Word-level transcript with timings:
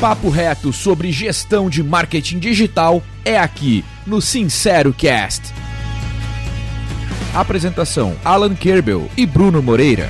papo 0.00 0.28
reto 0.28 0.74
sobre 0.74 1.10
gestão 1.10 1.70
de 1.70 1.82
marketing 1.82 2.38
digital 2.38 3.02
é 3.24 3.38
aqui 3.38 3.82
no 4.06 4.20
Sincero 4.20 4.92
Cast. 4.92 5.54
Apresentação: 7.34 8.14
Alan 8.22 8.54
Kerbel 8.54 9.08
e 9.16 9.24
Bruno 9.24 9.62
Moreira. 9.62 10.06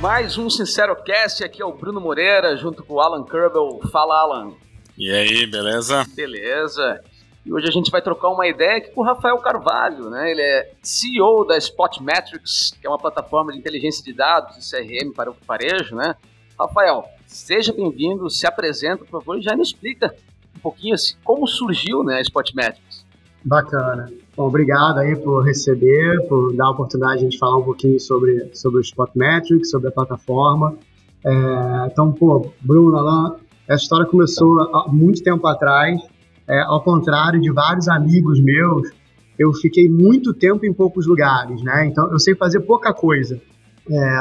Mais 0.00 0.38
um 0.38 0.48
Sincero 0.48 0.94
Cast, 1.02 1.42
aqui 1.42 1.60
é 1.60 1.64
o 1.64 1.72
Bruno 1.72 2.00
Moreira, 2.00 2.56
junto 2.56 2.84
com 2.84 2.94
o 2.94 3.00
Alan 3.00 3.24
Kerbel. 3.24 3.80
Fala, 3.90 4.20
Alan. 4.20 4.52
E 4.96 5.10
aí, 5.10 5.44
beleza? 5.46 6.06
Beleza. 6.14 7.00
E 7.44 7.52
hoje 7.52 7.66
a 7.66 7.72
gente 7.72 7.90
vai 7.90 8.00
trocar 8.00 8.28
uma 8.28 8.46
ideia 8.46 8.76
aqui 8.76 8.90
com 8.90 9.00
o 9.00 9.04
Rafael 9.04 9.38
Carvalho, 9.38 10.08
né? 10.08 10.30
Ele 10.30 10.42
é 10.42 10.70
CEO 10.82 11.44
da 11.44 11.58
Spotmetrics, 11.58 12.76
que 12.80 12.86
é 12.86 12.90
uma 12.90 12.98
plataforma 12.98 13.50
de 13.50 13.58
inteligência 13.58 14.04
de 14.04 14.12
dados 14.12 14.56
e 14.56 14.70
CRM 14.70 15.12
para 15.12 15.30
o 15.30 15.36
varejo, 15.46 15.96
né? 15.96 16.14
Rafael, 16.56 17.04
seja 17.28 17.72
bem-vindo, 17.72 18.28
se 18.30 18.46
apresenta, 18.46 19.04
por 19.04 19.20
favor, 19.20 19.38
e 19.38 19.42
já 19.42 19.54
nos 19.54 19.68
explica 19.68 20.14
um 20.56 20.60
pouquinho 20.60 20.94
assim, 20.94 21.14
como 21.22 21.46
surgiu 21.46 22.02
né, 22.02 22.16
a 22.16 22.22
Spotmetrics. 22.22 23.06
Bacana. 23.44 24.10
Bom, 24.36 24.46
obrigado 24.46 24.98
aí 24.98 25.14
por 25.14 25.44
receber, 25.44 26.26
por 26.28 26.54
dar 26.56 26.66
a 26.66 26.70
oportunidade 26.70 27.20
de 27.20 27.26
a 27.26 27.30
gente 27.30 27.38
falar 27.38 27.58
um 27.58 27.62
pouquinho 27.62 28.00
sobre, 28.00 28.50
sobre 28.54 28.80
o 28.80 28.82
Spotmetrics, 28.82 29.70
sobre 29.70 29.88
a 29.88 29.92
plataforma. 29.92 30.76
É, 31.24 31.86
então, 31.86 32.12
pô, 32.12 32.50
Bruno, 32.60 32.96
Alain, 32.96 33.34
essa 33.68 33.82
história 33.82 34.06
começou 34.06 34.60
há 34.74 34.88
muito 34.88 35.22
tempo 35.22 35.46
atrás. 35.46 36.00
É, 36.48 36.60
ao 36.62 36.82
contrário 36.82 37.40
de 37.40 37.52
vários 37.52 37.88
amigos 37.88 38.42
meus, 38.42 38.90
eu 39.38 39.52
fiquei 39.52 39.88
muito 39.88 40.32
tempo 40.32 40.64
em 40.64 40.72
poucos 40.72 41.06
lugares, 41.06 41.62
né? 41.62 41.86
Então, 41.86 42.10
eu 42.10 42.18
sei 42.18 42.34
fazer 42.34 42.60
pouca 42.60 42.92
coisa. 42.94 43.40
É, 43.90 44.20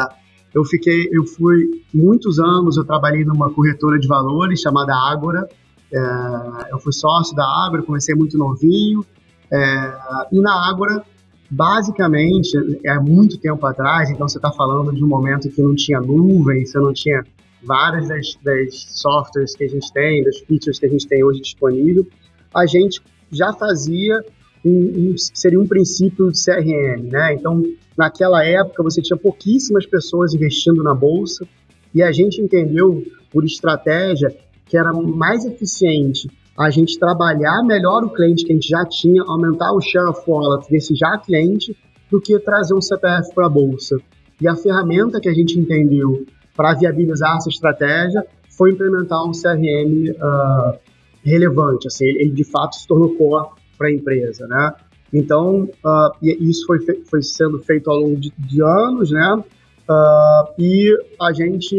eu 0.54 0.64
fiquei, 0.64 1.10
eu 1.12 1.26
fui 1.26 1.84
muitos 1.94 2.40
anos, 2.40 2.78
eu 2.78 2.86
trabalhei 2.86 3.24
numa 3.24 3.50
corretora 3.50 4.00
de 4.00 4.08
valores 4.08 4.62
chamada 4.62 4.94
Ágora. 4.96 5.48
É, 5.94 6.72
eu 6.72 6.80
fui 6.80 6.92
sócio 6.94 7.36
da 7.36 7.46
Ágora, 7.46 7.84
comecei 7.84 8.16
muito 8.16 8.38
novinho. 8.38 9.06
É, 9.52 9.94
e 10.32 10.40
na 10.40 10.70
Ágora, 10.70 11.04
basicamente, 11.50 12.58
é 12.84 13.00
muito 13.00 13.38
tempo 13.38 13.66
atrás, 13.66 14.10
então 14.10 14.28
você 14.28 14.38
está 14.38 14.52
falando 14.52 14.94
de 14.94 15.04
um 15.04 15.08
momento 15.08 15.50
que 15.50 15.62
não 15.62 15.76
tinha 15.76 16.00
nuvem, 16.00 16.66
você 16.66 16.78
não 16.80 16.94
tinha 16.94 17.24
várias 17.64 18.08
das, 18.08 18.36
das 18.44 18.76
softwares 18.90 19.56
que 19.56 19.64
a 19.64 19.70
gente 19.70 19.92
tem, 19.94 20.24
das 20.24 20.40
features 20.40 20.80
que 20.80 20.86
a 20.86 20.90
gente 20.90 21.08
tem 21.08 21.24
hoje 21.24 21.42
disponível, 21.42 22.06
a 22.54 22.66
gente 22.66 23.02
já 23.32 23.54
fazia 23.54 24.24
um, 24.66 24.70
um, 25.12 25.16
seria 25.18 25.60
um 25.60 25.68
princípio 25.68 26.32
de 26.32 26.44
CRM, 26.44 27.10
né? 27.10 27.34
Então, 27.34 27.64
naquela 27.98 28.44
época, 28.46 28.84
você 28.84 29.02
tinha 29.02 29.18
pouquíssimas 29.18 29.86
pessoas 29.86 30.34
investindo 30.34 30.84
na 30.84 30.94
bolsa 30.94 31.48
e 31.94 32.02
a 32.04 32.12
gente 32.12 32.42
entendeu, 32.42 33.04
por 33.32 33.44
estratégia, 33.44 34.36
que 34.66 34.78
era 34.78 34.92
mais 34.94 35.46
eficiente 35.46 36.28
a 36.58 36.72
gente 36.72 36.98
trabalhar 36.98 37.64
melhor 37.64 38.04
o 38.04 38.10
cliente 38.10 38.44
que 38.44 38.52
a 38.52 38.56
gente 38.56 38.68
já 38.68 38.84
tinha, 38.86 39.22
aumentar 39.28 39.72
o 39.74 39.80
share 39.80 40.10
of 40.10 40.22
wallet 40.28 40.68
desse 40.70 40.96
já 40.96 41.18
cliente, 41.20 41.78
do 42.10 42.20
que 42.20 42.38
trazer 42.40 42.74
um 42.74 42.82
CPF 42.82 43.34
para 43.36 43.46
a 43.46 43.50
bolsa. 43.50 43.98
E 44.42 44.48
a 44.48 44.56
ferramenta 44.56 45.20
que 45.20 45.30
a 45.30 45.34
gente 45.34 45.60
entendeu 45.60 46.26
para 46.56 46.74
viabilizar 46.74 47.38
essa 47.38 47.50
estratégia 47.50 48.26
foi 48.50 48.72
implementar 48.72 49.24
um 49.24 49.32
CRM 49.32 50.10
uh, 50.10 50.24
ah, 50.24 50.78
relevante. 51.24 51.88
Assim, 51.88 52.06
ele, 52.06 52.24
ele, 52.24 52.32
de 52.32 52.44
fato 52.44 52.76
se 52.76 52.88
tornou 52.88 53.16
core 53.16 53.50
para 53.78 53.88
a 53.88 53.92
empresa, 53.92 54.48
né? 54.48 54.74
Então, 55.14 55.64
uh, 55.64 56.12
isso 56.22 56.66
foi, 56.66 56.80
foi 57.10 57.22
sendo 57.22 57.60
feito 57.60 57.90
ao 57.90 57.98
longo 57.98 58.20
de, 58.20 58.34
de 58.38 58.62
anos, 58.62 59.12
né? 59.12 59.44
Uh, 59.90 60.54
e 60.60 60.98
a 61.22 61.32
gente 61.32 61.76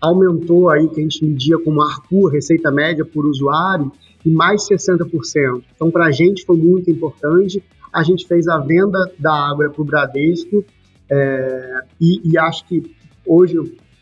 aumentou 0.00 0.68
aí, 0.68 0.88
que 0.88 1.00
a 1.00 1.02
gente 1.02 1.24
media 1.24 1.58
como 1.58 1.80
ARPU, 1.80 2.28
receita 2.28 2.70
média 2.70 3.04
por 3.04 3.24
usuário, 3.24 3.90
e 4.24 4.30
mais 4.30 4.66
60%. 4.68 5.62
Então, 5.74 5.90
para 5.90 6.06
a 6.06 6.10
gente 6.10 6.44
foi 6.44 6.56
muito 6.56 6.90
importante. 6.90 7.62
A 7.92 8.02
gente 8.02 8.26
fez 8.26 8.48
a 8.48 8.58
venda 8.58 8.98
da 9.18 9.32
água 9.32 9.70
para 9.70 9.80
o 9.80 9.84
Bradesco 9.84 10.64
é, 11.08 11.80
e, 12.00 12.32
e, 12.32 12.38
acho 12.38 12.66
que 12.66 12.82
hoje, 13.26 13.56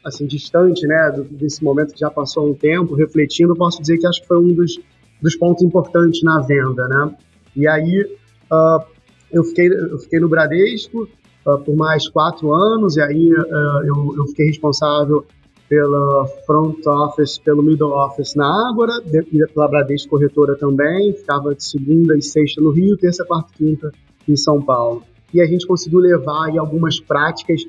assim, 0.04 0.26
distante 0.26 0.86
né, 0.86 1.12
desse 1.30 1.62
momento 1.62 1.92
que 1.92 2.00
já 2.00 2.10
passou 2.10 2.50
um 2.50 2.54
tempo, 2.54 2.94
refletindo, 2.94 3.54
posso 3.54 3.80
dizer 3.80 3.98
que 3.98 4.06
acho 4.06 4.22
que 4.22 4.28
foi 4.28 4.38
um 4.38 4.54
dos, 4.54 4.78
dos 5.20 5.36
pontos 5.36 5.62
importantes 5.62 6.22
na 6.22 6.40
venda, 6.40 6.88
né? 6.88 7.14
E 7.56 7.66
aí 7.66 8.02
uh, 8.50 8.84
eu, 9.30 9.44
fiquei, 9.44 9.68
eu 9.68 9.98
fiquei 9.98 10.20
no 10.20 10.28
Bradesco 10.28 11.08
uh, 11.46 11.58
por 11.58 11.76
mais 11.76 12.08
quatro 12.08 12.52
anos, 12.52 12.96
e 12.96 13.02
aí 13.02 13.32
uh, 13.32 13.84
eu, 13.84 14.14
eu 14.16 14.26
fiquei 14.28 14.46
responsável 14.46 15.24
pela 15.68 16.26
front 16.46 16.86
office, 16.86 17.38
pelo 17.38 17.62
middle 17.62 17.92
office 17.92 18.34
na 18.34 18.68
Ágora, 18.68 18.92
pela 19.54 19.68
Bradesco 19.68 20.10
Corretora 20.10 20.54
também, 20.56 21.14
ficava 21.14 21.54
de 21.54 21.64
segunda 21.64 22.16
e 22.16 22.22
sexta 22.22 22.60
no 22.60 22.70
Rio, 22.70 22.96
terça, 22.98 23.24
quarta 23.24 23.50
e 23.54 23.56
quinta 23.56 23.90
em 24.28 24.36
São 24.36 24.60
Paulo. 24.60 25.02
E 25.32 25.40
a 25.40 25.46
gente 25.46 25.66
conseguiu 25.66 26.00
levar 26.00 26.48
aí 26.48 26.58
algumas 26.58 27.00
práticas 27.00 27.62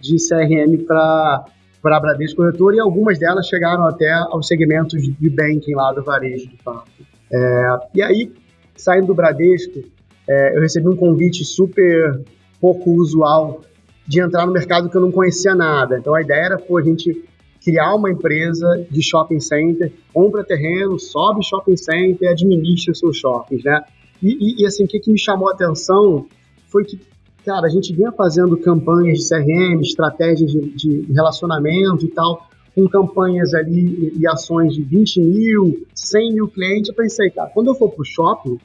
de 0.00 0.16
CRM 0.28 0.84
para 0.86 1.46
para 1.82 1.96
a 1.96 2.00
Bradesco 2.00 2.36
Corretora 2.36 2.76
e 2.76 2.80
algumas 2.80 3.18
delas 3.18 3.46
chegaram 3.46 3.84
até 3.84 4.10
aos 4.10 4.46
segmentos 4.46 5.00
de 5.02 5.30
banking 5.30 5.74
lá 5.74 5.92
do 5.92 6.02
varejo, 6.02 6.48
de 6.48 6.56
fato. 6.58 6.90
É, 7.32 7.78
e 7.94 8.02
aí, 8.02 8.32
saindo 8.78 9.08
do 9.08 9.14
Bradesco, 9.14 9.82
é, 10.28 10.56
eu 10.56 10.60
recebi 10.60 10.88
um 10.88 10.96
convite 10.96 11.44
super 11.44 12.22
pouco 12.60 12.90
usual 12.92 13.62
de 14.06 14.20
entrar 14.22 14.46
no 14.46 14.52
mercado 14.52 14.88
que 14.88 14.96
eu 14.96 15.00
não 15.00 15.12
conhecia 15.12 15.54
nada. 15.54 15.98
Então 15.98 16.14
a 16.14 16.22
ideia 16.22 16.46
era 16.46 16.58
pô, 16.58 16.78
a 16.78 16.82
gente 16.82 17.24
criar 17.62 17.94
uma 17.94 18.10
empresa 18.10 18.86
de 18.90 19.02
shopping 19.02 19.40
center, 19.40 19.92
compra 20.12 20.44
terreno, 20.44 20.98
sobe 20.98 21.44
shopping 21.44 21.76
center, 21.76 22.30
administra 22.30 22.94
seus 22.94 23.16
shoppings, 23.16 23.64
né? 23.64 23.82
E, 24.22 24.28
e, 24.30 24.62
e 24.62 24.66
assim, 24.66 24.84
o 24.84 24.88
que, 24.88 24.98
que 24.98 25.12
me 25.12 25.18
chamou 25.18 25.48
a 25.48 25.52
atenção 25.52 26.26
foi 26.68 26.84
que, 26.84 26.98
cara, 27.44 27.66
a 27.66 27.68
gente 27.68 27.94
vinha 27.94 28.12
fazendo 28.12 28.56
campanhas 28.56 29.18
de 29.18 29.28
CRM, 29.28 29.80
estratégias 29.80 30.50
de, 30.50 30.60
de 30.70 31.12
relacionamento 31.12 32.04
e 32.04 32.08
tal, 32.08 32.48
com 32.78 32.88
campanhas 32.88 33.52
ali 33.54 34.12
e 34.16 34.26
ações 34.28 34.74
de 34.74 34.82
20 34.82 35.20
mil, 35.20 35.86
100 35.92 36.34
mil 36.34 36.48
clientes. 36.48 36.88
Eu 36.88 36.94
pensei, 36.94 37.28
cara, 37.30 37.50
quando 37.50 37.68
eu 37.68 37.74
for 37.74 37.90
para 37.90 38.02
o 38.02 38.04
shopping, 38.04 38.58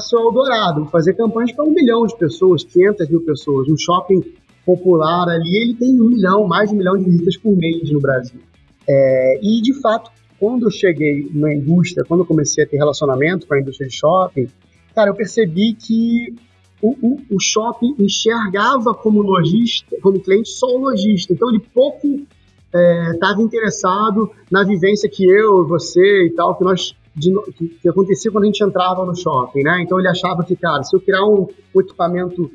ser 0.00 0.16
o 0.16 0.28
Eldorado, 0.28 0.86
fazer 0.86 1.14
campanhas 1.14 1.52
para 1.52 1.64
um 1.64 1.70
milhão 1.70 2.06
de 2.06 2.16
pessoas, 2.16 2.64
500 2.64 3.08
mil 3.10 3.20
pessoas. 3.20 3.68
Um 3.68 3.76
shopping 3.76 4.22
popular 4.64 5.28
ali, 5.28 5.56
ele 5.56 5.74
tem 5.74 6.00
um 6.00 6.08
milhão, 6.08 6.46
mais 6.46 6.70
de 6.70 6.74
um 6.74 6.78
milhão 6.78 6.96
de 6.96 7.04
visitas 7.04 7.36
por 7.36 7.54
mês 7.54 7.90
no 7.90 8.00
Brasil. 8.00 8.40
É, 8.88 9.38
e, 9.42 9.60
de 9.60 9.74
fato, 9.80 10.10
quando 10.40 10.66
eu 10.66 10.70
cheguei 10.70 11.28
na 11.34 11.54
indústria, 11.54 12.04
quando 12.06 12.20
eu 12.20 12.26
comecei 12.26 12.64
a 12.64 12.66
ter 12.66 12.78
relacionamento 12.78 13.46
com 13.46 13.54
a 13.54 13.60
indústria 13.60 13.88
de 13.88 13.94
shopping, 13.94 14.48
cara, 14.94 15.10
eu 15.10 15.14
percebi 15.14 15.74
que 15.74 16.34
o, 16.80 16.94
o, 17.02 17.36
o 17.36 17.40
shopping 17.40 17.94
enxergava 17.98 18.94
como 18.94 19.20
lojista, 19.20 19.96
como 20.00 20.20
cliente, 20.20 20.48
só 20.48 20.66
o 20.66 20.78
lojista. 20.78 21.32
Então, 21.34 21.50
ele 21.50 21.60
pouco 21.74 22.26
estava 22.74 23.40
é, 23.40 23.44
interessado 23.44 24.30
na 24.50 24.64
vivência 24.64 25.08
que 25.08 25.24
eu, 25.24 25.66
você 25.66 26.26
e 26.26 26.30
tal, 26.30 26.56
que 26.56 26.64
nós 26.64 26.94
de, 27.18 27.34
que, 27.52 27.68
que, 27.68 27.88
acontecia 27.88 28.30
quando 28.30 28.44
a 28.44 28.46
gente 28.46 28.62
entrava 28.62 29.04
no 29.04 29.14
shopping, 29.14 29.62
né? 29.62 29.82
Então 29.82 29.98
ele 29.98 30.08
achava 30.08 30.44
que, 30.44 30.54
cara, 30.54 30.82
se 30.84 30.94
eu 30.94 31.00
criar 31.00 31.24
um, 31.24 31.48
um 31.74 31.80
equipamento 31.80 32.50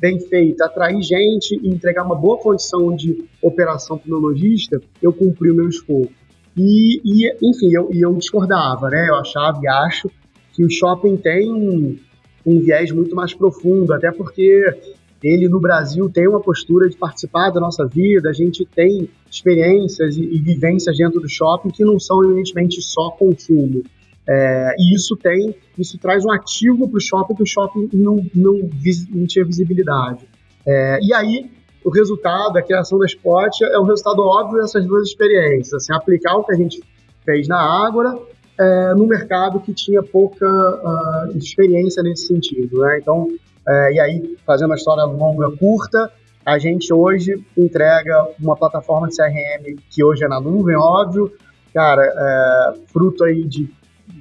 bem 0.00 0.18
feito, 0.18 0.62
atrair 0.62 1.02
gente 1.02 1.54
e 1.54 1.68
entregar 1.68 2.04
uma 2.04 2.14
boa 2.14 2.38
condição 2.38 2.94
de 2.96 3.24
operação 3.42 3.98
para 3.98 4.06
o 4.06 4.10
meu 4.10 4.18
lojista, 4.18 4.80
eu 5.02 5.12
cumpri 5.12 5.50
o 5.50 5.54
meu 5.54 5.68
escopo. 5.68 6.10
E, 6.56 7.00
e 7.04 7.30
enfim, 7.42 7.70
eu, 7.72 7.90
eu 7.92 8.14
discordava, 8.14 8.88
né? 8.88 9.08
Eu 9.08 9.16
achava 9.16 9.60
e 9.62 9.68
acho 9.68 10.10
que 10.54 10.64
o 10.64 10.70
shopping 10.70 11.16
tem 11.18 11.52
um, 11.52 11.98
um 12.46 12.60
viés 12.60 12.90
muito 12.90 13.14
mais 13.14 13.34
profundo, 13.34 13.92
até 13.92 14.10
porque 14.10 14.64
ele 15.22 15.48
no 15.48 15.60
Brasil 15.60 16.08
tem 16.10 16.28
uma 16.28 16.40
postura 16.40 16.88
de 16.88 16.96
participar 16.96 17.50
da 17.50 17.60
nossa 17.60 17.86
vida, 17.86 18.28
a 18.28 18.32
gente 18.32 18.64
tem 18.64 19.08
experiências 19.30 20.16
e, 20.16 20.22
e 20.22 20.38
vivências 20.40 20.96
dentro 20.96 21.20
do 21.20 21.28
shopping 21.28 21.70
que 21.70 21.84
não 21.84 21.98
são 21.98 22.22
evidentemente 22.24 22.80
só 22.82 23.10
consumo. 23.10 23.82
É, 24.28 24.74
e 24.78 24.94
isso 24.94 25.16
tem, 25.16 25.54
isso 25.78 25.98
traz 25.98 26.24
um 26.24 26.32
ativo 26.32 26.88
para 26.88 26.98
o 26.98 27.00
shopping 27.00 27.34
que 27.34 27.42
o 27.42 27.46
shopping 27.46 27.88
não, 27.92 28.16
não, 28.34 28.70
não 29.10 29.26
tinha 29.26 29.44
visibilidade. 29.44 30.26
É, 30.66 30.98
e 31.00 31.14
aí, 31.14 31.48
o 31.84 31.90
resultado, 31.90 32.56
a 32.56 32.62
criação 32.62 32.98
da 32.98 33.06
Spot 33.06 33.62
é 33.62 33.78
o 33.78 33.84
resultado 33.84 34.20
óbvio 34.20 34.60
dessas 34.60 34.84
duas 34.84 35.08
experiências. 35.08 35.74
Assim, 35.74 35.94
aplicar 35.94 36.36
o 36.36 36.42
que 36.42 36.52
a 36.52 36.56
gente 36.56 36.82
fez 37.24 37.46
na 37.46 37.60
Ágora 37.60 38.18
é, 38.58 38.94
no 38.94 39.06
mercado 39.06 39.60
que 39.60 39.72
tinha 39.72 40.02
pouca 40.02 40.46
uh, 40.46 41.36
experiência 41.36 42.02
nesse 42.02 42.26
sentido. 42.26 42.80
Né? 42.80 42.98
Então, 43.00 43.28
é, 43.68 43.92
e 43.94 44.00
aí, 44.00 44.36
fazendo 44.46 44.72
a 44.72 44.76
história 44.76 45.04
longa, 45.04 45.50
curta, 45.56 46.10
a 46.44 46.58
gente 46.58 46.92
hoje 46.92 47.44
entrega 47.56 48.28
uma 48.40 48.54
plataforma 48.54 49.08
de 49.08 49.16
CRM 49.16 49.76
que 49.90 50.04
hoje 50.04 50.24
é 50.24 50.28
na 50.28 50.40
nuvem, 50.40 50.76
óbvio, 50.76 51.32
cara, 51.74 52.02
é, 52.02 52.74
fruto 52.86 53.24
aí 53.24 53.44
de 53.44 53.68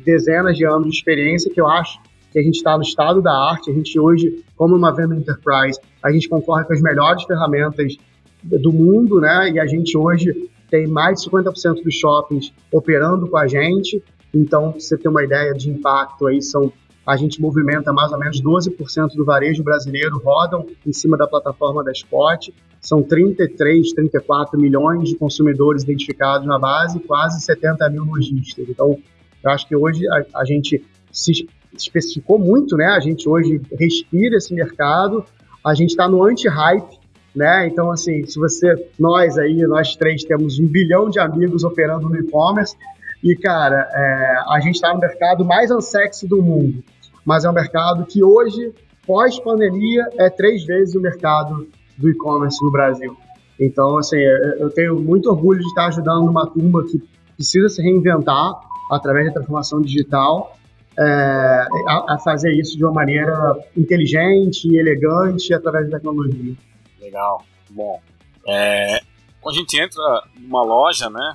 dezenas 0.03 0.57
de 0.57 0.65
anos 0.65 0.89
de 0.89 0.95
experiência 0.95 1.51
que 1.53 1.61
eu 1.61 1.67
acho 1.67 1.99
que 2.31 2.39
a 2.39 2.43
gente 2.43 2.55
está 2.55 2.75
no 2.75 2.83
estado 2.83 3.21
da 3.21 3.31
arte. 3.31 3.71
A 3.71 3.73
gente 3.73 3.97
hoje, 3.99 4.43
como 4.57 4.75
uma 4.75 4.93
venda 4.93 5.15
enterprise, 5.15 5.79
a 6.03 6.11
gente 6.11 6.27
concorre 6.27 6.65
com 6.65 6.73
as 6.73 6.81
melhores 6.81 7.23
ferramentas 7.23 7.95
do 8.43 8.73
mundo, 8.73 9.21
né? 9.21 9.51
E 9.51 9.59
a 9.59 9.65
gente 9.65 9.97
hoje 9.97 10.49
tem 10.69 10.87
mais 10.87 11.21
de 11.21 11.29
50% 11.29 11.83
dos 11.83 11.95
shoppings 11.95 12.51
operando 12.71 13.27
com 13.27 13.37
a 13.37 13.47
gente. 13.47 14.03
Então, 14.33 14.71
pra 14.71 14.81
você 14.81 14.97
ter 14.97 15.07
uma 15.07 15.23
ideia 15.23 15.53
de 15.53 15.69
impacto 15.69 16.27
aí, 16.27 16.41
são 16.41 16.73
a 17.05 17.15
gente 17.15 17.39
movimenta 17.39 17.93
mais 17.93 18.11
ou 18.11 18.17
menos 18.17 18.41
12% 18.41 19.15
do 19.15 19.23
varejo 19.23 19.63
brasileiro 19.63 20.17
rodam 20.17 20.65
em 20.85 20.91
cima 20.91 21.15
da 21.15 21.27
plataforma 21.27 21.83
da 21.83 21.91
Spot. 21.91 22.49
São 22.81 23.03
33, 23.03 23.93
34 23.93 24.59
milhões 24.59 25.09
de 25.09 25.15
consumidores 25.15 25.83
identificados 25.83 26.47
na 26.47 26.57
base, 26.57 26.99
quase 27.01 27.41
70 27.43 27.87
mil 27.89 28.05
lojistas. 28.05 28.67
Então, 28.67 28.97
eu 29.43 29.51
acho 29.51 29.67
que 29.67 29.75
hoje 29.75 30.07
a, 30.07 30.41
a 30.41 30.45
gente 30.45 30.83
se 31.11 31.47
especificou 31.77 32.39
muito, 32.39 32.75
né? 32.75 32.87
A 32.87 32.99
gente 32.99 33.29
hoje 33.29 33.61
respira 33.77 34.37
esse 34.37 34.53
mercado, 34.53 35.23
a 35.63 35.75
gente 35.75 35.91
está 35.91 36.07
no 36.07 36.23
anti-hype, 36.23 36.99
né? 37.35 37.67
Então, 37.67 37.91
assim, 37.91 38.25
se 38.25 38.39
você, 38.39 38.89
nós 38.97 39.37
aí, 39.37 39.61
nós 39.67 39.95
três 39.95 40.23
temos 40.23 40.59
um 40.59 40.67
bilhão 40.67 41.09
de 41.09 41.19
amigos 41.19 41.63
operando 41.63 42.09
no 42.09 42.17
e-commerce, 42.17 42.75
e, 43.23 43.35
cara, 43.35 43.89
é, 43.93 44.35
a 44.55 44.59
gente 44.59 44.75
está 44.75 44.93
no 44.93 44.99
mercado 44.99 45.45
mais 45.45 45.69
unsexy 45.69 46.27
do 46.27 46.41
mundo 46.41 46.83
mas 47.25 47.43
é 47.43 47.49
um 47.49 47.53
mercado 47.53 48.05
que 48.05 48.23
hoje, 48.23 48.73
pós-pandemia, 49.05 50.07
é 50.17 50.29
três 50.29 50.63
vezes 50.63 50.95
o 50.95 51.01
mercado 51.01 51.67
do 51.97 52.09
e-commerce 52.09 52.63
no 52.63 52.71
Brasil. 52.71 53.17
Então, 53.59 53.97
assim, 53.97 54.17
eu 54.17 54.69
tenho 54.69 54.99
muito 54.99 55.29
orgulho 55.29 55.59
de 55.59 55.67
estar 55.67 55.87
ajudando 55.87 56.29
uma 56.29 56.45
turma 56.45 56.85
que 56.85 57.01
precisa 57.35 57.69
se 57.69 57.81
reinventar 57.81 58.53
através 58.91 59.27
da 59.27 59.33
transformação 59.33 59.81
digital 59.81 60.55
é, 60.97 61.67
a, 61.87 62.13
a, 62.13 62.19
fazer 62.19 62.53
isso 62.53 62.77
de 62.77 62.83
uma 62.83 62.93
maneira 62.93 63.57
inteligente 63.75 64.67
e 64.67 64.77
elegante 64.77 65.53
através 65.53 65.89
da 65.89 65.97
tecnologia. 65.97 66.55
Legal, 66.99 67.43
bom. 67.69 67.99
É, 68.47 69.01
quando 69.41 69.55
a 69.55 69.59
gente 69.59 69.79
entra 69.79 70.23
numa 70.39 70.63
loja, 70.63 71.09
né, 71.09 71.33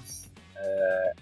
é, 0.57 1.13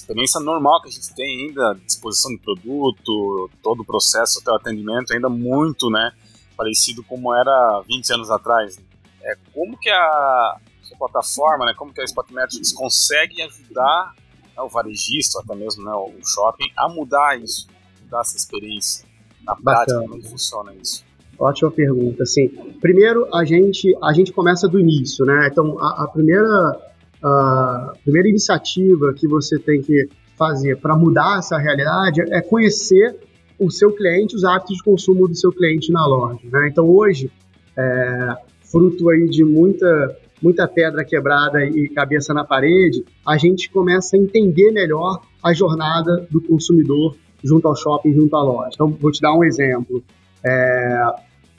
experiência 0.00 0.40
normal 0.40 0.80
que 0.82 0.88
a 0.88 0.90
gente 0.90 1.14
tem 1.14 1.48
ainda, 1.48 1.74
disposição 1.84 2.30
de 2.30 2.38
produto, 2.38 3.50
todo 3.62 3.80
o 3.80 3.84
processo 3.84 4.40
até 4.40 4.50
o 4.50 4.56
atendimento, 4.56 5.12
ainda 5.12 5.28
muito, 5.28 5.90
né, 5.90 6.12
parecido 6.56 7.02
como 7.02 7.34
era 7.34 7.82
20 7.86 8.12
anos 8.14 8.30
atrás. 8.30 8.78
É, 9.22 9.36
como 9.52 9.78
que 9.78 9.90
a, 9.90 9.96
a 9.96 10.96
plataforma, 10.98 11.66
né, 11.66 11.74
como 11.76 11.92
que 11.92 12.00
a 12.00 12.04
Spotmetrics 12.04 12.72
consegue 12.72 13.42
ajudar 13.42 14.14
né, 14.56 14.62
o 14.62 14.68
varejista, 14.68 15.40
até 15.40 15.54
mesmo 15.54 15.84
né, 15.84 15.92
o 15.92 16.14
shopping, 16.24 16.70
a 16.76 16.88
mudar 16.88 17.38
isso, 17.38 17.68
mudar 18.02 18.20
essa 18.20 18.36
experiência 18.36 19.06
na 19.42 19.56
prática, 19.56 20.00
como 20.00 20.18
é 20.18 20.22
funciona 20.22 20.74
isso? 20.74 21.04
Ótima 21.38 21.70
pergunta. 21.70 22.24
Assim, 22.24 22.48
primeiro 22.80 23.32
a 23.32 23.44
gente 23.44 23.96
a 24.02 24.12
gente 24.12 24.32
começa 24.32 24.66
do 24.66 24.78
início, 24.78 25.24
né? 25.24 25.48
Então 25.50 25.78
a, 25.80 26.04
a 26.04 26.08
primeira 26.08 26.87
a 27.22 27.92
primeira 28.02 28.28
iniciativa 28.28 29.12
que 29.14 29.26
você 29.26 29.58
tem 29.58 29.80
que 29.82 30.08
fazer 30.36 30.76
para 30.76 30.96
mudar 30.96 31.38
essa 31.38 31.58
realidade 31.58 32.20
é 32.32 32.40
conhecer 32.40 33.16
o 33.58 33.70
seu 33.70 33.92
cliente, 33.92 34.36
os 34.36 34.44
hábitos 34.44 34.76
de 34.76 34.82
consumo 34.84 35.26
do 35.26 35.34
seu 35.34 35.50
cliente 35.50 35.90
na 35.92 36.06
loja. 36.06 36.40
Né? 36.44 36.68
Então, 36.70 36.88
hoje, 36.88 37.30
é, 37.76 38.36
fruto 38.70 39.10
aí 39.10 39.28
de 39.28 39.44
muita, 39.44 40.16
muita 40.40 40.68
pedra 40.68 41.04
quebrada 41.04 41.64
e 41.64 41.88
cabeça 41.88 42.32
na 42.32 42.44
parede, 42.44 43.04
a 43.26 43.36
gente 43.36 43.68
começa 43.68 44.16
a 44.16 44.18
entender 44.18 44.70
melhor 44.70 45.20
a 45.42 45.52
jornada 45.52 46.26
do 46.30 46.40
consumidor 46.40 47.16
junto 47.42 47.66
ao 47.66 47.74
shopping, 47.74 48.12
junto 48.14 48.36
à 48.36 48.42
loja. 48.42 48.70
Então, 48.74 48.90
vou 48.90 49.10
te 49.10 49.20
dar 49.20 49.34
um 49.34 49.42
exemplo. 49.42 50.04
É, 50.44 51.02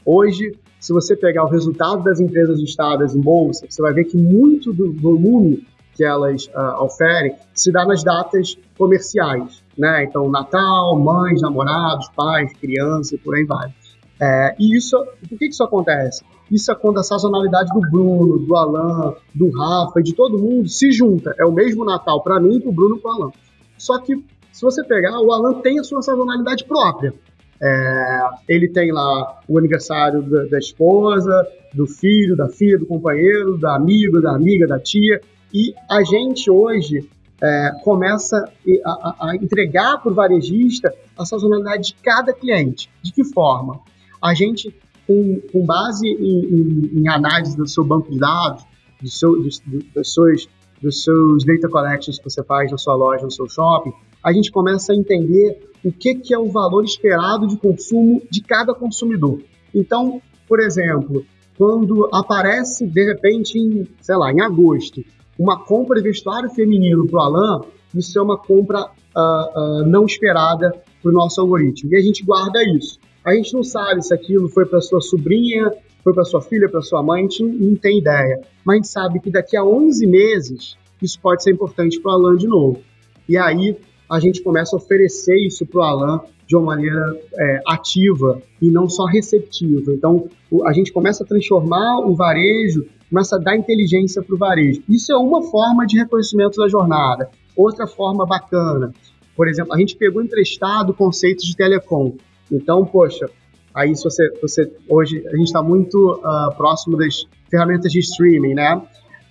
hoje, 0.06 0.54
se 0.80 0.94
você 0.94 1.16
pegar 1.16 1.44
o 1.44 1.50
resultado 1.50 2.04
das 2.04 2.20
empresas 2.20 2.60
listadas 2.60 3.16
em 3.16 3.22
bolsa, 3.22 3.66
você 3.70 3.82
vai 3.82 3.94
ver 3.94 4.06
que 4.06 4.18
muito 4.18 4.72
do 4.72 4.94
volume 4.94 5.68
que 5.96 6.04
elas 6.04 6.46
uh, 6.46 6.82
oferem 6.82 7.36
se 7.54 7.72
dá 7.72 7.86
nas 7.86 8.04
datas 8.04 8.58
comerciais, 8.78 9.62
né? 9.78 10.06
Então, 10.06 10.30
Natal, 10.30 10.98
mães, 10.98 11.42
namorados, 11.42 12.08
pais, 12.16 12.54
crianças 12.54 13.12
e 13.12 13.18
por 13.18 13.36
aí 13.36 13.44
vai. 13.44 13.74
É, 14.22 14.56
e 14.58 14.78
isso, 14.78 14.98
por 15.28 15.38
que 15.38 15.48
isso 15.48 15.64
acontece? 15.64 16.24
Isso 16.50 16.72
é 16.72 16.76
quando 16.76 17.00
a 17.00 17.04
sazonalidade 17.04 17.70
do 17.74 17.82
Bruno, 17.82 18.40
do 18.40 18.56
Alan, 18.56 19.14
do 19.36 19.50
Rafa 19.52 20.00
e 20.00 20.04
de 20.04 20.14
todo 20.16 20.40
mundo 20.40 20.68
se 20.68 20.92
junta. 20.92 21.36
É 21.38 21.46
o 21.46 21.52
mesmo 21.52 21.86
Natal 21.86 22.22
para 22.24 22.40
mim, 22.40 22.60
para 22.60 22.70
o 22.70 22.74
Bruno 22.74 22.96
e 22.98 23.00
para 23.00 23.12
o 23.12 23.14
Alan. 23.14 23.32
Só 23.78 24.00
que, 24.00 24.16
se 24.52 24.62
você 24.62 24.84
pegar, 24.84 25.20
o 25.20 25.32
Alan 25.32 25.62
tem 25.62 25.80
a 25.80 25.84
sua 25.84 26.02
sazonalidade 26.02 26.66
própria. 26.66 27.14
É, 27.62 28.20
ele 28.48 28.70
tem 28.70 28.92
lá 28.92 29.42
o 29.48 29.58
aniversário 29.58 30.22
da, 30.22 30.46
da, 30.46 30.58
esposa, 30.58 31.46
do 31.74 31.86
filho, 31.86 32.36
da 32.36 32.48
filha, 32.48 32.78
do 32.78 32.86
companheiro, 32.86 33.58
da 33.58 33.76
amiga, 33.76 34.22
da 34.22 34.34
amiga, 34.34 34.66
da 34.66 34.80
tia. 34.80 35.20
E 35.54 35.74
a 35.90 36.04
gente 36.04 36.50
hoje 36.50 37.10
é, 37.42 37.72
começa 37.84 38.38
a, 38.86 39.30
a 39.30 39.36
entregar 39.36 40.02
para 40.02 40.12
o 40.12 40.16
varejista 40.16 40.94
a 41.18 41.26
sazonalidade 41.26 41.88
de 41.88 41.96
cada 41.96 42.34
cliente. 42.34 42.90
De 43.04 43.12
que 43.12 43.24
forma? 43.26 43.82
A 44.22 44.34
gente, 44.34 44.74
com, 45.06 45.42
com 45.52 45.66
base 45.66 46.08
em, 46.08 46.46
em, 46.46 47.02
em, 47.02 47.10
análise 47.10 47.58
do 47.58 47.68
seu 47.68 47.84
banco 47.84 48.10
de 48.10 48.20
dados, 48.20 48.64
do 49.02 49.10
seu, 49.10 49.42
dos, 49.42 49.62
dos, 49.94 50.14
seus, 50.14 50.50
dos 50.82 51.04
seus 51.04 51.46
data 51.46 51.70
collections 51.70 52.18
que 52.18 52.24
você 52.24 52.44
faz 52.44 52.72
na 52.72 52.78
sua 52.78 52.96
loja, 52.96 53.24
no 53.24 53.32
seu 53.32 53.50
shopping, 53.50 53.94
a 54.24 54.32
gente 54.34 54.52
começa 54.52 54.94
a 54.94 54.96
entender 54.96 55.70
o 55.84 55.92
que, 55.92 56.16
que 56.16 56.34
é 56.34 56.40
o 56.40 56.50
valor 56.50 56.84
esperado 56.84 57.48
de 57.48 57.58
consumo 57.58 58.22
de 58.30 58.42
cada 58.42 58.74
consumidor. 58.74 59.42
Então, 59.74 60.22
por 60.48 60.60
exemplo, 60.60 61.26
quando 61.58 62.10
aparece 62.14 62.88
de 62.88 63.06
repente 63.06 63.58
em, 63.58 63.88
sei 64.02 64.16
lá, 64.16 64.32
em 64.32 64.42
agosto, 64.42 65.04
uma 65.38 65.64
compra 65.64 66.02
de 66.02 66.10
vestuário 66.10 66.50
feminino 66.50 67.08
para 67.08 67.18
o 67.18 67.22
Alan, 67.22 67.62
isso 67.96 68.20
é 68.20 68.22
uma 68.22 68.38
compra 68.38 68.82
uh, 68.84 69.82
uh, 69.82 69.86
não 69.86 70.06
esperada 70.06 70.72
para 71.02 71.10
o 71.10 71.14
nosso 71.14 71.40
algoritmo. 71.40 71.94
E 71.94 71.96
a 71.96 72.02
gente 72.02 72.24
guarda 72.24 72.62
isso. 72.64 73.00
A 73.24 73.34
gente 73.34 73.54
não 73.54 73.64
sabe 73.64 74.02
se 74.02 74.14
aquilo 74.14 74.50
foi 74.50 74.66
para 74.66 74.82
sua 74.82 75.02
sobrinha, 75.02 75.72
foi 76.04 76.14
para 76.14 76.24
sua 76.24 76.42
filha, 76.42 76.70
para 76.70 76.82
sua 76.82 77.04
mãe, 77.04 77.20
a 77.20 77.24
gente 77.24 77.44
não, 77.44 77.76
tem 77.76 78.00
ideia. 78.00 78.42
Mas 78.66 78.74
a 78.74 78.78
gente 78.78 78.88
sabe 78.88 79.20
que 79.20 79.30
daqui 79.30 79.56
a 79.56 79.64
11 79.64 80.08
meses 80.08 80.78
isso 81.02 81.20
pode 81.22 81.44
ser 81.44 81.52
importante 81.52 82.00
para 82.00 82.12
o 82.12 82.16
Alan 82.16 82.36
de 82.36 82.48
novo. 82.48 82.82
E 83.28 83.38
aí 83.38 83.78
a 84.10 84.20
gente 84.20 84.42
começa 84.42 84.76
a 84.76 84.78
oferecer 84.78 85.36
isso 85.38 85.66
para 85.66 85.80
o 85.80 85.84
Alan 85.84 86.22
de 86.48 86.56
uma 86.56 86.66
maneira 86.66 87.16
é, 87.38 87.62
ativa 87.68 88.42
e 88.60 88.72
não 88.72 88.90
só 88.90 89.06
receptiva. 89.06 89.94
Então, 89.94 90.28
a 90.66 90.74
gente 90.74 90.92
começa 90.92 91.24
a 91.24 91.28
transformar 91.28 92.00
o 92.00 92.16
varejo, 92.16 92.88
começa 93.08 93.36
a 93.36 93.40
dar 93.40 93.56
inteligência 93.56 94.24
para 94.24 94.34
o 94.34 94.38
varejo. 94.38 94.82
Isso 94.90 95.14
é 95.14 95.16
uma 95.16 95.44
forma 95.44 95.86
de 95.86 96.00
reconhecimento 96.00 96.58
da 96.58 96.68
jornada. 96.68 97.30
Outra 97.56 97.86
forma 97.86 98.26
bacana, 98.26 98.92
por 99.36 99.48
exemplo, 99.48 99.74
a 99.74 99.78
gente 99.78 99.96
pegou 99.96 100.24
emprestado 100.24 100.92
conceitos 100.94 101.46
de 101.46 101.56
telecom. 101.56 102.16
Então, 102.52 102.84
poxa, 102.84 103.30
aí 103.74 103.96
se 103.96 104.04
você, 104.04 104.30
você 104.42 104.72
hoje 104.88 105.24
a 105.28 105.36
gente 105.36 105.48
está 105.48 105.62
muito 105.62 105.98
uh, 105.98 106.56
próximo 106.58 106.98
das 106.98 107.28
ferramentas 107.50 107.92
de 107.92 108.00
streaming, 108.00 108.56
né? 108.56 108.82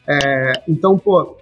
É, 0.08 0.52
então, 0.68 0.96
pô, 0.96 1.36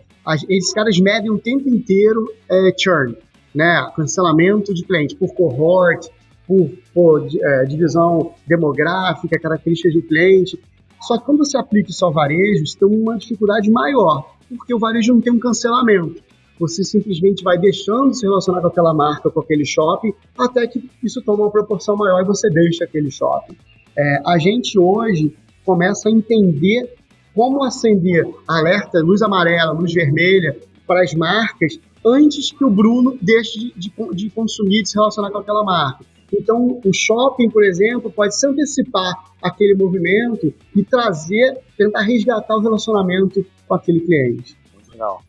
esses 0.49 0.73
caras 0.73 0.99
medem 0.99 1.31
o 1.31 1.39
tempo 1.39 1.69
inteiro 1.69 2.25
é, 2.51 2.73
churn 2.77 3.17
né, 3.57 3.91
cancelamento 3.97 4.75
de 4.75 4.85
cliente 4.85 5.17
por 5.17 5.35
cohort, 5.35 6.09
por, 6.47 6.71
por 6.93 7.27
é, 7.27 7.65
divisão 7.65 8.35
demográfica, 8.47 9.39
características 9.39 9.95
do 9.95 10.03
cliente. 10.03 10.61
Só 11.01 11.19
que 11.19 11.25
quando 11.25 11.39
você 11.39 11.57
aplica 11.57 11.91
isso 11.91 12.05
ao 12.05 12.13
varejo, 12.13 12.67
você 12.67 12.79
tem 12.79 12.89
uma 12.89 13.17
dificuldade 13.17 13.71
maior, 13.71 14.37
porque 14.49 14.75
o 14.75 14.79
varejo 14.79 15.15
não 15.15 15.21
tem 15.21 15.33
um 15.33 15.39
cancelamento. 15.39 16.23
Você 16.59 16.85
simplesmente 16.85 17.43
vai 17.43 17.59
deixando 17.59 18.11
de 18.11 18.19
se 18.19 18.27
relacionar 18.27 18.61
com 18.61 18.69
aquela 18.69 18.95
marca, 18.95 19.31
com 19.31 19.41
aquele 19.41 19.65
shopping, 19.65 20.13
até 20.39 20.67
que 20.67 20.89
isso 21.03 21.21
toma 21.23 21.45
uma 21.45 21.51
proporção 21.51 21.97
maior 21.97 22.23
e 22.23 22.25
você 22.25 22.49
deixa 22.51 22.85
aquele 22.85 23.11
shopping. 23.11 23.57
É, 23.97 24.23
a 24.27 24.39
gente 24.39 24.79
hoje 24.79 25.35
começa 25.65 26.09
a 26.09 26.13
entender 26.13 26.95
como 27.35 27.63
acender 27.65 28.27
alerta, 28.49 29.01
luz 29.01 29.21
amarela, 29.21 29.73
luz 29.73 29.93
vermelha 29.93 30.57
para 30.87 31.03
as 31.03 31.13
marcas 31.15 31.79
antes 32.07 32.53
que 32.53 32.65
o 32.65 32.71
Bruno 32.71 33.19
deixe 33.21 33.59
de, 33.59 33.73
de, 33.77 33.93
de 34.15 34.31
consumir, 34.31 34.83
de 34.83 34.91
se 34.91 34.95
relacionar 34.97 35.31
com 35.31 35.39
aquela 35.39 35.65
marca. 35.65 36.05
Então, 36.33 36.81
o 36.85 36.93
shopping, 36.93 37.51
por 37.51 37.65
exemplo, 37.65 38.11
pode 38.11 38.39
se 38.39 38.47
antecipar 38.47 39.15
aquele 39.43 39.75
movimento 39.75 40.53
e 40.75 40.85
trazer, 40.85 41.59
tentar 41.77 42.03
resgatar 42.03 42.57
o 42.57 42.61
relacionamento 42.61 43.45
com 43.67 43.75
aquele 43.75 44.01
cliente. 44.01 44.57
Muito 44.75 44.91
legal. 44.91 45.23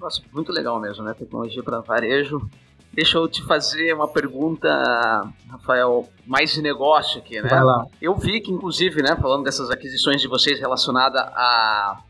Nossa, 0.00 0.22
muito 0.32 0.52
legal 0.52 0.80
mesmo, 0.80 1.04
né? 1.04 1.14
Tecnologia 1.14 1.62
para 1.62 1.80
varejo. 1.80 2.40
Deixa 2.92 3.18
eu 3.18 3.28
te 3.28 3.42
fazer 3.44 3.92
uma 3.94 4.08
pergunta, 4.08 4.68
Rafael, 5.48 6.08
mais 6.26 6.52
de 6.52 6.62
negócio 6.62 7.20
aqui, 7.20 7.40
né? 7.40 7.48
Vai 7.48 7.62
lá. 7.62 7.86
Eu 8.00 8.16
vi 8.16 8.40
que, 8.40 8.50
inclusive, 8.50 9.02
né, 9.02 9.14
falando 9.20 9.44
dessas 9.44 9.70
aquisições 9.70 10.20
de 10.20 10.26
vocês 10.26 10.58
relacionada 10.58 11.20
a, 11.20 12.02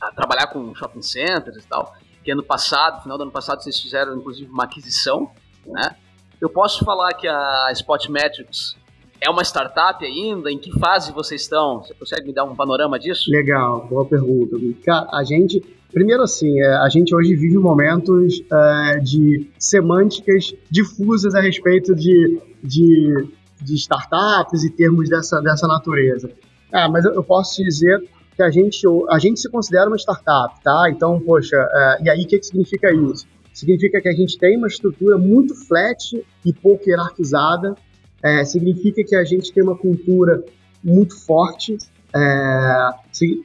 a 0.00 0.12
trabalhar 0.12 0.46
com 0.46 0.74
shopping 0.74 1.02
centers 1.02 1.64
e 1.64 1.68
tal, 1.68 1.92
que 2.26 2.32
ano 2.32 2.42
passado, 2.42 3.04
final 3.04 3.16
do 3.16 3.22
ano 3.22 3.30
passado, 3.30 3.62
vocês 3.62 3.78
fizeram 3.78 4.16
inclusive 4.16 4.50
uma 4.50 4.64
aquisição, 4.64 5.30
né? 5.64 5.94
Eu 6.40 6.50
posso 6.50 6.84
falar 6.84 7.14
que 7.14 7.28
a 7.28 7.68
Spot 7.72 8.08
Metrics 8.08 8.76
é 9.20 9.30
uma 9.30 9.42
startup 9.42 10.04
ainda? 10.04 10.50
Em 10.50 10.58
que 10.58 10.76
fase 10.76 11.12
vocês 11.12 11.42
estão? 11.42 11.84
Você 11.84 11.94
consegue 11.94 12.26
me 12.26 12.34
dar 12.34 12.42
um 12.42 12.56
panorama 12.56 12.98
disso? 12.98 13.30
Legal, 13.30 13.86
boa 13.86 14.04
pergunta. 14.04 14.56
Cara, 14.84 15.08
a 15.12 15.22
gente, 15.22 15.62
primeiro 15.92 16.24
assim, 16.24 16.60
é, 16.60 16.74
a 16.78 16.88
gente 16.88 17.14
hoje 17.14 17.36
vive 17.36 17.58
momentos 17.58 18.42
é, 18.52 18.98
de 18.98 19.48
semânticas 19.56 20.52
difusas 20.68 21.32
a 21.32 21.40
respeito 21.40 21.94
de, 21.94 22.40
de, 22.60 23.28
de, 23.62 23.74
startups 23.76 24.64
e 24.64 24.70
termos 24.70 25.08
dessa, 25.08 25.40
dessa 25.40 25.68
natureza. 25.68 26.28
Ah, 26.72 26.88
mas 26.88 27.04
eu 27.04 27.22
posso 27.22 27.54
te 27.54 27.62
dizer 27.62 28.02
que 28.36 28.42
a 28.42 28.50
gente, 28.50 28.86
a 29.08 29.18
gente 29.18 29.40
se 29.40 29.50
considera 29.50 29.88
uma 29.88 29.96
startup, 29.96 30.62
tá? 30.62 30.90
Então, 30.90 31.18
poxa, 31.20 31.56
é, 31.56 32.04
e 32.04 32.10
aí 32.10 32.22
o 32.22 32.26
que, 32.26 32.38
que 32.38 32.46
significa 32.46 32.92
isso? 32.92 33.26
Significa 33.54 34.00
que 34.02 34.08
a 34.08 34.12
gente 34.12 34.38
tem 34.38 34.58
uma 34.58 34.68
estrutura 34.68 35.16
muito 35.16 35.54
flat 35.54 36.22
e 36.44 36.52
pouco 36.52 36.84
hierarquizada, 36.86 37.74
é, 38.22 38.44
significa 38.44 39.02
que 39.02 39.16
a 39.16 39.24
gente 39.24 39.50
tem 39.52 39.62
uma 39.62 39.76
cultura 39.76 40.44
muito 40.84 41.18
forte, 41.24 41.78
é, 42.14 42.90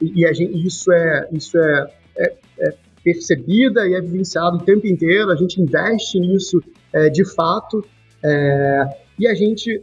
e 0.02 0.34
gente, 0.34 0.66
isso, 0.66 0.92
é, 0.92 1.28
isso 1.32 1.58
é, 1.58 1.90
é, 2.18 2.34
é, 2.58 2.74
percebida 3.02 3.88
e 3.88 3.94
é 3.94 4.00
vivenciado 4.00 4.58
o 4.58 4.62
tempo 4.62 4.86
inteiro, 4.86 5.30
a 5.30 5.36
gente 5.36 5.60
investe 5.60 6.20
nisso 6.20 6.62
é, 6.92 7.08
de 7.08 7.24
fato, 7.34 7.82
é, 8.22 9.02
e 9.18 9.26
a 9.26 9.34
gente, 9.34 9.82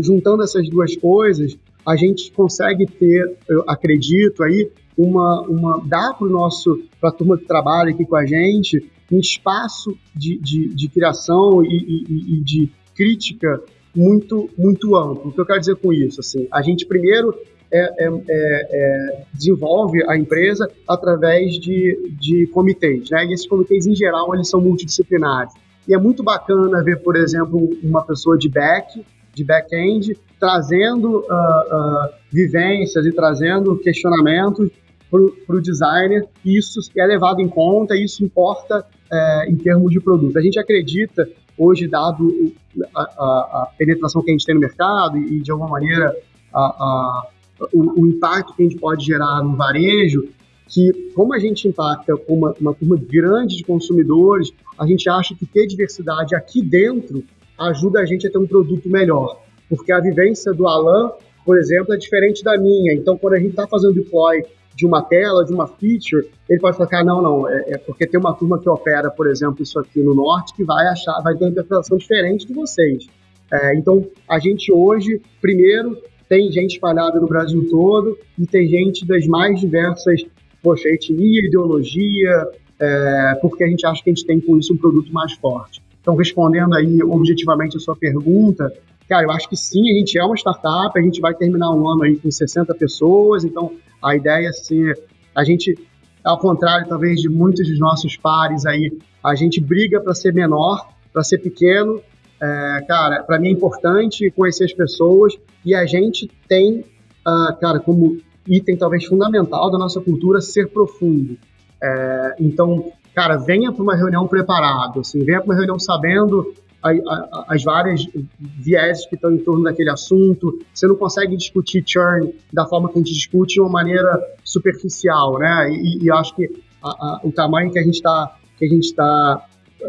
juntando 0.00 0.42
essas 0.42 0.68
duas 0.68 0.94
coisas, 0.96 1.56
a 1.86 1.94
gente 1.94 2.32
consegue 2.32 2.86
ter, 2.86 3.36
eu 3.48 3.64
acredito 3.68 4.42
aí, 4.42 4.70
uma, 4.96 5.42
uma 5.42 5.82
dar 5.86 6.14
para 6.14 6.26
nosso 6.26 6.82
para 7.00 7.10
a 7.10 7.12
turma 7.12 7.36
que 7.36 7.44
trabalha 7.44 7.90
aqui 7.90 8.04
com 8.04 8.16
a 8.16 8.24
gente 8.24 8.90
um 9.12 9.18
espaço 9.18 9.96
de, 10.14 10.38
de, 10.38 10.74
de 10.74 10.88
criação 10.88 11.62
e, 11.62 11.68
e, 11.68 12.34
e, 12.34 12.40
de 12.40 12.70
crítica 12.94 13.62
muito 13.94 14.50
muito 14.58 14.96
amplo. 14.96 15.28
O 15.28 15.32
que 15.32 15.40
eu 15.40 15.46
quero 15.46 15.60
dizer 15.60 15.76
com 15.76 15.92
isso? 15.92 16.20
Assim, 16.20 16.48
a 16.50 16.62
gente 16.62 16.86
primeiro 16.86 17.34
é, 17.70 17.78
é, 17.78 18.08
é, 18.08 18.20
é, 18.28 19.24
desenvolve 19.32 20.02
a 20.08 20.16
empresa 20.16 20.68
através 20.88 21.58
de, 21.58 22.16
de 22.18 22.46
comitês, 22.48 23.10
né? 23.10 23.26
E 23.26 23.34
esses 23.34 23.46
comitês 23.46 23.86
em 23.86 23.94
geral 23.94 24.34
eles 24.34 24.48
são 24.48 24.60
multidisciplinares. 24.60 25.52
E 25.86 25.94
é 25.94 25.98
muito 25.98 26.22
bacana 26.22 26.82
ver, 26.82 27.00
por 27.02 27.16
exemplo, 27.16 27.70
uma 27.82 28.04
pessoa 28.04 28.36
de 28.36 28.48
back 28.48 29.04
de 29.36 29.44
back-end, 29.44 30.18
trazendo 30.40 31.18
uh, 31.18 31.22
uh, 31.22 32.08
vivências 32.32 33.04
e 33.04 33.12
trazendo 33.12 33.76
questionamentos 33.76 34.70
para 35.10 35.56
o 35.56 35.60
designer, 35.60 36.26
isso 36.44 36.80
é 36.96 37.06
levado 37.06 37.40
em 37.40 37.48
conta, 37.48 37.94
isso 37.94 38.24
importa 38.24 38.84
é, 39.10 39.48
em 39.48 39.56
termos 39.56 39.92
de 39.92 40.00
produto. 40.00 40.36
A 40.36 40.42
gente 40.42 40.58
acredita, 40.58 41.28
hoje, 41.56 41.86
dado 41.86 42.52
a, 42.92 43.02
a, 43.02 43.04
a, 43.04 43.72
penetração 43.78 44.20
que 44.20 44.30
a 44.30 44.34
gente 44.34 44.44
tem 44.44 44.56
no 44.56 44.60
mercado 44.60 45.16
e, 45.16 45.40
de 45.40 45.52
alguma 45.52 45.70
maneira, 45.70 46.12
a, 46.52 47.28
o, 47.72 48.02
o, 48.02 48.06
impacto 48.08 48.52
que 48.54 48.64
a 48.64 48.68
gente 48.68 48.80
pode 48.80 49.06
gerar 49.06 49.44
no 49.44 49.54
varejo, 49.54 50.28
que 50.68 51.12
como 51.14 51.32
a 51.32 51.38
gente 51.38 51.68
impacta 51.68 52.12
uma, 52.28 52.52
uma 52.60 52.74
turma 52.74 52.96
grande 52.96 53.58
de 53.58 53.62
consumidores, 53.62 54.52
a 54.76 54.86
gente 54.86 55.08
acha 55.08 55.36
que 55.36 55.46
ter 55.46 55.68
diversidade 55.68 56.34
aqui 56.34 56.60
dentro 56.60 57.22
ajuda 57.58 58.00
a 58.00 58.04
gente 58.04 58.26
a 58.26 58.30
ter 58.30 58.38
um 58.38 58.46
produto 58.46 58.88
melhor. 58.88 59.40
Porque 59.68 59.92
a 59.92 60.00
vivência 60.00 60.52
do 60.52 60.66
Alan, 60.66 61.12
por 61.44 61.58
exemplo, 61.58 61.94
é 61.94 61.96
diferente 61.96 62.42
da 62.42 62.56
minha. 62.58 62.94
Então, 62.94 63.16
quando 63.16 63.34
a 63.34 63.38
gente 63.38 63.50
está 63.50 63.66
fazendo 63.66 63.94
deploy 63.94 64.42
de 64.74 64.86
uma 64.86 65.02
tela, 65.02 65.44
de 65.44 65.52
uma 65.52 65.66
feature, 65.66 66.28
ele 66.48 66.60
pode 66.60 66.76
falar, 66.76 67.00
ah, 67.00 67.04
não, 67.04 67.22
não, 67.22 67.48
é, 67.48 67.64
é, 67.68 67.78
porque 67.78 68.06
tem 68.06 68.20
uma 68.20 68.34
turma 68.34 68.58
que 68.60 68.68
opera, 68.68 69.10
por 69.10 69.26
exemplo, 69.26 69.62
isso 69.62 69.78
aqui 69.78 70.02
no 70.02 70.14
norte, 70.14 70.54
que 70.54 70.64
vai 70.64 70.86
achar, 70.86 71.18
vai 71.22 71.34
ter 71.34 71.44
uma 71.44 71.50
interpretação 71.50 71.96
diferente 71.96 72.46
de 72.46 72.52
vocês. 72.52 73.06
É, 73.50 73.74
então, 73.74 74.06
a 74.28 74.38
gente 74.38 74.70
hoje, 74.70 75.20
primeiro, 75.40 75.96
tem 76.28 76.50
gente 76.52 76.74
espalhada 76.74 77.18
no 77.18 77.26
Brasil 77.26 77.66
todo 77.70 78.18
e 78.38 78.46
tem 78.46 78.68
gente 78.68 79.06
das 79.06 79.26
mais 79.26 79.60
diversas, 79.60 80.26
poxa, 80.62 80.88
etnia, 80.88 81.46
ideologia, 81.46 82.48
é, 82.78 83.38
porque 83.40 83.64
a 83.64 83.68
gente 83.68 83.86
acha 83.86 84.02
que 84.02 84.10
a 84.10 84.14
gente 84.14 84.26
tem 84.26 84.40
com 84.40 84.58
isso 84.58 84.74
um 84.74 84.76
produto 84.76 85.10
mais 85.12 85.32
forte. 85.34 85.80
Então, 86.06 86.14
respondendo 86.14 86.72
aí 86.72 87.02
objetivamente 87.02 87.76
a 87.76 87.80
sua 87.80 87.96
pergunta, 87.96 88.72
cara, 89.08 89.24
eu 89.24 89.30
acho 89.32 89.48
que 89.48 89.56
sim, 89.56 89.90
a 89.90 89.98
gente 89.98 90.16
é 90.16 90.22
uma 90.22 90.36
startup, 90.36 90.96
a 90.96 91.02
gente 91.02 91.20
vai 91.20 91.34
terminar 91.34 91.72
um 91.72 91.90
ano 91.90 92.04
aí 92.04 92.16
com 92.16 92.30
60 92.30 92.72
pessoas, 92.76 93.44
então 93.44 93.72
a 94.00 94.14
ideia 94.14 94.46
é 94.46 94.52
ser, 94.52 95.02
a 95.34 95.42
gente, 95.42 95.76
ao 96.22 96.38
contrário 96.38 96.86
talvez 96.88 97.20
de 97.20 97.28
muitos 97.28 97.68
dos 97.68 97.80
nossos 97.80 98.16
pares 98.16 98.64
aí, 98.64 98.96
a 99.20 99.34
gente 99.34 99.60
briga 99.60 100.00
para 100.00 100.14
ser 100.14 100.32
menor, 100.32 100.88
para 101.12 101.24
ser 101.24 101.38
pequeno, 101.38 102.00
é, 102.40 102.84
cara, 102.86 103.24
para 103.24 103.40
mim 103.40 103.48
é 103.48 103.50
importante 103.50 104.30
conhecer 104.30 104.66
as 104.66 104.72
pessoas 104.72 105.36
e 105.64 105.74
a 105.74 105.86
gente 105.86 106.30
tem, 106.46 106.84
uh, 107.26 107.58
cara, 107.60 107.80
como 107.80 108.16
item 108.46 108.76
talvez 108.76 109.04
fundamental 109.06 109.72
da 109.72 109.78
nossa 109.78 110.00
cultura 110.00 110.40
ser 110.40 110.68
profundo. 110.68 111.36
É, 111.82 112.36
então, 112.38 112.92
cara, 113.16 113.38
venha 113.38 113.72
para 113.72 113.82
uma 113.82 113.96
reunião 113.96 114.28
preparado, 114.28 115.00
assim, 115.00 115.24
venha 115.24 115.40
para 115.40 115.46
uma 115.46 115.54
reunião 115.54 115.78
sabendo 115.78 116.54
a, 116.82 116.90
a, 116.90 117.46
as 117.48 117.64
várias 117.64 118.06
vieses 118.38 119.06
que 119.06 119.14
estão 119.14 119.32
em 119.32 119.38
torno 119.38 119.64
daquele 119.64 119.88
assunto. 119.88 120.58
Você 120.74 120.86
não 120.86 120.96
consegue 120.96 121.34
discutir 121.34 121.82
churn 121.86 122.34
da 122.52 122.66
forma 122.66 122.90
que 122.90 122.96
a 122.96 122.98
gente 122.98 123.14
discute 123.14 123.54
de 123.54 123.60
uma 123.62 123.70
maneira 123.70 124.22
superficial, 124.44 125.38
né? 125.38 125.70
E, 125.70 126.04
e 126.04 126.10
acho 126.10 126.36
que 126.36 126.62
a, 126.84 127.20
o 127.24 127.32
tamanho 127.32 127.72
que 127.72 127.78
a 127.78 127.82
gente 127.82 127.94
está 127.94 128.36
que 128.58 128.66
a 128.66 128.68
gente 128.68 128.84
está 128.84 129.46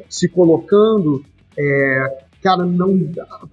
se 0.09 0.29
colocando 0.29 1.21
é, 1.57 2.23
cara, 2.41 2.65
não, 2.65 2.97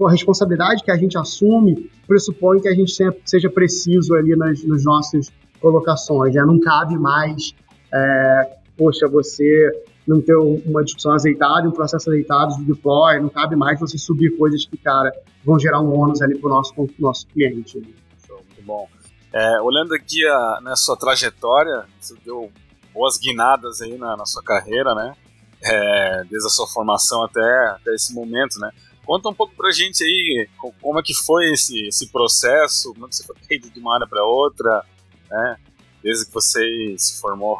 a 0.06 0.10
responsabilidade 0.10 0.84
que 0.84 0.90
a 0.90 0.96
gente 0.96 1.18
assume 1.18 1.90
pressupõe 2.06 2.60
que 2.60 2.68
a 2.68 2.74
gente 2.74 2.92
sempre 2.92 3.22
seja 3.24 3.50
preciso 3.50 4.14
ali 4.14 4.36
nas, 4.36 4.62
nas 4.64 4.84
nossas 4.84 5.32
colocações, 5.60 6.32
né? 6.32 6.44
Não 6.44 6.60
cabe 6.60 6.96
mais 6.96 7.54
é, 7.92 8.56
poxa, 8.76 9.06
você 9.08 9.84
não 10.06 10.20
ter 10.20 10.36
uma 10.36 10.84
discussão 10.84 11.12
azeitada, 11.12 11.68
um 11.68 11.72
processo 11.72 12.10
azeitado 12.10 12.56
de 12.56 12.64
deploy, 12.64 13.20
não 13.20 13.28
cabe 13.28 13.56
mais 13.56 13.80
você 13.80 13.96
subir 13.96 14.36
coisas 14.36 14.64
que, 14.66 14.76
cara, 14.76 15.10
vão 15.44 15.58
gerar 15.58 15.80
um 15.80 15.98
ônus 15.98 16.20
ali 16.20 16.38
para 16.38 16.48
o 16.48 16.52
nosso, 16.52 16.74
nosso 16.98 17.26
cliente. 17.28 17.78
Muito 17.78 18.62
bom. 18.62 18.88
É, 19.32 19.60
olhando 19.62 19.94
aqui 19.94 20.24
a, 20.26 20.60
na 20.62 20.76
sua 20.76 20.96
trajetória, 20.96 21.86
você 21.98 22.14
deu 22.24 22.52
boas 22.92 23.18
guinadas 23.18 23.80
aí 23.80 23.96
na, 23.98 24.16
na 24.16 24.26
sua 24.26 24.42
carreira, 24.42 24.94
né? 24.94 25.14
É, 25.62 26.24
desde 26.24 26.46
a 26.46 26.50
sua 26.50 26.66
formação 26.66 27.24
até, 27.24 27.66
até 27.68 27.94
esse 27.94 28.14
momento, 28.14 28.58
né? 28.60 28.70
Conta 29.04 29.28
um 29.28 29.34
pouco 29.34 29.54
pra 29.54 29.70
gente 29.70 30.02
aí 30.02 30.48
como 30.80 30.98
é 30.98 31.02
que 31.02 31.12
foi 31.14 31.52
esse, 31.52 31.88
esse 31.88 32.06
processo, 32.10 32.92
como 32.94 33.06
é 33.06 33.08
que 33.08 33.16
você 33.16 33.24
foi 33.24 33.36
de 33.58 33.80
uma 33.80 33.94
área 33.94 34.06
para 34.06 34.24
outra, 34.24 34.84
né? 35.30 35.56
Desde 36.02 36.26
que 36.26 36.32
você 36.32 36.94
se 36.98 37.20
formou. 37.20 37.58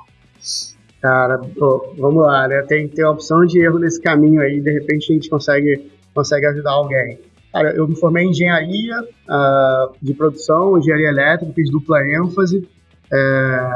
Cara, 1.05 1.37
pô, 1.37 1.93
vamos 1.99 2.25
lá, 2.25 2.49
né? 2.49 2.63
Tem, 2.63 2.89
tem 2.89 3.05
opção 3.05 3.45
de 3.45 3.61
erro 3.61 3.79
nesse 3.79 4.01
caminho 4.01 4.41
aí, 4.41 4.59
de 4.59 4.73
repente 4.73 5.13
a 5.13 5.15
gente 5.15 5.29
consegue, 5.29 5.93
consegue 6.15 6.47
ajudar 6.47 6.71
alguém. 6.71 7.19
Cara, 7.53 7.77
eu 7.77 7.87
me 7.87 7.95
formei 7.95 8.25
em 8.25 8.31
engenharia 8.31 9.03
uh, 9.03 9.95
de 10.01 10.15
produção, 10.15 10.79
engenharia 10.79 11.11
elétrica, 11.11 11.53
fiz 11.53 11.71
dupla 11.71 12.03
ênfase, 12.09 12.67
é, 13.13 13.71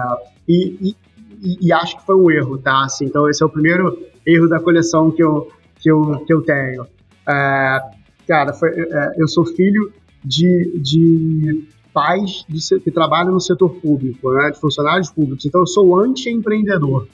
e, 0.49 0.97
e, 1.43 1.67
e, 1.67 1.71
acho 1.71 1.99
que 1.99 2.07
foi 2.07 2.17
um 2.17 2.31
erro, 2.31 2.57
tá? 2.57 2.87
Assim, 2.87 3.05
então 3.05 3.29
esse 3.29 3.43
é 3.43 3.47
o 3.47 3.51
primeiro 3.51 4.07
erro 4.25 4.49
da 4.49 4.59
coleção 4.59 5.11
que 5.11 5.23
eu, 5.23 5.49
que 5.79 5.91
eu, 5.91 6.25
que 6.27 6.33
eu 6.33 6.41
tenho. 6.41 6.87
É, 7.29 7.79
cara, 8.27 8.55
foi, 8.55 8.71
é, 8.71 9.13
eu 9.19 9.29
sou 9.29 9.45
filho 9.45 9.93
de, 10.25 10.81
de 10.81 11.69
pais 11.93 12.47
que 12.83 12.91
trabalham 12.91 13.33
no 13.33 13.41
setor 13.41 13.69
público, 13.69 14.33
né, 14.33 14.51
de 14.51 14.59
funcionários 14.59 15.11
públicos, 15.11 15.45
então 15.45 15.61
eu 15.61 15.67
sou 15.67 16.01
anti-empreendedor. 16.01 17.07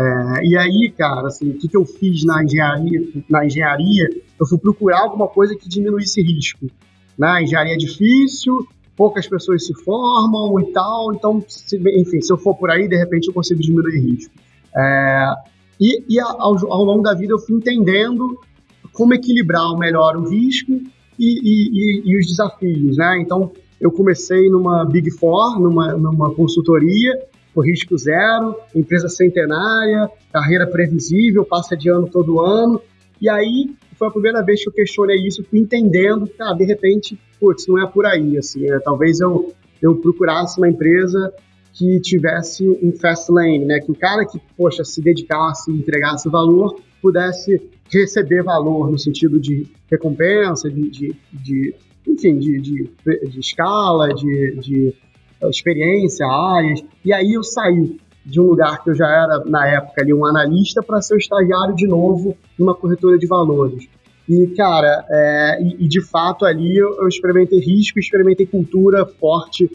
É, 0.00 0.46
e 0.46 0.56
aí, 0.56 0.94
cara, 0.96 1.26
assim, 1.26 1.50
o 1.50 1.58
que, 1.58 1.68
que 1.68 1.76
eu 1.76 1.84
fiz 1.84 2.24
na 2.24 2.42
engenharia, 2.42 3.06
na 3.28 3.44
engenharia? 3.44 4.08
Eu 4.40 4.46
fui 4.46 4.56
procurar 4.56 5.00
alguma 5.00 5.28
coisa 5.28 5.54
que 5.54 5.68
diminuísse 5.68 6.22
risco. 6.22 6.66
Né? 7.18 7.42
Engenharia 7.42 7.74
é 7.74 7.76
difícil, 7.76 8.66
poucas 8.96 9.26
pessoas 9.26 9.66
se 9.66 9.74
formam 9.84 10.58
e 10.58 10.72
tal, 10.72 11.12
então, 11.12 11.44
se, 11.46 11.76
enfim, 11.76 12.22
se 12.22 12.32
eu 12.32 12.38
for 12.38 12.54
por 12.54 12.70
aí, 12.70 12.88
de 12.88 12.96
repente 12.96 13.28
eu 13.28 13.34
consigo 13.34 13.60
diminuir 13.60 14.00
risco. 14.00 14.32
É, 14.74 15.34
e, 15.78 16.02
e 16.08 16.18
ao, 16.20 16.72
ao, 16.72 16.84
longo 16.84 17.02
da 17.02 17.12
vida 17.12 17.34
eu 17.34 17.38
fui 17.38 17.56
entendendo 17.56 18.38
como 18.94 19.12
equilibrar 19.12 19.76
melhor 19.76 20.16
o 20.16 20.30
risco 20.30 20.72
e, 21.18 21.40
e, 21.42 22.02
e 22.06 22.18
os 22.18 22.26
desafios, 22.26 22.96
né? 22.96 23.20
Então, 23.20 23.52
eu 23.78 23.90
comecei 23.90 24.48
numa 24.48 24.84
Big 24.86 25.10
Four, 25.10 25.60
numa, 25.60 25.92
numa 25.92 26.34
consultoria, 26.34 27.18
por 27.54 27.66
risco 27.66 27.96
zero, 27.98 28.56
empresa 28.74 29.08
centenária, 29.08 30.10
carreira 30.32 30.66
previsível, 30.66 31.44
passa 31.44 31.76
de 31.76 31.90
ano 31.90 32.08
todo 32.08 32.40
ano. 32.40 32.80
E 33.20 33.28
aí 33.28 33.70
foi 33.98 34.08
a 34.08 34.10
primeira 34.10 34.42
vez 34.42 34.62
que 34.62 34.68
eu 34.68 34.72
questionei 34.72 35.18
isso, 35.26 35.44
entendendo 35.52 36.26
que, 36.26 36.42
ah, 36.42 36.54
de 36.54 36.64
repente, 36.64 37.18
putz, 37.38 37.66
não 37.66 37.82
é 37.82 37.86
por 37.86 38.06
aí, 38.06 38.38
assim, 38.38 38.62
né? 38.62 38.78
talvez 38.82 39.20
eu, 39.20 39.52
eu 39.82 39.96
procurasse 39.96 40.58
uma 40.58 40.68
empresa 40.68 41.32
que 41.72 42.00
tivesse 42.00 42.68
um 42.68 42.92
fast 42.92 43.30
lane, 43.30 43.64
né? 43.64 43.78
Que 43.78 43.92
o 43.92 43.94
cara 43.94 44.24
que, 44.26 44.40
poxa, 44.56 44.84
se 44.84 45.00
dedicasse, 45.00 45.70
entregasse 45.70 46.28
valor, 46.28 46.80
pudesse 47.00 47.60
receber 47.92 48.42
valor 48.42 48.90
no 48.90 48.98
sentido 48.98 49.38
de 49.38 49.66
recompensa, 49.90 50.68
de, 50.70 50.90
de, 50.90 51.16
de 51.32 51.74
enfim, 52.06 52.38
de, 52.38 52.60
de, 52.60 52.90
de 53.28 53.40
escala, 53.40 54.08
de, 54.08 54.56
de 54.60 54.94
experiência, 55.48 56.26
áreas. 56.26 56.82
E 57.04 57.12
aí 57.12 57.32
eu 57.32 57.42
saí 57.42 57.98
de 58.24 58.40
um 58.40 58.44
lugar 58.44 58.82
que 58.82 58.90
eu 58.90 58.94
já 58.94 59.06
era, 59.06 59.42
na 59.46 59.66
época, 59.66 60.02
ali, 60.02 60.12
um 60.12 60.26
analista 60.26 60.82
para 60.82 61.00
ser 61.00 61.14
um 61.14 61.18
estagiário 61.18 61.74
de 61.74 61.86
novo 61.86 62.36
numa 62.58 62.74
corretora 62.74 63.18
de 63.18 63.26
valores. 63.26 63.88
E, 64.28 64.46
cara, 64.56 65.04
é, 65.08 65.62
e, 65.62 65.84
e, 65.84 65.88
de 65.88 66.00
fato 66.00 66.44
ali 66.44 66.76
eu, 66.76 66.98
eu 67.00 67.08
experimentei 67.08 67.58
risco, 67.58 67.98
experimentei 67.98 68.46
cultura 68.46 69.04
forte, 69.04 69.68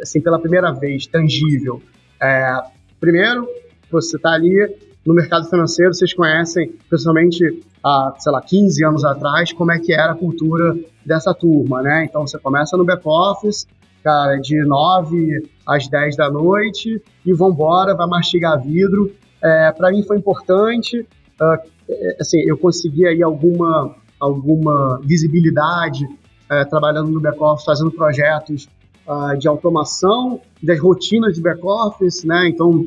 assim, 0.00 0.20
pela 0.20 0.40
primeira 0.40 0.72
vez, 0.72 1.06
tangível. 1.06 1.80
É, 2.20 2.62
primeiro, 2.98 3.46
você 3.90 4.16
está 4.16 4.32
ali 4.32 4.74
no 5.06 5.14
mercado 5.14 5.48
financeiro, 5.48 5.92
vocês 5.92 6.14
conhecem, 6.14 6.72
pessoalmente, 6.88 7.62
há, 7.84 8.14
sei 8.18 8.32
lá, 8.32 8.40
15 8.40 8.84
anos 8.84 9.04
atrás, 9.04 9.52
como 9.52 9.70
é 9.70 9.78
que 9.78 9.92
era 9.92 10.12
a 10.12 10.16
cultura 10.16 10.76
dessa 11.04 11.34
turma, 11.34 11.82
né? 11.82 12.06
Então, 12.08 12.26
você 12.26 12.38
começa 12.38 12.76
no 12.76 12.84
back-office, 12.84 13.66
cara, 14.04 14.36
de 14.36 14.62
9 14.62 15.48
às 15.66 15.88
10 15.88 16.16
da 16.16 16.30
noite 16.30 17.02
e 17.24 17.32
vambora, 17.32 17.96
vai 17.96 18.06
mastigar 18.06 18.62
vidro. 18.62 19.10
É, 19.42 19.72
para 19.72 19.90
mim 19.90 20.02
foi 20.02 20.18
importante, 20.18 21.00
uh, 21.00 22.14
assim, 22.20 22.40
eu 22.46 22.58
consegui 22.58 23.06
aí 23.06 23.22
alguma, 23.22 23.96
alguma 24.20 25.00
visibilidade 25.02 26.04
uh, 26.04 26.68
trabalhando 26.68 27.10
no 27.10 27.20
back-office, 27.20 27.64
fazendo 27.64 27.90
projetos 27.90 28.68
uh, 29.06 29.36
de 29.38 29.48
automação 29.48 30.40
das 30.62 30.78
rotinas 30.78 31.34
de 31.34 31.42
back-office, 31.42 32.24
né? 32.24 32.48
Então, 32.48 32.86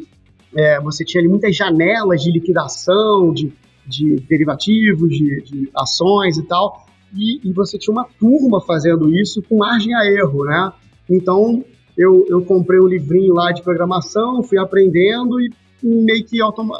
é, 0.56 0.80
você 0.80 1.04
tinha 1.04 1.22
ali 1.22 1.30
muitas 1.30 1.56
janelas 1.56 2.22
de 2.22 2.32
liquidação, 2.32 3.34
de, 3.34 3.52
de 3.86 4.18
derivativos, 4.28 5.10
de, 5.10 5.42
de 5.42 5.70
ações 5.76 6.38
e 6.38 6.44
tal, 6.44 6.86
e, 7.16 7.48
e, 7.48 7.54
você 7.54 7.78
tinha 7.78 7.94
uma 7.94 8.06
turma 8.20 8.60
fazendo 8.62 9.14
isso 9.14 9.42
com 9.44 9.58
margem 9.58 9.96
a 9.96 10.06
erro, 10.06 10.46
né? 10.46 10.74
Então, 11.10 11.64
eu, 11.98 12.26
eu 12.30 12.44
comprei 12.44 12.80
um 12.80 12.88
livrinho 12.88 13.34
lá 13.34 13.52
de 13.52 13.64
programação, 13.64 14.44
fui 14.44 14.58
aprendendo 14.58 15.40
e 15.40 15.52
meio 15.84 16.26
que 16.26 16.42
automa 16.42 16.78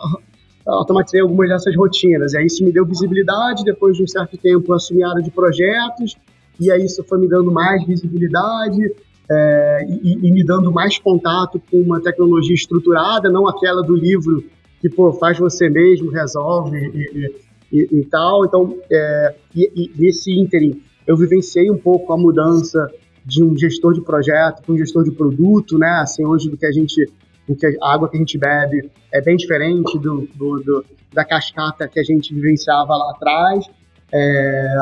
automatizei 0.66 1.22
algumas 1.22 1.48
dessas 1.50 1.76
rotinas. 1.76 2.34
E 2.34 2.38
aí 2.38 2.46
isso 2.46 2.64
me 2.64 2.72
deu 2.72 2.86
visibilidade, 2.86 3.64
depois 3.64 3.96
de 3.96 4.04
um 4.04 4.08
certo 4.08 4.38
tempo 4.38 4.66
eu 4.68 4.76
assumi 4.76 5.02
a 5.02 5.10
área 5.10 5.24
de 5.24 5.32
projetos, 5.32 6.18
e 6.60 6.70
aí 6.70 6.84
isso 6.84 7.04
foi 7.06 7.20
me 7.20 7.28
dando 7.28 7.52
mais 7.52 7.86
visibilidade 7.86 8.94
é, 9.30 9.86
e, 10.04 10.28
e, 10.28 10.32
me 10.32 10.44
dando 10.44 10.72
mais 10.72 10.98
contato 10.98 11.62
com 11.72 11.78
uma 11.82 12.02
tecnologia 12.02 12.54
estruturada, 12.54 13.30
não 13.30 13.48
aquela 13.48 13.82
do 13.82 13.96
livro 13.96 14.44
que 14.82 14.90
pô, 14.90 15.12
faz 15.14 15.38
você 15.38 15.70
mesmo, 15.70 16.12
resolve 16.12 16.78
e, 16.78 17.34
e, 17.72 18.00
e 18.00 18.06
tal. 18.06 18.46
Então, 18.46 18.78
é, 18.92 19.36
e, 19.56 19.92
nesse 19.98 20.32
ínterim, 20.32 20.82
eu 21.06 21.16
vivenciei 21.16 21.70
um 21.72 21.78
pouco 21.78 22.12
a 22.14 22.18
mudança 22.18 22.90
de 23.28 23.44
um 23.44 23.58
gestor 23.58 23.94
de 23.94 24.02
projeto 24.02 24.62
para 24.62 24.74
um 24.74 24.78
gestor 24.78 25.04
de 25.04 25.12
produto, 25.12 25.78
né? 25.78 26.00
Assim, 26.02 26.26
hoje 26.26 26.50
do 26.50 26.56
que 26.56 26.66
a 26.66 26.72
gente, 26.72 27.06
do 27.46 27.56
que 27.56 27.66
a 27.66 27.94
água 27.94 28.10
que 28.10 28.16
a 28.16 28.20
gente 28.20 28.38
bebe 28.38 28.90
é 29.14 29.22
bem 29.22 29.36
diferente 29.36 30.00
do, 30.00 30.28
do, 30.34 30.60
do 30.62 30.86
da 31.14 31.26
cascata 31.26 31.88
que 31.90 32.00
a 32.00 32.04
gente 32.04 32.34
vivenciava 32.34 32.96
lá 32.96 33.12
atrás. 33.12 33.66
É, 34.14 34.78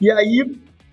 e 0.00 0.10
aí 0.12 0.40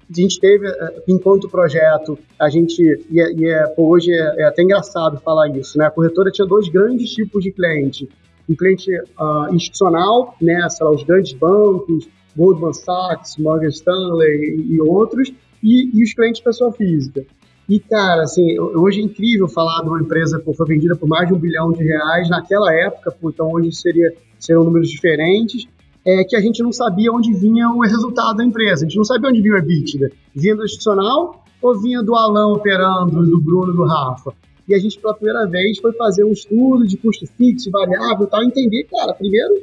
a 0.10 0.22
gente 0.22 0.39
teve, 0.39 0.67
é, 0.67 1.03
enquanto 1.08 1.48
projeto, 1.48 2.17
a 2.39 2.50
gente, 2.50 2.81
e, 3.12 3.22
é, 3.22 3.34
e 3.34 3.48
é, 3.48 3.74
hoje 3.77 4.12
é, 4.12 4.41
é, 4.41 4.43
até 4.46 4.63
engraçado 4.63 5.19
falar 5.19 5.48
isso, 5.50 5.77
né? 5.77 5.86
A 5.86 5.91
corretora 5.91 6.31
tinha 6.31 6.48
dois 6.48 6.67
grandes 6.69 7.12
tipos 7.12 7.43
de 7.43 7.51
cliente. 7.51 8.10
Um 8.50 8.55
cliente 8.55 8.89
uh, 8.91 9.53
institucional, 9.53 10.36
né? 10.41 10.67
Lá, 10.81 10.91
os 10.91 11.03
grandes 11.03 11.34
bancos, 11.34 12.10
Goldman 12.36 12.74
Sachs, 12.74 13.38
Morgan 13.38 13.67
Stanley 13.67 14.58
e, 14.58 14.74
e 14.74 14.81
outros, 14.81 15.31
e, 15.63 15.97
e 15.97 16.03
os 16.03 16.13
clientes 16.13 16.41
pessoa 16.41 16.71
física. 16.71 17.25
E, 17.69 17.79
cara, 17.79 18.23
assim, 18.23 18.59
hoje 18.59 18.99
é 18.99 19.03
incrível 19.03 19.47
falar 19.47 19.83
de 19.83 19.89
uma 19.89 20.01
empresa 20.01 20.39
que 20.39 20.53
foi 20.53 20.65
vendida 20.65 20.95
por 20.95 21.07
mais 21.07 21.27
de 21.27 21.35
um 21.35 21.37
bilhão 21.37 21.71
de 21.71 21.83
reais 21.83 22.27
naquela 22.27 22.73
época, 22.73 23.15
então 23.23 23.51
hoje 23.51 23.71
seria, 23.73 24.11
seriam 24.39 24.63
números 24.63 24.89
diferentes, 24.89 25.67
é 26.03 26.23
que 26.23 26.35
a 26.35 26.41
gente 26.41 26.63
não 26.63 26.71
sabia 26.71 27.11
onde 27.11 27.31
vinha 27.31 27.69
o 27.69 27.81
resultado 27.81 28.38
da 28.38 28.43
empresa, 28.43 28.86
a 28.86 28.88
gente 28.88 28.97
não 28.97 29.03
sabia 29.03 29.29
onde 29.29 29.41
vinha 29.41 29.53
o 29.53 29.57
EBITDA. 29.57 30.12
Vinha 30.34 30.55
do 30.55 30.63
institucional 30.63 31.43
ou 31.62 31.79
vinha 31.79 32.01
do 32.01 32.15
Alão 32.15 32.53
operando, 32.53 33.23
do 33.23 33.39
Bruno, 33.39 33.71
do 33.71 33.84
Rafa? 33.84 34.34
E 34.67 34.73
a 34.73 34.79
gente, 34.79 34.97
pela 34.99 35.13
primeira 35.13 35.45
vez, 35.45 35.77
foi 35.77 35.91
fazer 35.93 36.23
um 36.23 36.31
estudo 36.31 36.88
de 36.88 36.97
custo 36.97 37.27
fixo, 37.38 37.69
variável 37.69 38.25
e 38.25 38.29
tal, 38.29 38.43
entender, 38.43 38.86
cara, 38.86 39.13
primeiro, 39.13 39.62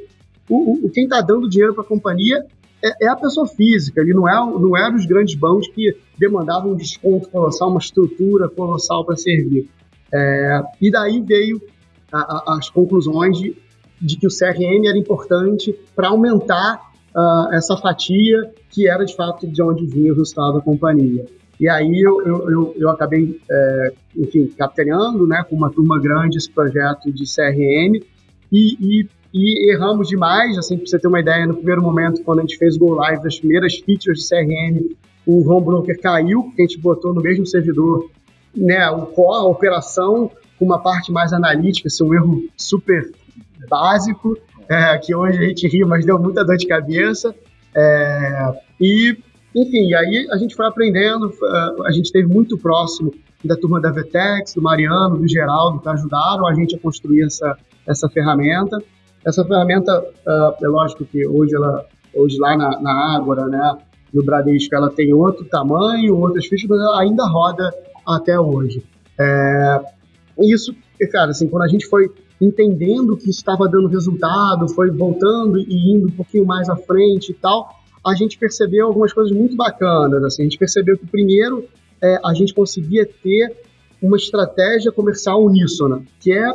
o, 0.49 0.87
o 0.87 0.91
quem 0.91 1.05
está 1.05 1.21
dando 1.21 1.49
dinheiro 1.49 1.75
para 1.75 1.83
a 1.83 1.87
companhia 1.87 2.45
é, 2.87 3.07
é, 3.07 3.09
a 3.09 3.17
pessoa 3.17 3.47
física, 3.47 4.01
ele 4.01 4.15
não, 4.15 4.29
é, 4.29 4.35
não 4.35 4.77
era 4.77 4.95
os 4.95 5.07
grandes 5.07 5.35
bancos 5.35 5.69
que 5.69 5.97
demandavam 6.19 6.73
um 6.73 6.77
desconto 6.77 7.29
colossal, 7.29 7.71
uma 7.71 7.81
estrutura 7.81 8.49
colossal 8.49 9.05
para 9.05 9.17
servir. 9.17 9.69
É, 10.13 10.63
e 10.81 10.91
daí 10.91 11.21
veio 11.21 11.61
a, 12.13 12.19
a, 12.19 12.59
as 12.59 12.71
conclusões 12.71 13.39
de, 13.39 13.57
de, 14.01 14.17
que 14.17 14.27
o 14.27 14.31
CRM 14.31 14.87
era 14.87 14.97
importante 14.97 15.77
para 15.95 16.09
aumentar 16.09 16.93
uh, 17.15 17.53
essa 17.53 17.77
fatia 17.77 18.53
que 18.71 18.89
era 18.89 19.05
de 19.05 19.17
fato 19.17 19.47
de 19.47 19.63
onde 19.63 19.87
vinha 19.87 20.13
o 20.13 20.17
resultado 20.17 20.55
da 20.55 20.61
companhia. 20.61 21.27
E 21.59 21.69
aí 21.69 22.01
eu, 22.01 22.23
eu, 22.23 22.51
eu, 22.51 22.75
eu 22.77 22.91
acabei, 22.91 23.41
é, 23.51 23.93
enfim, 24.15 24.47
capitaneando 24.59 25.27
né, 25.27 25.43
com 25.49 25.57
uma 25.57 25.71
turma 25.71 25.99
grande 25.99 26.37
esse 26.37 26.51
projeto 26.51 27.11
de 27.11 27.25
CRM 27.25 27.99
e, 28.53 28.77
e 28.79 29.09
e 29.33 29.73
erramos 29.73 30.09
demais, 30.09 30.57
assim, 30.59 30.77
para 30.77 30.87
você 30.87 30.99
ter 30.99 31.09
uma 31.09 31.21
ideia, 31.21 31.47
no 31.47 31.55
primeiro 31.55 31.83
momento, 31.83 32.23
quando 32.23 32.39
a 32.39 32.43
gente 32.43 32.57
fez 32.57 32.77
o 32.77 32.79
Go 32.79 32.95
Live 32.95 33.23
das 33.23 33.39
primeiras 33.39 33.77
features 33.77 34.21
de 34.21 34.29
CRM, 34.29 34.97
o 35.27 35.49
home 35.49 35.65
broker 35.65 36.01
caiu, 36.01 36.45
porque 36.45 36.63
a 36.63 36.67
gente 36.67 36.79
botou 36.79 37.13
no 37.13 37.21
mesmo 37.21 37.47
servidor 37.47 38.09
né, 38.57 38.89
o 38.91 39.07
core, 39.07 39.45
a 39.45 39.49
operação, 39.49 40.31
uma 40.61 40.79
parte 40.79 41.13
mais 41.13 41.33
analítica, 41.33 41.89
assim, 41.89 42.05
um 42.05 42.15
erro 42.15 42.45
super 42.57 43.11
básico, 43.69 44.39
é, 44.69 44.99
que 44.99 45.15
hoje 45.15 45.39
a 45.39 45.49
gente 45.49 45.69
ri, 45.69 45.85
mas 45.85 46.05
deu 46.05 46.19
muita 46.19 46.45
dor 46.45 46.57
de 46.57 46.67
cabeça. 46.67 47.35
É, 47.75 48.55
e, 48.81 49.17
enfim, 49.55 49.93
aí 49.95 50.29
a 50.31 50.37
gente 50.39 50.55
foi 50.55 50.67
aprendendo, 50.67 51.33
a 51.85 51.93
gente 51.93 52.07
esteve 52.07 52.27
muito 52.27 52.57
próximo 52.57 53.13
da 53.45 53.57
turma 53.57 53.81
da 53.81 53.91
Vetex, 53.91 54.55
do 54.55 54.63
Mariano, 54.63 55.19
do 55.19 55.29
Geraldo, 55.29 55.81
que 55.81 55.89
ajudaram 55.89 56.47
a 56.47 56.55
gente 56.55 56.75
a 56.75 56.79
construir 56.79 57.25
essa, 57.25 57.57
essa 57.87 58.09
ferramenta. 58.09 58.79
Essa 59.27 59.45
ferramenta, 59.45 60.01
uh, 60.01 60.65
é 60.65 60.69
lógico 60.69 61.05
que 61.05 61.27
hoje 61.27 61.55
ela, 61.57 61.85
hoje 62.15 62.39
lá 62.39 62.57
na, 62.57 62.81
na 62.81 63.17
Ágora, 63.17 63.47
né, 63.47 63.77
no 64.15 64.25
Bradesco, 64.25 64.75
ela 64.75 64.89
tem 64.89 65.13
outro 65.13 65.45
tamanho, 65.47 66.17
outras 66.17 66.47
fichas, 66.47 66.69
mas 66.71 66.81
ela 66.81 67.01
ainda 67.01 67.27
roda 67.27 67.75
até 68.07 68.39
hoje. 68.39 68.85
É, 69.19 69.81
isso, 70.39 70.75
cara, 71.11 71.33
assim, 71.33 71.49
quando 71.49 71.65
a 71.65 71.69
gente 71.69 71.87
foi 71.87 72.09
entendendo 72.41 73.17
que 73.17 73.29
estava 73.31 73.69
dando 73.69 73.89
resultado, 73.89 74.69
foi 74.69 74.91
voltando 74.91 75.59
e 75.59 75.97
indo 75.97 76.07
um 76.07 76.13
pouquinho 76.13 76.47
mais 76.47 76.69
à 76.69 76.77
frente 76.77 77.33
e 77.33 77.35
tal, 77.35 77.69
a 78.07 78.15
gente 78.15 78.39
percebeu 78.39 78.87
algumas 78.87 79.13
coisas 79.13 79.37
muito 79.37 79.57
bacanas. 79.57 80.23
Assim, 80.23 80.43
a 80.43 80.45
gente 80.45 80.59
percebeu 80.59 80.97
que, 80.97 81.07
primeiro, 81.07 81.67
é, 82.01 82.21
a 82.25 82.33
gente 82.33 82.55
conseguia 82.55 83.05
ter 83.05 83.57
uma 84.01 84.17
estratégia 84.17 84.93
comercial 84.93 85.43
uníssona, 85.43 86.03
que 86.21 86.33
é 86.33 86.55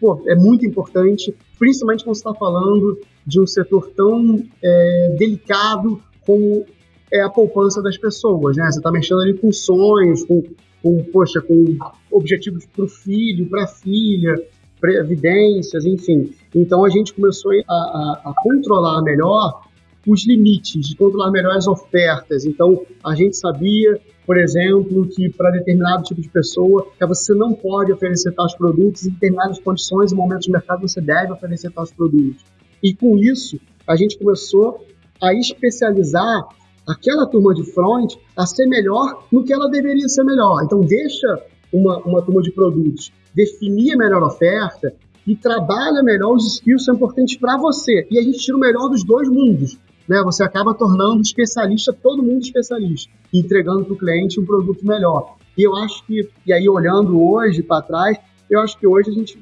pô, 0.00 0.22
é 0.26 0.34
muito 0.34 0.64
importante, 0.66 1.34
principalmente 1.58 2.04
quando 2.04 2.16
está 2.16 2.34
falando 2.34 3.00
de 3.26 3.40
um 3.40 3.46
setor 3.46 3.90
tão 3.96 4.42
é, 4.62 5.16
delicado 5.18 6.00
como 6.24 6.64
é 7.12 7.20
a 7.20 7.30
poupança 7.30 7.82
das 7.82 7.96
pessoas, 7.96 8.56
né? 8.56 8.66
Você 8.70 8.78
está 8.78 8.90
mexendo 8.90 9.20
ali 9.20 9.34
com 9.34 9.52
sonhos, 9.52 10.24
com, 10.24 10.42
com 10.82 11.04
poxa, 11.12 11.40
com 11.40 11.76
objetivos 12.10 12.66
para 12.66 12.84
o 12.84 12.88
filho, 12.88 13.48
para 13.48 13.64
a 13.64 13.68
filha, 13.68 14.34
previdências, 14.80 15.84
enfim. 15.84 16.30
Então 16.54 16.84
a 16.84 16.88
gente 16.88 17.14
começou 17.14 17.52
a, 17.68 17.74
a, 17.74 18.22
a 18.26 18.34
controlar 18.42 19.02
melhor 19.02 19.62
os 20.06 20.26
limites, 20.26 20.88
de 20.88 20.96
controlar 20.96 21.30
melhor 21.30 21.56
as 21.56 21.66
ofertas. 21.66 22.44
Então 22.44 22.84
a 23.04 23.14
gente 23.14 23.36
sabia 23.36 24.00
por 24.26 24.36
exemplo, 24.36 25.06
que 25.06 25.30
para 25.30 25.52
determinado 25.52 26.02
tipo 26.02 26.20
de 26.20 26.28
pessoa, 26.28 26.88
você 27.06 27.32
não 27.32 27.54
pode 27.54 27.92
oferecer 27.92 28.32
tais 28.32 28.54
produtos 28.56 29.06
em 29.06 29.10
determinadas 29.10 29.60
condições 29.60 30.10
e 30.10 30.16
momentos 30.16 30.46
de 30.46 30.52
mercado 30.52 30.80
você 30.80 31.00
deve 31.00 31.32
oferecer 31.32 31.70
tais 31.70 31.92
produtos. 31.92 32.44
E 32.82 32.92
com 32.92 33.16
isso, 33.16 33.58
a 33.86 33.94
gente 33.94 34.18
começou 34.18 34.84
a 35.22 35.32
especializar 35.32 36.48
aquela 36.86 37.26
turma 37.26 37.54
de 37.54 37.64
front 37.72 38.14
a 38.36 38.44
ser 38.44 38.66
melhor 38.66 39.26
no 39.30 39.44
que 39.44 39.52
ela 39.52 39.70
deveria 39.70 40.08
ser 40.08 40.24
melhor. 40.24 40.62
Então, 40.64 40.80
deixa 40.80 41.40
uma, 41.72 41.98
uma 41.98 42.20
turma 42.20 42.42
de 42.42 42.50
produtos 42.50 43.12
definir 43.32 43.94
a 43.94 43.96
melhor 43.96 44.22
oferta 44.24 44.92
e 45.26 45.36
trabalha 45.36 46.02
melhor 46.02 46.34
os 46.34 46.54
skills 46.54 46.82
que 46.82 46.84
são 46.86 46.94
importantes 46.94 47.36
para 47.36 47.56
você. 47.56 48.06
E 48.10 48.18
a 48.18 48.22
gente 48.22 48.38
tira 48.38 48.56
o 48.56 48.60
melhor 48.60 48.88
dos 48.88 49.04
dois 49.04 49.28
mundos 49.28 49.78
né, 50.08 50.22
você 50.22 50.42
acaba 50.42 50.74
tornando 50.74 51.20
especialista 51.20 51.92
todo 51.92 52.22
mundo 52.22 52.42
especialista, 52.42 53.12
entregando 53.32 53.84
para 53.84 53.94
o 53.94 53.96
cliente 53.96 54.40
um 54.40 54.44
produto 54.44 54.86
melhor. 54.86 55.36
E 55.56 55.62
eu 55.62 55.74
acho 55.76 56.04
que, 56.06 56.28
e 56.46 56.52
aí 56.52 56.68
olhando 56.68 57.20
hoje 57.20 57.62
para 57.62 57.82
trás, 57.82 58.18
eu 58.50 58.60
acho 58.60 58.78
que 58.78 58.86
hoje 58.86 59.10
a 59.10 59.12
gente, 59.12 59.38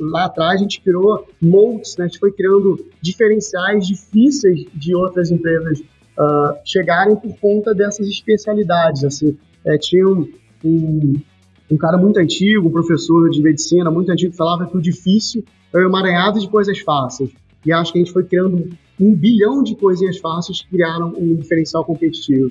lá 0.00 0.26
atrás, 0.26 0.60
a 0.60 0.62
gente 0.62 0.80
criou 0.80 1.26
moldes, 1.40 1.96
né, 1.96 2.04
a 2.04 2.08
gente 2.08 2.18
foi 2.18 2.32
criando 2.32 2.86
diferenciais 3.00 3.86
difíceis 3.86 4.66
de 4.74 4.94
outras 4.94 5.30
empresas 5.30 5.80
uh, 5.80 6.56
chegarem 6.64 7.16
por 7.16 7.36
conta 7.38 7.74
dessas 7.74 8.06
especialidades. 8.06 9.04
Assim, 9.04 9.36
é, 9.64 9.76
tinha 9.78 10.06
um, 10.06 10.28
um 10.64 11.14
um 11.70 11.76
cara 11.76 11.96
muito 11.96 12.18
antigo, 12.18 12.68
um 12.68 12.72
professor 12.72 13.30
de 13.30 13.42
medicina 13.42 13.90
muito 13.90 14.10
antigo, 14.10 14.30
que 14.30 14.36
falava 14.36 14.66
que 14.66 14.76
o 14.76 14.80
difícil 14.80 15.44
é 15.72 15.78
o 15.78 15.82
emaranhado 15.82 16.38
de 16.38 16.48
coisas 16.48 16.78
fáceis. 16.80 17.30
E 17.64 17.72
acho 17.72 17.92
que 17.92 17.98
a 17.98 18.02
gente 18.02 18.12
foi 18.12 18.24
criando 18.24 18.70
um 19.00 19.14
bilhão 19.14 19.62
de 19.62 19.74
coisinhas 19.74 20.18
fáceis 20.18 20.62
que 20.62 20.68
criaram 20.70 21.12
um 21.16 21.34
diferencial 21.34 21.84
competitivo. 21.84 22.50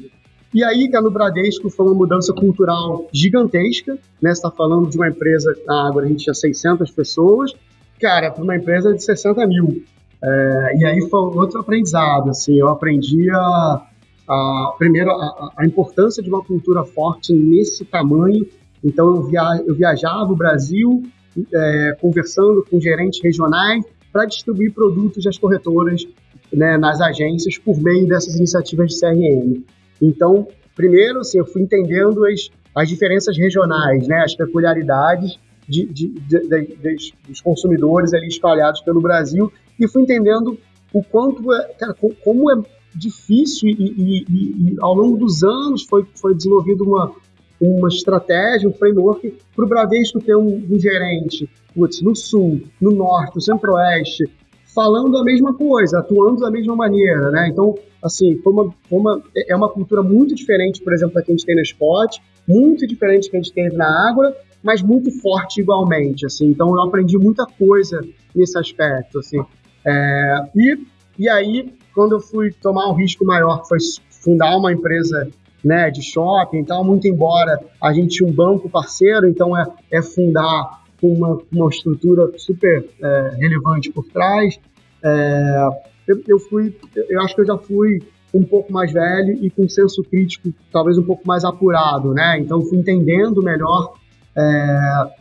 E 0.54 0.64
aí, 0.64 0.88
cara, 0.90 1.04
no 1.04 1.10
Bradesco 1.10 1.70
foi 1.70 1.86
uma 1.88 1.96
mudança 1.96 2.32
cultural 2.32 3.08
gigantesca, 3.12 3.94
né? 4.22 4.30
Você 4.30 4.34
está 4.34 4.52
falando 4.52 4.88
de 4.88 4.98
uma 4.98 5.08
empresa, 5.08 5.56
na 5.66 5.88
Água 5.88 6.04
a 6.04 6.06
gente 6.06 6.26
tinha 6.26 6.34
600 6.34 6.92
pessoas, 6.92 7.54
cara, 8.00 8.30
para 8.30 8.44
uma 8.44 8.56
empresa 8.56 8.94
de 8.94 9.04
60 9.04 9.48
mil. 9.48 9.84
É, 10.24 10.78
e 10.78 10.86
aí 10.86 11.02
foi 11.10 11.20
outro 11.20 11.60
aprendizado, 11.60 12.30
assim, 12.30 12.58
eu 12.58 12.70
aprendi 12.70 13.30
a, 13.32 13.82
a 14.30 14.74
primeiro, 14.78 15.10
a, 15.10 15.54
a, 15.58 15.66
importância 15.66 16.22
de 16.22 16.30
uma 16.30 16.44
cultura 16.44 16.84
forte 16.84 17.34
nesse 17.34 17.84
tamanho. 17.84 18.48
Então, 18.84 19.08
eu, 19.08 19.24
via, 19.24 19.64
eu 19.66 19.74
viajava 19.74 20.32
o 20.32 20.36
Brasil 20.36 21.04
é, 21.52 21.98
conversando 22.00 22.64
com 22.70 22.80
gerentes 22.80 23.20
regionais 23.24 23.84
para 24.12 24.26
distribuir 24.26 24.72
produtos 24.72 25.24
das 25.24 25.38
corretoras 25.38 26.06
né, 26.54 26.78
nas 26.78 27.02
agências 27.02 27.58
por 27.58 27.80
meio 27.82 28.08
dessas 28.08 28.36
iniciativas 28.36 28.92
de 28.92 29.00
CRM. 29.00 29.64
Então, 30.02 30.48
primeiro, 30.76 31.20
assim, 31.20 31.40
eu 31.40 31.46
fui 31.46 31.62
entendendo 31.62 32.26
as, 32.26 32.50
as 32.76 32.90
diferenças 32.90 33.38
regionais, 33.38 34.08
né, 34.08 34.22
as 34.24 34.36
peculiaridades 34.36 35.40
de, 35.68 35.86
de, 35.86 36.08
de, 36.08 37.14
dos 37.28 37.42
consumidores 37.42 38.14
ali 38.14 38.28
espalhados 38.28 38.82
pelo 38.82 39.02
Brasil 39.02 39.52
e 39.80 39.88
fui 39.88 40.04
entendendo 40.04 40.58
o 40.94 41.04
quanto, 41.04 41.52
é, 41.54 41.74
cara, 41.74 41.96
como 42.24 42.52
é 42.52 42.62
difícil 42.96 43.70
e, 43.70 43.74
e, 43.74 44.26
e, 44.30 44.74
e, 44.74 44.76
ao 44.80 44.94
longo 44.94 45.18
dos 45.18 45.44
anos 45.44 45.84
foi, 45.84 46.06
foi 46.16 46.36
desenvolvida 46.36 46.84
uma, 46.84 47.12
uma 47.60 47.88
estratégia, 47.88 48.70
um 48.70 48.74
framework 48.74 49.36
para 49.56 49.66
o 49.66 49.68
Bradesco 49.68 50.20
ter 50.20 50.36
um, 50.36 50.64
um 50.70 50.80
gerente 50.80 51.50
putz, 51.74 52.02
no 52.02 52.16
sul, 52.16 52.62
no 52.80 52.92
norte, 52.92 53.36
no 53.36 53.42
centro-oeste, 53.42 54.26
falando 54.74 55.18
a 55.18 55.24
mesma 55.24 55.54
coisa, 55.54 56.00
atuando 56.00 56.42
da 56.42 56.52
mesma 56.52 56.76
maneira, 56.76 57.32
né? 57.32 57.50
Então, 57.50 57.76
assim, 58.02 58.38
foi 58.44 58.54
uma, 58.54 58.74
foi 58.90 59.00
uma, 59.00 59.24
é 59.48 59.56
uma 59.56 59.70
cultura 59.70 60.02
muito 60.02 60.34
diferente, 60.36 60.82
por 60.82 60.94
exemplo, 60.94 61.16
da 61.16 61.22
que 61.22 61.32
a 61.32 61.36
gente 61.36 61.46
tem 61.46 61.56
no 61.56 61.62
Spot, 61.62 62.18
muito 62.48 62.88
diferente 62.88 63.26
da 63.26 63.32
que 63.32 63.38
a 63.38 63.42
gente 63.42 63.54
teve 63.54 63.76
na 63.76 64.10
Água, 64.10 64.36
mas 64.62 64.82
muito 64.82 65.12
forte 65.22 65.62
igualmente, 65.62 66.26
assim. 66.26 66.48
Então, 66.48 66.70
eu 66.70 66.82
aprendi 66.82 67.18
muita 67.18 67.46
coisa 67.46 68.02
nesse 68.36 68.58
aspecto, 68.58 69.20
assim. 69.20 69.40
É, 69.86 70.36
e, 70.56 70.78
e 71.20 71.30
aí, 71.30 71.74
quando 71.94 72.14
eu 72.14 72.20
fui 72.20 72.52
tomar 72.52 72.90
um 72.90 72.94
risco 72.94 73.26
maior, 73.26 73.62
que 73.62 73.68
foi 73.68 73.78
fundar 74.10 74.58
uma 74.58 74.72
empresa 74.72 75.30
né, 75.64 75.90
de 75.90 76.02
shopping 76.02 76.60
e 76.60 76.66
tal, 76.66 76.84
muito 76.84 77.08
embora 77.08 77.60
a 77.82 77.94
gente 77.94 78.18
tinha 78.18 78.30
um 78.30 78.34
banco 78.34 78.70
parceiro, 78.70 79.28
então 79.28 79.58
é, 79.58 79.66
é 79.92 80.02
fundar 80.02 80.83
uma, 81.08 81.40
uma 81.52 81.70
estrutura 81.70 82.32
super 82.38 82.86
é, 83.02 83.36
relevante 83.38 83.92
por 83.92 84.06
trás. 84.06 84.60
É, 85.04 85.68
eu, 86.08 86.22
eu, 86.28 86.40
fui, 86.40 86.76
eu 86.96 87.22
acho 87.22 87.36
que 87.36 87.42
eu 87.42 87.46
já 87.46 87.58
fui 87.58 88.02
um 88.34 88.44
pouco 88.44 88.74
mais 88.74 88.92
velho 88.92 89.38
e 89.44 89.50
com 89.50 89.68
senso 89.70 90.04
crítico 90.04 90.52
talvez 90.72 90.98
um 90.98 91.04
pouco 91.04 91.26
mais 91.28 91.44
apurado, 91.44 92.14
né? 92.14 92.40
Então 92.40 92.62
fui 92.62 92.80
entendendo 92.80 93.44
melhor 93.44 93.94
é, 94.36 95.14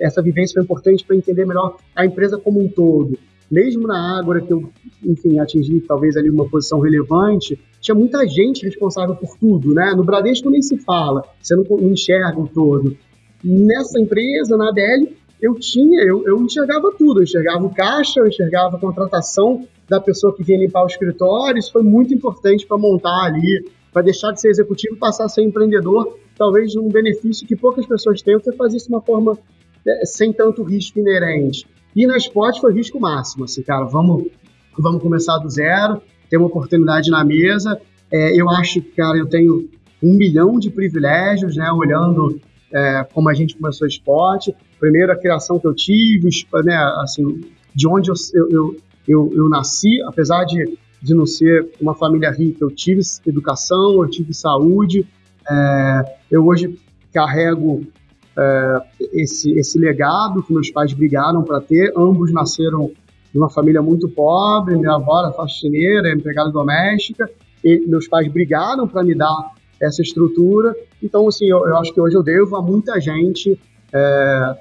essa 0.00 0.20
vivência 0.20 0.54
foi 0.54 0.62
importante 0.62 1.04
para 1.04 1.16
entender 1.16 1.46
melhor 1.46 1.76
a 1.94 2.04
empresa 2.04 2.36
como 2.36 2.60
um 2.60 2.68
todo. 2.68 3.18
Mesmo 3.48 3.86
na 3.86 4.18
Ágora, 4.18 4.40
que 4.40 4.52
eu, 4.52 4.68
enfim, 5.04 5.38
atingi 5.38 5.80
talvez 5.80 6.16
ali 6.16 6.28
uma 6.28 6.48
posição 6.48 6.80
relevante, 6.80 7.58
tinha 7.80 7.94
muita 7.94 8.26
gente 8.26 8.64
responsável 8.64 9.14
por 9.14 9.38
tudo, 9.38 9.72
né? 9.72 9.94
No 9.94 10.02
Bradesco 10.02 10.50
nem 10.50 10.60
se 10.60 10.76
fala, 10.78 11.22
você 11.40 11.54
não 11.54 11.64
enxerga 11.92 12.40
o 12.40 12.48
todo. 12.48 12.96
Nessa 13.44 14.00
empresa, 14.00 14.56
na 14.56 14.70
ADL, 14.70 15.12
eu 15.40 15.54
tinha, 15.54 16.02
eu, 16.02 16.26
eu 16.26 16.42
enxergava 16.42 16.92
tudo, 16.96 17.20
eu 17.20 17.24
enxergava 17.24 17.64
o 17.64 17.74
caixa, 17.74 18.20
eu 18.20 18.26
enxergava 18.26 18.76
a 18.76 18.80
contratação 18.80 19.66
da 19.88 20.00
pessoa 20.00 20.34
que 20.34 20.42
vinha 20.42 20.58
limpar 20.58 20.82
o 20.82 20.86
escritório, 20.86 21.58
isso 21.58 21.72
foi 21.72 21.82
muito 21.82 22.12
importante 22.14 22.66
para 22.66 22.78
montar 22.78 23.24
ali, 23.24 23.64
para 23.92 24.02
deixar 24.02 24.32
de 24.32 24.40
ser 24.40 24.48
executivo 24.48 24.96
e 24.96 24.98
passar 24.98 25.26
a 25.26 25.28
ser 25.28 25.42
empreendedor, 25.42 26.18
talvez 26.36 26.74
um 26.76 26.88
benefício 26.88 27.46
que 27.46 27.56
poucas 27.56 27.86
pessoas 27.86 28.20
têm, 28.22 28.34
você 28.34 28.52
fazer 28.52 28.76
isso 28.78 28.88
de 28.88 28.94
uma 28.94 29.02
forma 29.02 29.38
é, 29.86 30.04
sem 30.04 30.32
tanto 30.32 30.62
risco 30.62 30.98
inerente. 30.98 31.66
E 31.94 32.06
na 32.06 32.16
Spot 32.16 32.60
foi 32.60 32.74
risco 32.74 33.00
máximo, 33.00 33.44
assim, 33.44 33.62
cara, 33.62 33.84
vamos, 33.84 34.26
vamos 34.78 35.00
começar 35.00 35.38
do 35.38 35.48
zero, 35.48 36.02
ter 36.28 36.36
uma 36.36 36.46
oportunidade 36.46 37.10
na 37.10 37.24
mesa. 37.24 37.80
É, 38.10 38.38
eu 38.38 38.50
acho 38.50 38.82
que, 38.82 38.90
cara, 38.90 39.16
eu 39.16 39.26
tenho 39.26 39.68
um 40.02 40.14
milhão 40.14 40.58
de 40.58 40.70
privilégios, 40.70 41.56
né, 41.56 41.70
olhando 41.72 42.40
é, 42.72 43.06
como 43.12 43.28
a 43.28 43.34
gente 43.34 43.56
começou 43.56 43.86
o 43.86 43.88
esporte. 43.88 44.54
Primeiro, 44.78 45.12
a 45.12 45.16
criação 45.16 45.58
que 45.58 45.66
eu 45.66 45.74
tive, 45.74 46.28
né, 46.64 46.76
assim, 47.02 47.44
de 47.74 47.88
onde 47.88 48.10
eu, 48.10 48.14
eu, 48.50 48.76
eu, 49.06 49.32
eu 49.34 49.48
nasci, 49.48 50.02
apesar 50.06 50.44
de, 50.44 50.78
de 51.02 51.14
não 51.14 51.26
ser 51.26 51.68
uma 51.80 51.94
família 51.94 52.30
rica, 52.30 52.58
eu 52.64 52.70
tive 52.70 53.00
educação, 53.26 54.02
eu 54.02 54.10
tive 54.10 54.34
saúde. 54.34 55.06
É, 55.48 56.16
eu 56.30 56.44
hoje 56.44 56.78
carrego 57.12 57.86
é, 58.36 58.82
esse, 59.12 59.52
esse 59.52 59.78
legado 59.78 60.42
que 60.42 60.52
meus 60.52 60.70
pais 60.70 60.92
brigaram 60.92 61.42
para 61.42 61.60
ter. 61.60 61.92
Ambos 61.96 62.32
nasceram 62.32 62.90
de 63.32 63.38
uma 63.38 63.50
família 63.50 63.82
muito 63.82 64.08
pobre, 64.08 64.76
minha 64.76 64.94
avó 64.94 65.20
era 65.20 65.32
faxineira, 65.32 66.12
empregada 66.12 66.50
doméstica, 66.50 67.28
e 67.62 67.86
meus 67.86 68.08
pais 68.08 68.28
brigaram 68.28 68.86
para 68.86 69.02
me 69.02 69.14
dar 69.14 69.55
essa 69.80 70.02
estrutura. 70.02 70.74
Então, 71.02 71.28
assim, 71.28 71.46
eu, 71.46 71.66
eu, 71.66 71.76
acho 71.76 71.92
que 71.92 72.00
hoje 72.00 72.16
eu 72.16 72.22
devo 72.22 72.56
a 72.56 72.62
muita 72.62 73.00
gente 73.00 73.58
é, 73.92 74.56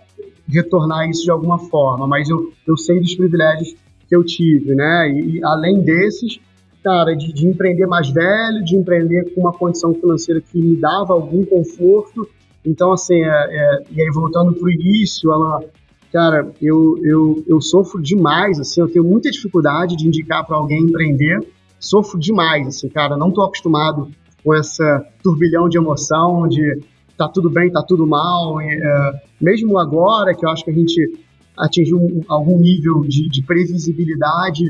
retornar 0.47 1.09
isso 1.09 1.23
de 1.23 1.31
alguma 1.31 1.57
forma, 1.57 2.07
mas 2.07 2.29
eu, 2.29 2.51
eu 2.67 2.77
sei 2.77 2.99
dos 2.99 3.15
privilégios 3.15 3.75
que 4.07 4.15
eu 4.15 4.23
tive, 4.23 4.75
né? 4.75 5.09
E, 5.09 5.43
além 5.43 5.81
desses, 5.81 6.39
cara, 6.83 7.15
de, 7.15 7.33
de, 7.33 7.47
empreender 7.47 7.87
mais 7.87 8.09
velho, 8.09 8.63
de 8.63 8.75
empreender 8.75 9.33
com 9.33 9.41
uma 9.41 9.53
condição 9.53 9.93
financeira 9.93 10.41
que 10.41 10.59
me 10.59 10.75
dava 10.75 11.13
algum 11.13 11.43
conforto. 11.43 12.27
Então, 12.63 12.93
assim, 12.93 13.15
é, 13.15 13.27
é, 13.27 13.83
e 13.91 14.01
aí 14.01 14.09
voltando 14.11 14.53
para 14.53 14.65
o 14.65 14.71
início, 14.71 15.31
ela, 15.31 15.63
cara, 16.11 16.51
eu, 16.61 16.97
eu, 17.03 17.43
eu 17.47 17.61
sofro 17.61 18.01
demais, 18.01 18.59
assim, 18.59 18.81
eu 18.81 18.87
tenho 18.87 19.05
muita 19.05 19.31
dificuldade 19.31 19.95
de 19.95 20.07
indicar 20.07 20.45
para 20.45 20.57
alguém 20.57 20.83
empreender, 20.83 21.39
sofro 21.79 22.19
demais, 22.19 22.67
assim, 22.67 22.89
cara, 22.89 23.17
não 23.17 23.29
estou 23.29 23.45
acostumado 23.45 24.09
com 24.45 24.53
essa 24.53 25.03
turbilhão 25.23 25.67
de 25.67 25.79
emoção, 25.79 26.47
de 26.47 26.79
tá 27.17 27.27
tudo 27.27 27.49
bem, 27.49 27.71
tá 27.71 27.81
tudo 27.81 28.05
mal. 28.05 28.61
E, 28.61 28.65
é, 28.67 29.21
mesmo 29.41 29.79
agora, 29.79 30.35
que 30.35 30.45
eu 30.45 30.49
acho 30.49 30.63
que 30.63 30.69
a 30.69 30.73
gente 30.73 31.19
atingiu 31.57 31.97
um, 31.97 32.21
algum 32.27 32.59
nível 32.59 33.01
de, 33.01 33.27
de, 33.27 33.41
previsibilidade, 33.41 34.65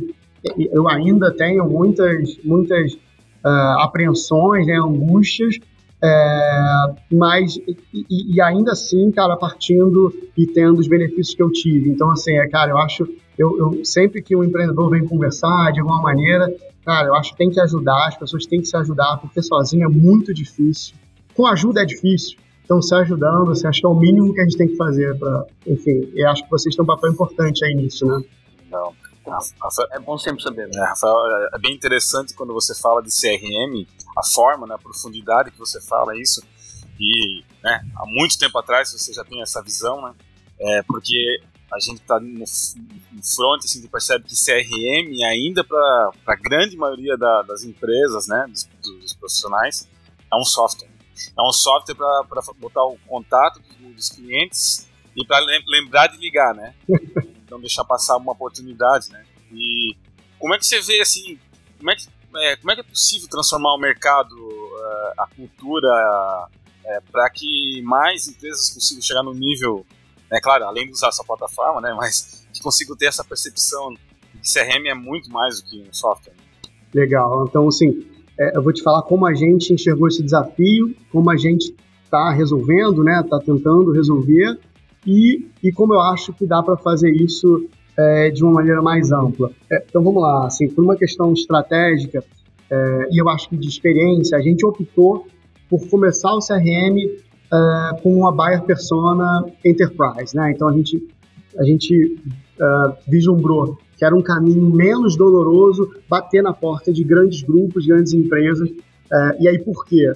eu 0.72 0.88
ainda 0.88 1.36
tenho 1.36 1.68
muitas, 1.68 2.38
muitas 2.44 2.94
uh, 2.94 3.80
apreensões, 3.80 4.66
né, 4.66 4.78
angústias, 4.78 5.58
é, 6.04 6.96
mas 7.12 7.58
e, 7.58 8.36
e, 8.36 8.42
ainda 8.42 8.74
assim, 8.74 9.12
cara, 9.12 9.36
partindo 9.36 10.14
e 10.38 10.46
tendo 10.46 10.80
os 10.80 10.88
benefícios 10.88 11.34
que 11.34 11.42
eu 11.42 11.52
tive. 11.52 11.90
Então, 11.90 12.12
assim, 12.12 12.34
é, 12.38 12.48
cara, 12.48 12.72
eu 12.72 12.78
acho, 12.78 13.08
eu, 13.38 13.58
eu 13.58 13.84
sempre 13.84 14.22
que 14.22 14.36
um 14.36 14.44
empreendedor 14.44 14.90
vem 14.92 15.04
conversar 15.04 15.72
de 15.74 15.80
alguma 15.80 16.02
maneira, 16.02 16.54
Cara, 16.86 17.08
eu 17.08 17.16
acho 17.16 17.32
que 17.32 17.38
tem 17.38 17.50
que 17.50 17.60
ajudar, 17.60 18.08
as 18.08 18.18
pessoas 18.18 18.46
têm 18.46 18.62
que 18.62 18.68
se 18.68 18.78
ajudar, 18.78 19.18
porque 19.18 19.42
sozinho 19.42 19.86
é 19.86 19.90
muito 19.90 20.34
difícil. 20.34 20.96
Com 21.34 21.48
ajuda 21.48 21.82
é 21.82 21.86
difícil. 21.86 22.38
Então, 22.64 22.82
se 22.82 22.94
ajudando, 22.96 23.46
você 23.46 23.68
acha 23.68 23.80
que 23.80 23.86
é 23.86 23.90
o 23.90 23.96
mínimo 23.96 24.34
que 24.34 24.42
a 24.42 24.44
gente 24.44 24.58
tem 24.58 24.68
que 24.68 24.76
fazer 24.76 25.18
para. 25.18 25.46
Enfim, 25.68 26.12
eu 26.16 26.30
acho 26.30 26.44
que 26.44 26.50
vocês 26.50 26.76
têm 26.76 26.84
um 26.84 26.88
papel 26.88 27.12
importante 27.12 27.66
aí 27.66 27.76
nisso, 27.76 28.06
né? 28.06 28.24
Não. 28.72 28.94
É 29.92 30.00
bom 30.00 30.18
sempre 30.18 30.44
saber. 30.44 30.68
Né? 30.68 30.86
Rafael, 30.88 31.16
é 31.54 31.58
bem 31.58 31.74
interessante 31.74 32.34
quando 32.36 32.54
você 32.54 32.76
fala 32.76 33.02
de 33.02 33.10
CRM, 33.10 33.88
a 34.16 34.24
forma, 34.24 34.68
né, 34.68 34.76
a 34.76 34.78
profundidade 34.78 35.50
que 35.52 35.58
você 35.58 35.82
fala 35.82 36.16
isso. 36.16 36.44
E 37.00 37.44
né, 37.64 37.82
há 37.96 38.06
muito 38.06 38.38
tempo 38.38 38.58
atrás 38.60 38.92
você 38.92 39.12
já 39.12 39.24
tem 39.24 39.42
essa 39.42 39.62
visão, 39.62 40.02
né? 40.02 40.14
É, 40.60 40.84
porque 40.84 41.42
a 41.72 41.80
gente 41.80 42.02
está 42.02 42.20
no, 42.20 42.40
no 42.40 43.24
front, 43.24 43.64
assim, 43.64 43.80
a 43.80 43.82
gente 43.82 43.92
percebe 43.92 44.26
que 44.26 44.36
CRM 44.36 45.24
ainda 45.26 45.64
para 45.64 46.12
a 46.28 46.36
grande 46.36 46.78
maioria 46.78 47.18
da, 47.18 47.42
das 47.44 47.64
empresas, 47.64 48.28
né, 48.28 48.46
dos, 48.48 48.70
dos, 48.82 49.14
profissionais, 49.14 49.88
é 50.32 50.36
um 50.36 50.46
software. 50.46 50.90
É 51.38 51.42
um 51.42 51.52
software 51.52 51.96
para 51.96 52.42
botar 52.58 52.84
o 52.84 52.98
contato 53.08 53.62
dos, 53.80 54.10
clientes 54.10 54.90
e 55.16 55.26
para 55.26 55.40
lembrar 55.68 56.08
de 56.08 56.18
ligar, 56.18 56.54
né? 56.54 56.74
Então 57.46 57.60
deixar 57.60 57.86
passar 57.86 58.18
uma 58.18 58.32
oportunidade, 58.32 59.12
né? 59.12 59.24
E 59.52 59.96
como 60.40 60.56
é 60.56 60.58
que 60.58 60.66
você 60.66 60.82
vê 60.82 61.00
assim, 61.00 61.40
como 61.78 61.92
é 61.92 61.96
que 61.96 62.08
é, 62.38 62.56
como 62.56 62.72
é, 62.72 62.76
que 62.76 62.82
é 62.82 62.84
possível 62.84 63.30
transformar 63.30 63.76
o 63.76 63.78
mercado, 63.78 64.36
uh, 64.36 65.14
a 65.22 65.28
cultura, 65.28 65.88
uh, 65.88 67.12
para 67.12 67.30
que 67.30 67.82
mais 67.84 68.28
empresas 68.28 68.72
consigam 68.72 69.02
chegar 69.02 69.24
no 69.24 69.34
nível 69.34 69.86
né, 70.32 70.40
claro, 70.42 70.66
além 70.66 70.86
de 70.86 70.92
usar 70.92 71.10
essa 71.10 71.24
plataforma, 71.24 71.82
né, 71.82 71.94
mas 71.96 72.48
que 72.54 72.62
consigo 72.62 72.96
ter 72.96 73.08
essa 73.08 73.24
percepção 73.24 73.94
que 74.42 74.54
CRM 74.54 74.88
é 74.88 74.94
muito 74.94 75.30
mais 75.32 75.62
do 75.62 75.70
que 75.70 75.82
um 75.82 75.94
software. 75.94 76.34
Legal, 76.94 77.46
então 77.48 77.68
assim, 77.68 78.06
é, 78.40 78.58
eu 78.58 78.62
vou 78.62 78.74
te 78.74 78.82
falar 78.84 79.02
como 79.04 79.26
a 79.26 79.34
gente 79.34 79.74
enxergou 79.74 80.08
esse 80.08 80.24
desafio, 80.24 80.96
como 81.12 81.30
a 81.30 81.38
gente 81.38 81.74
está 82.04 82.32
resolvendo, 82.32 83.04
né? 83.04 83.20
Está 83.22 83.40
tentando 83.40 83.92
resolver 83.92 84.58
e, 85.06 85.48
e 85.64 85.72
como 85.72 85.94
eu 85.94 86.02
acho 86.02 86.34
que 86.34 86.46
dá 86.46 86.62
para 86.62 86.78
fazer 86.78 87.12
isso 87.12 87.68
é, 87.98 88.30
de 88.30 88.44
uma 88.44 88.54
maneira 88.54 88.82
mais 88.82 89.12
ampla. 89.12 89.52
É, 89.72 89.84
então 89.88 90.04
vamos 90.04 90.22
lá, 90.22 90.48
assim, 90.48 90.68
por 90.68 90.84
uma 90.84 90.96
questão 90.96 91.34
estratégica 91.34 92.24
é, 92.70 93.08
e 93.12 93.22
eu 93.22 93.30
acho 93.30 93.50
que 93.50 93.58
de 93.58 93.68
experiência, 93.68 94.38
a 94.38 94.42
gente 94.42 94.66
optou 94.66 95.28
por 95.70 95.88
começar 95.88 96.34
o 96.34 96.40
CRM 96.40 96.98
é, 97.52 98.02
com 98.02 98.14
uma 98.16 98.32
buyer 98.32 98.64
persona 98.64 99.46
enterprise, 99.64 100.36
né? 100.36 100.52
Então 100.52 100.68
a 100.68 100.74
gente 100.74 101.08
a 101.58 101.64
gente 101.64 102.18
uh, 102.60 102.94
vislumbrou 103.08 103.78
que 103.98 104.04
era 104.04 104.16
um 104.16 104.22
caminho 104.22 104.70
menos 104.70 105.16
doloroso 105.16 105.90
bater 106.10 106.44
na 106.44 106.54
porta 106.54 106.92
de 106.92 107.04
grandes 107.04 107.42
grupos, 107.44 107.86
grandes 107.86 108.14
empresas. 108.14 108.70
Uh, 108.70 109.36
e 109.40 109.48
aí 109.48 109.58
por 109.60 109.86
quê? 109.86 110.12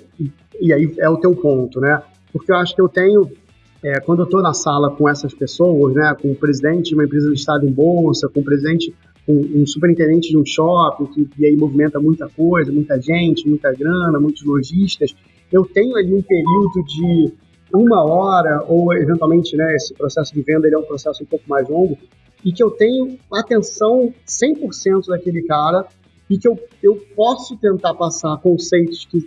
E, 0.60 0.74
aí 0.74 0.94
é 0.98 1.10
o 1.10 1.18
teu 1.18 1.34
ponto, 1.36 1.80
né? 1.80 2.02
Porque 2.34 2.52
eu 2.52 2.58
acho 2.58 2.76
que 2.76 2.82
eu 2.82 2.90
tenho, 2.90 3.30
é, 3.82 4.00
quando 4.02 4.20
eu 4.20 4.26
estou 4.26 4.42
na 4.42 4.54
sala 4.54 4.92
com 4.92 5.08
essas 5.08 5.34
pessoas, 5.34 5.96
né, 5.96 6.14
com 6.22 6.32
o 6.32 6.36
presidente 6.36 6.90
de 6.90 6.96
uma 6.96 7.06
empresa 7.06 7.30
listada 7.30 7.66
em 7.66 7.72
bolsa, 7.72 8.28
com 8.28 8.42
o 8.42 8.44
presidente, 8.44 8.94
um, 9.28 9.62
um 9.62 9.66
superintendente 9.66 10.30
de 10.30 10.38
um 10.38 10.46
shopping, 10.46 11.06
que 11.06 11.30
e 11.40 11.46
aí 11.46 11.56
movimenta 11.56 12.00
muita 12.00 12.28
coisa, 12.28 12.72
muita 12.72 13.02
gente, 13.02 13.48
muita 13.48 13.72
grana, 13.72 14.20
muitos 14.20 14.44
lojistas, 14.44 15.16
eu 15.52 15.66
tenho 15.66 15.96
ali 15.96 16.14
um 16.14 16.22
período 16.22 16.84
de 16.86 17.34
uma 17.74 18.04
hora, 18.04 18.64
ou 18.68 18.94
eventualmente, 18.94 19.56
né, 19.56 19.76
esse 19.76 19.94
processo 19.94 20.34
de 20.34 20.42
venda 20.42 20.68
ele 20.68 20.76
é 20.76 20.80
um 20.80 20.84
processo 20.84 21.24
um 21.24 21.26
pouco 21.26 21.48
mais 21.48 21.68
longo, 21.68 21.98
e 22.44 22.52
que 22.52 22.64
eu 22.64 22.72
tenho 22.72 23.18
atenção 23.32 24.14
100% 24.28 25.08
daquele 25.08 25.44
cara 25.44 25.86
e 26.30 26.38
que 26.38 26.48
eu, 26.48 26.58
eu 26.82 26.96
posso 27.16 27.58
tentar 27.58 27.94
passar 27.94 28.38
conceitos 28.38 29.06
que, 29.06 29.22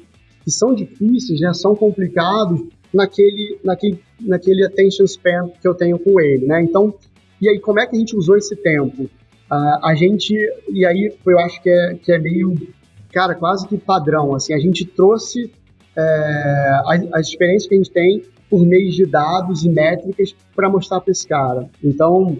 que 0.44 0.50
são 0.50 0.74
difíceis, 0.74 1.40
né, 1.40 1.52
são 1.52 1.74
complicados 1.74 2.62
naquele, 2.92 3.58
naquele, 3.64 4.00
naquele 4.20 4.64
attention 4.64 5.06
span 5.06 5.50
que 5.60 5.66
eu 5.66 5.74
tenho 5.74 5.98
com 5.98 6.20
ele, 6.20 6.46
né? 6.46 6.62
Então, 6.62 6.94
e 7.40 7.48
aí 7.48 7.58
como 7.58 7.80
é 7.80 7.86
que 7.86 7.96
a 7.96 7.98
gente 7.98 8.16
usou 8.16 8.36
esse 8.36 8.54
tempo? 8.54 9.04
Uh, 9.04 9.78
a 9.82 9.94
gente, 9.94 10.34
e 10.70 10.84
aí 10.84 11.12
eu 11.26 11.38
acho 11.40 11.62
que 11.62 11.70
é, 11.70 11.94
que 11.94 12.12
é 12.12 12.18
meio, 12.18 12.54
cara, 13.12 13.34
quase 13.34 13.66
que 13.66 13.76
padrão, 13.76 14.34
assim, 14.34 14.54
a 14.54 14.58
gente 14.58 14.84
trouxe 14.84 15.50
é, 15.96 16.80
as, 16.86 17.12
as 17.12 17.28
experiências 17.28 17.68
que 17.68 17.74
a 17.74 17.78
gente 17.78 17.90
tem 17.90 18.22
por 18.48 18.64
meio 18.66 18.90
de 18.90 19.06
dados 19.06 19.64
e 19.64 19.68
métricas 19.70 20.34
para 20.54 20.68
mostrar 20.68 21.00
para 21.00 21.10
esse 21.10 21.26
cara. 21.26 21.68
Então, 21.82 22.38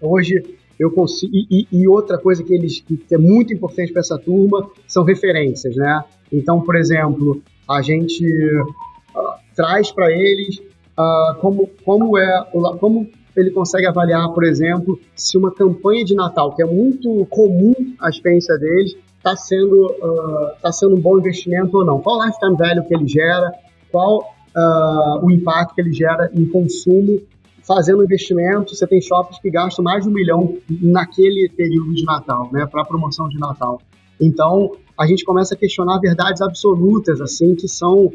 hoje 0.00 0.42
eu 0.78 0.90
consigo. 0.90 1.32
E, 1.34 1.66
e, 1.70 1.86
outra 1.86 2.16
coisa 2.16 2.42
que 2.42 2.54
eles 2.54 2.80
que 2.80 3.14
é 3.14 3.18
muito 3.18 3.52
importante 3.52 3.92
para 3.92 4.00
essa 4.00 4.18
turma 4.18 4.70
são 4.86 5.04
referências, 5.04 5.76
né? 5.76 6.02
Então, 6.32 6.62
por 6.62 6.76
exemplo, 6.76 7.42
a 7.68 7.82
gente 7.82 8.24
uh, 8.24 9.34
traz 9.54 9.92
para 9.92 10.10
eles 10.10 10.58
uh, 10.98 11.34
como, 11.40 11.68
como 11.84 12.16
é 12.16 12.44
como 12.80 13.06
ele 13.36 13.50
consegue 13.50 13.86
avaliar, 13.86 14.32
por 14.32 14.44
exemplo, 14.44 14.98
se 15.14 15.36
uma 15.36 15.52
campanha 15.52 16.04
de 16.04 16.14
Natal, 16.14 16.54
que 16.54 16.62
é 16.62 16.66
muito 16.66 17.26
comum 17.26 17.74
a 18.00 18.08
experiência 18.08 18.56
deles, 18.58 18.96
está 19.20 19.36
sendo, 19.36 19.86
uh, 19.86 20.60
tá 20.62 20.72
sendo 20.72 20.96
um 20.96 21.00
bom 21.00 21.18
investimento 21.18 21.76
ou 21.76 21.84
não. 21.84 22.00
Qual 22.00 22.24
lifetime 22.24 22.56
value 22.56 22.84
que 22.86 22.94
ele 22.94 23.06
gera, 23.06 23.52
qual 23.92 24.20
uh, 24.56 25.24
o 25.24 25.30
impacto 25.30 25.74
que 25.74 25.80
ele 25.82 25.92
gera 25.92 26.30
em 26.34 26.46
consumo 26.46 27.20
fazendo 27.62 28.02
investimento. 28.02 28.74
Você 28.74 28.86
tem 28.86 29.00
shoppings 29.00 29.38
que 29.40 29.50
gastam 29.50 29.84
mais 29.84 30.02
de 30.02 30.10
um 30.10 30.12
milhão 30.12 30.56
naquele 30.68 31.48
período 31.56 31.94
de 31.94 32.04
Natal, 32.04 32.48
né, 32.52 32.66
para 32.66 32.84
promoção 32.84 33.28
de 33.28 33.38
Natal. 33.38 33.80
Então, 34.20 34.72
a 34.98 35.06
gente 35.06 35.24
começa 35.24 35.54
a 35.54 35.56
questionar 35.56 35.98
verdades 35.98 36.42
absolutas, 36.42 37.20
assim, 37.20 37.54
que 37.54 37.68
são, 37.68 38.10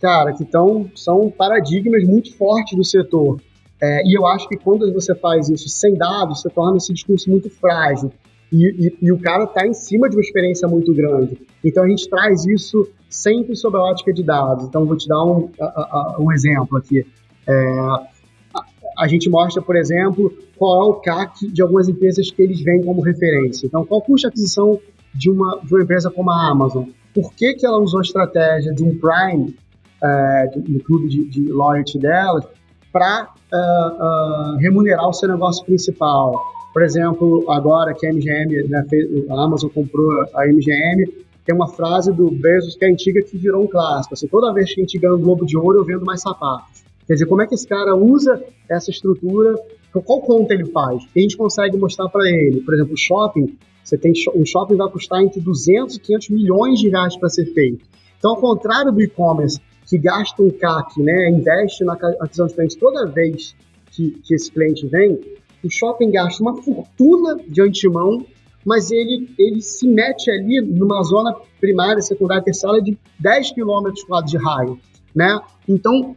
cara, 0.00 0.32
que 0.32 0.44
tão, 0.44 0.90
são 0.94 1.30
paradigmas 1.30 2.04
muito 2.04 2.36
fortes 2.36 2.76
do 2.76 2.84
setor. 2.84 3.40
É, 3.80 4.02
e 4.06 4.18
eu 4.18 4.26
acho 4.26 4.48
que 4.48 4.56
quando 4.56 4.92
você 4.92 5.14
faz 5.14 5.48
isso 5.48 5.68
sem 5.68 5.94
dados, 5.94 6.40
você 6.40 6.50
torna 6.50 6.78
esse 6.78 6.92
discurso 6.92 7.30
muito 7.30 7.48
frágil. 7.48 8.10
E, 8.52 8.86
e, 8.86 9.06
e 9.06 9.12
o 9.12 9.18
cara 9.18 9.44
está 9.44 9.66
em 9.66 9.74
cima 9.74 10.08
de 10.08 10.16
uma 10.16 10.22
experiência 10.22 10.68
muito 10.68 10.94
grande. 10.94 11.38
Então 11.64 11.84
a 11.84 11.88
gente 11.88 12.08
traz 12.08 12.44
isso 12.46 12.88
sempre 13.08 13.56
sob 13.56 13.76
a 13.76 13.80
ótica 13.80 14.12
de 14.12 14.22
dados. 14.22 14.64
Então 14.66 14.84
vou 14.84 14.96
te 14.96 15.08
dar 15.08 15.22
um, 15.24 15.50
a, 15.60 15.64
a, 15.64 16.16
um 16.18 16.32
exemplo 16.32 16.78
aqui. 16.78 17.04
É, 17.46 17.52
a, 17.54 18.64
a, 18.98 19.08
gente 19.08 19.28
mostra, 19.28 19.60
por 19.62 19.76
exemplo, 19.76 20.32
qual 20.56 20.80
é 20.80 20.90
o 20.90 20.94
CAC 20.94 21.48
de 21.48 21.62
algumas 21.62 21.88
empresas 21.88 22.30
que 22.30 22.42
eles 22.42 22.60
veem 22.60 22.84
como 22.84 23.00
referência. 23.00 23.66
Então, 23.66 23.84
qual 23.84 24.00
custa 24.00 24.28
a 24.28 24.30
aquisição 24.30 24.78
de 25.14 25.30
uma, 25.30 25.60
de 25.62 25.74
uma 25.74 25.82
empresa 25.82 26.10
como 26.10 26.30
a 26.30 26.48
Amazon? 26.48 26.84
Por 27.14 27.32
que, 27.32 27.54
que 27.54 27.66
ela 27.66 27.78
usou 27.78 28.00
a 28.00 28.02
estratégia 28.02 28.72
de 28.74 28.82
um 28.84 28.98
Prime, 28.98 29.56
é, 30.02 30.50
no 30.68 30.80
clube 30.80 31.08
de, 31.08 31.24
de 31.28 31.48
loyalty 31.50 31.98
delas, 31.98 32.44
para 32.92 33.28
uh, 33.52 34.54
uh, 34.54 34.56
remunerar 34.58 35.08
o 35.08 35.12
seu 35.12 35.28
negócio 35.28 35.64
principal? 35.64 36.55
Por 36.76 36.82
exemplo, 36.82 37.50
agora 37.50 37.94
que 37.94 38.06
a 38.06 38.12
MGM, 38.12 38.68
né, 38.68 38.84
fez, 38.86 39.08
a 39.30 39.42
Amazon 39.42 39.70
comprou 39.70 40.10
a 40.34 40.46
MGM, 40.46 41.10
tem 41.42 41.54
uma 41.54 41.68
frase 41.68 42.12
do 42.12 42.30
Bezos 42.30 42.76
que 42.76 42.84
é 42.84 42.90
antiga 42.90 43.22
que 43.22 43.38
virou 43.38 43.64
um 43.64 43.66
clássico. 43.66 44.12
Assim, 44.12 44.28
toda 44.28 44.52
vez 44.52 44.74
que 44.74 44.82
a 44.82 44.84
gente 44.84 44.98
ganha 44.98 45.14
um 45.14 45.22
Globo 45.22 45.46
de 45.46 45.56
Ouro, 45.56 45.78
eu 45.78 45.84
vendo 45.86 46.04
mais 46.04 46.20
sapatos. 46.20 46.84
Quer 47.06 47.14
dizer, 47.14 47.24
como 47.24 47.40
é 47.40 47.46
que 47.46 47.54
esse 47.54 47.66
cara 47.66 47.96
usa 47.96 48.44
essa 48.68 48.90
estrutura? 48.90 49.54
Qual 49.90 50.20
conta 50.20 50.52
ele 50.52 50.66
faz? 50.66 51.02
E 51.16 51.20
a 51.20 51.22
gente 51.22 51.38
consegue 51.38 51.78
mostrar 51.78 52.10
para 52.10 52.28
ele. 52.28 52.60
Por 52.60 52.74
exemplo, 52.74 52.92
o 52.92 52.98
shopping, 52.98 53.56
você 53.82 53.96
tem 53.96 54.12
um 54.34 54.44
shopping 54.44 54.76
vai 54.76 54.90
custar 54.90 55.22
entre 55.22 55.40
200 55.40 55.96
e 55.96 56.00
500 56.00 56.28
milhões 56.28 56.78
de 56.78 56.90
reais 56.90 57.16
para 57.16 57.30
ser 57.30 57.46
feito. 57.54 57.86
Então, 58.18 58.32
ao 58.32 58.36
contrário 58.36 58.92
do 58.92 59.00
e-commerce, 59.00 59.58
que 59.86 59.96
gasta 59.96 60.42
um 60.42 60.50
CAC, 60.50 61.00
né, 61.00 61.30
investe 61.30 61.84
na 61.84 61.94
aquisição 61.94 62.46
de 62.46 62.52
clientes 62.52 62.76
toda 62.76 63.06
vez 63.06 63.56
que, 63.92 64.10
que 64.22 64.34
esse 64.34 64.52
cliente 64.52 64.86
vem, 64.88 65.18
o 65.66 65.70
shopping 65.70 66.10
gasta 66.10 66.42
uma 66.42 66.60
fortuna 66.62 67.38
de 67.46 67.60
antemão, 67.60 68.24
mas 68.64 68.90
ele, 68.90 69.28
ele 69.38 69.60
se 69.60 69.86
mete 69.86 70.30
ali 70.30 70.60
numa 70.60 71.02
zona 71.02 71.34
primária, 71.60 72.02
secundária, 72.02 72.42
terciária 72.42 72.82
de 72.82 72.98
10 73.18 73.52
km 73.52 73.92
de 74.24 74.36
raio, 74.36 74.78
né? 75.14 75.40
Então, 75.68 76.16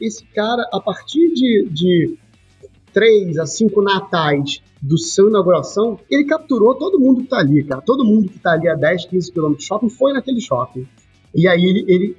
esse 0.00 0.24
cara, 0.34 0.66
a 0.72 0.80
partir 0.80 1.32
de, 1.32 1.68
de 1.70 2.18
3 2.92 3.38
a 3.38 3.46
5 3.46 3.82
natais 3.82 4.62
do 4.80 4.98
seu 4.98 5.28
inauguração, 5.28 5.98
ele 6.10 6.24
capturou 6.24 6.74
todo 6.74 6.98
mundo 6.98 7.18
que 7.18 7.24
está 7.24 7.38
ali, 7.38 7.62
cara. 7.64 7.82
Todo 7.82 8.04
mundo 8.04 8.28
que 8.28 8.36
está 8.36 8.52
ali 8.52 8.68
a 8.68 8.74
10, 8.74 9.06
15 9.06 9.32
km 9.32 9.52
do 9.52 9.62
shopping 9.62 9.88
foi 9.90 10.12
naquele 10.12 10.40
shopping. 10.40 10.86
E 11.34 11.46
aí 11.46 11.62
ele, 11.62 11.84
ele, 11.86 12.16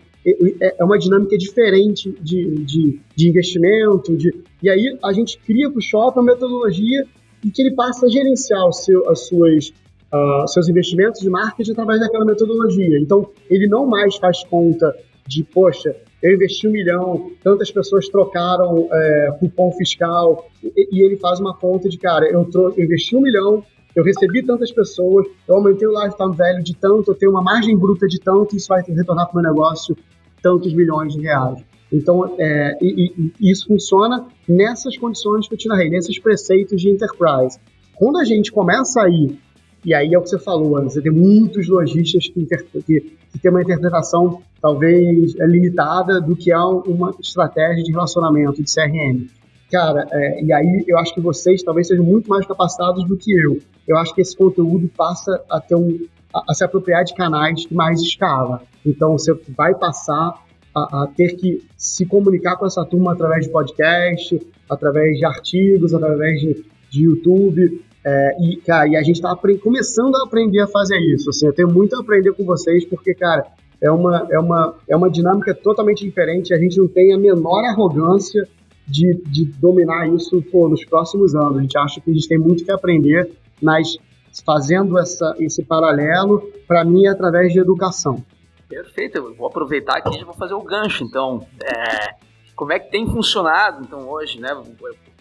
é, 0.61 0.75
é 0.79 0.83
uma 0.83 0.97
dinâmica 0.97 1.37
diferente 1.37 2.15
de, 2.21 2.63
de, 2.63 2.99
de 3.15 3.29
investimento, 3.29 4.15
de, 4.15 4.31
e 4.61 4.69
aí 4.69 4.97
a 5.03 5.11
gente 5.13 5.37
cria 5.39 5.69
para 5.69 5.79
o 5.79 5.81
shopping 5.81 6.19
uma 6.19 6.33
metodologia 6.33 7.05
em 7.45 7.49
que 7.49 7.61
ele 7.61 7.75
passa 7.75 8.05
a 8.05 8.09
gerenciar 8.09 8.67
o 8.67 8.71
seu, 8.71 9.09
as 9.09 9.27
suas, 9.27 9.69
uh, 10.13 10.47
seus 10.47 10.69
investimentos 10.69 11.21
de 11.21 11.29
marketing 11.29 11.71
através 11.71 11.99
daquela 11.99 12.25
metodologia. 12.25 12.99
Então, 12.99 13.29
ele 13.49 13.67
não 13.67 13.87
mais 13.87 14.15
faz 14.17 14.43
conta 14.43 14.95
de, 15.27 15.43
poxa, 15.43 15.95
eu 16.21 16.35
investi 16.35 16.67
um 16.67 16.71
milhão, 16.71 17.31
tantas 17.43 17.71
pessoas 17.71 18.07
trocaram 18.07 18.87
é, 18.91 19.37
cupom 19.39 19.71
fiscal, 19.71 20.47
e, 20.63 20.87
e, 20.91 21.03
ele 21.03 21.17
faz 21.17 21.39
uma 21.39 21.55
conta 21.55 21.89
de, 21.89 21.97
cara, 21.97 22.29
eu, 22.29 22.47
eu 22.53 22.83
investi 22.83 23.15
um 23.15 23.21
milhão, 23.21 23.63
eu 23.95 24.03
recebi 24.03 24.43
tantas 24.45 24.71
pessoas, 24.71 25.25
eu 25.47 25.55
aumentei 25.55 25.87
o 25.87 25.91
lifetime 25.91 26.35
velho 26.35 26.63
de 26.63 26.75
tanto, 26.75 27.11
eu 27.11 27.15
tenho 27.15 27.31
uma 27.31 27.41
margem 27.41 27.77
bruta 27.77 28.07
de 28.07 28.19
tanto, 28.19 28.55
isso 28.55 28.67
vai 28.67 28.83
retornar 28.83 29.27
para 29.29 29.39
o 29.39 29.41
meu 29.41 29.51
negócio 29.51 29.97
tantos 30.41 30.73
milhões 30.73 31.13
de 31.13 31.21
reais. 31.21 31.63
Então, 31.91 32.35
é, 32.37 32.77
e, 32.81 33.31
e, 33.39 33.51
isso 33.51 33.67
funciona 33.67 34.25
nessas 34.47 34.97
condições 34.97 35.47
que 35.47 35.53
eu 35.53 35.57
te 35.57 35.67
narrei, 35.67 35.89
nesses 35.89 36.17
preceitos 36.19 36.81
de 36.81 36.89
enterprise. 36.89 37.59
Quando 37.95 38.17
a 38.17 38.23
gente 38.23 38.51
começa 38.51 39.01
a 39.01 39.09
ir, 39.09 39.37
e 39.83 39.93
aí 39.93 40.13
é 40.13 40.17
o 40.17 40.21
que 40.21 40.29
você 40.29 40.39
falou, 40.39 40.81
você 40.83 41.01
tem 41.01 41.11
muitos 41.11 41.67
lojistas 41.67 42.27
que, 42.27 42.45
que, 42.45 43.01
que 43.31 43.39
têm 43.41 43.51
uma 43.51 43.61
interpretação 43.61 44.41
talvez 44.61 45.33
limitada 45.39 46.21
do 46.21 46.35
que 46.35 46.51
é 46.51 46.57
uma 46.57 47.13
estratégia 47.19 47.83
de 47.83 47.91
relacionamento, 47.91 48.63
de 48.63 48.73
CRM. 48.73 49.27
Cara, 49.71 50.05
é, 50.11 50.43
e 50.43 50.53
aí 50.53 50.83
eu 50.87 50.97
acho 50.99 51.13
que 51.13 51.21
vocês 51.21 51.63
talvez 51.63 51.87
sejam 51.87 52.05
muito 52.05 52.29
mais 52.29 52.45
capacitados 52.45 53.05
do 53.07 53.17
que 53.17 53.31
eu. 53.31 53.57
Eu 53.87 53.97
acho 53.97 54.13
que 54.13 54.21
esse 54.21 54.35
conteúdo 54.35 54.89
passa 54.95 55.41
a 55.49 55.59
ter 55.59 55.75
um 55.75 55.99
a, 56.33 56.43
a 56.49 56.53
se 56.53 56.63
apropriar 56.63 57.03
de 57.03 57.13
canais 57.13 57.61
de 57.61 57.73
mais 57.73 58.01
escala. 58.01 58.61
Então 58.85 59.13
você 59.13 59.33
vai 59.55 59.73
passar 59.75 60.33
a, 60.75 61.03
a, 61.03 61.07
ter 61.07 61.35
que 61.35 61.63
se 61.77 62.05
comunicar 62.05 62.55
com 62.57 62.65
essa 62.65 62.85
turma 62.85 63.13
através 63.13 63.45
de 63.45 63.51
podcast, 63.51 64.39
através 64.69 65.17
de 65.17 65.25
artigos, 65.25 65.93
através 65.93 66.39
de, 66.39 66.65
de 66.89 67.03
YouTube. 67.03 67.81
É, 68.03 68.37
e, 68.41 68.55
cara, 68.57 68.87
e 68.87 68.95
a 68.95 69.03
gente 69.03 69.17
está 69.17 69.35
começando 69.61 70.15
a 70.15 70.23
aprender 70.23 70.61
a 70.61 70.67
fazer 70.67 70.97
isso. 70.99 71.29
Assim, 71.29 71.45
eu 71.45 71.53
tenho 71.53 71.71
muito 71.71 71.95
a 71.95 71.99
aprender 71.99 72.33
com 72.33 72.43
vocês, 72.43 72.85
porque, 72.85 73.13
cara, 73.13 73.45
é 73.81 73.91
uma, 73.91 74.27
é 74.31 74.39
uma, 74.39 74.75
é 74.89 74.95
uma 74.95 75.09
dinâmica 75.09 75.53
totalmente 75.53 76.03
diferente. 76.03 76.53
A 76.53 76.57
gente 76.57 76.77
não 76.77 76.87
tem 76.87 77.13
a 77.13 77.17
menor 77.17 77.63
arrogância 77.65 78.47
de, 78.87 79.21
de 79.25 79.45
dominar 79.45 80.07
isso 80.13 80.41
pô, 80.51 80.69
nos 80.69 80.85
próximos 80.85 81.35
anos. 81.35 81.57
A 81.57 81.61
gente 81.61 81.77
acha 81.77 82.01
que 82.01 82.11
a 82.11 82.13
gente 82.13 82.27
tem 82.27 82.37
muito 82.37 82.63
que 82.63 82.71
aprender, 82.71 83.31
mas 83.61 83.97
fazendo 84.45 84.97
essa, 84.97 85.35
esse 85.39 85.63
paralelo, 85.63 86.41
para 86.67 86.85
mim, 86.85 87.05
é 87.05 87.09
através 87.09 87.51
de 87.51 87.59
educação. 87.59 88.23
Perfeito, 88.71 89.17
eu 89.17 89.35
vou 89.35 89.47
aproveitar 89.47 89.97
aqui 89.97 90.15
e 90.15 90.19
já 90.19 90.25
vou 90.25 90.33
fazer 90.33 90.53
o 90.53 90.61
gancho, 90.61 91.03
então. 91.03 91.45
É, 91.61 92.15
como 92.55 92.71
é 92.71 92.79
que 92.79 92.89
tem 92.89 93.05
funcionado, 93.05 93.83
então, 93.83 94.09
hoje, 94.09 94.39
né? 94.39 94.49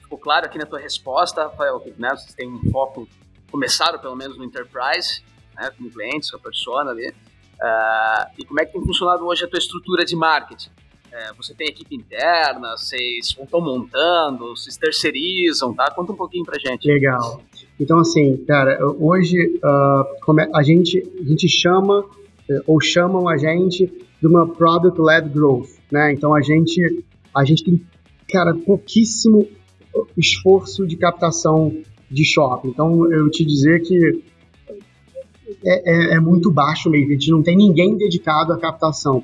Ficou 0.01 0.19
claro 0.19 0.47
aqui 0.47 0.57
na 0.57 0.67
tua 0.67 0.79
resposta, 0.79 1.43
Rafael, 1.43 1.81
que 1.81 1.93
né, 1.99 2.11
vocês 2.11 2.33
têm 2.33 2.49
um 2.49 2.71
foco, 2.71 3.09
começaram 3.51 3.99
pelo 3.99 4.15
menos 4.15 4.39
no 4.39 4.45
Enterprise, 4.45 5.23
né, 5.57 5.71
com 5.77 5.91
clientes, 5.91 6.31
com 6.31 6.37
a 6.37 6.41
persona 6.41 6.93
ali. 6.93 7.09
Uh, 7.09 8.31
e 8.39 8.45
como 8.45 8.61
é 8.61 8.65
que 8.65 8.73
tem 8.73 8.85
funcionado 8.85 9.27
hoje 9.27 9.45
a 9.45 9.49
tua 9.49 9.59
estrutura 9.59 10.05
de 10.05 10.15
marketing? 10.15 10.71
É, 11.13 11.33
você 11.33 11.53
tem 11.53 11.67
equipe 11.67 11.97
interna, 11.97 12.77
vocês 12.77 13.35
estão 13.37 13.61
montando, 13.61 14.51
vocês 14.51 14.77
terceirizam, 14.77 15.75
tá? 15.75 15.91
Conta 15.91 16.13
um 16.13 16.17
pouquinho 16.17 16.45
pra 16.45 16.57
gente. 16.57 16.87
Legal. 16.87 17.43
Então, 17.81 17.99
assim, 17.99 18.37
cara, 18.47 18.79
hoje 18.97 19.59
uh, 19.59 20.47
a, 20.55 20.63
gente, 20.63 21.03
a 21.19 21.25
gente 21.25 21.49
chama, 21.49 22.05
ou 22.67 22.81
chamam 22.81 23.29
a 23.29 23.37
gente 23.37 23.87
de 24.21 24.27
uma 24.27 24.47
Product-Led 24.47 25.29
Growth, 25.31 25.69
né? 25.91 26.13
Então, 26.13 26.35
a 26.35 26.41
gente, 26.41 27.05
a 27.35 27.45
gente 27.45 27.65
tem, 27.65 27.81
cara, 28.31 28.55
pouquíssimo 28.55 29.47
esforço 30.17 30.87
de 30.87 30.97
captação 30.97 31.75
de 32.11 32.25
shopping. 32.25 32.69
Então, 32.69 33.11
eu 33.13 33.31
te 33.31 33.45
dizer 33.45 33.81
que 33.83 34.23
é, 35.65 36.13
é, 36.13 36.17
é, 36.17 36.21
muito 36.21 36.51
baixo 36.51 36.91
mesmo, 36.91 37.09
a 37.09 37.13
gente 37.13 37.31
não 37.31 37.43
tem 37.43 37.57
ninguém 37.57 37.97
dedicado 37.97 38.53
à 38.53 38.59
captação. 38.59 39.19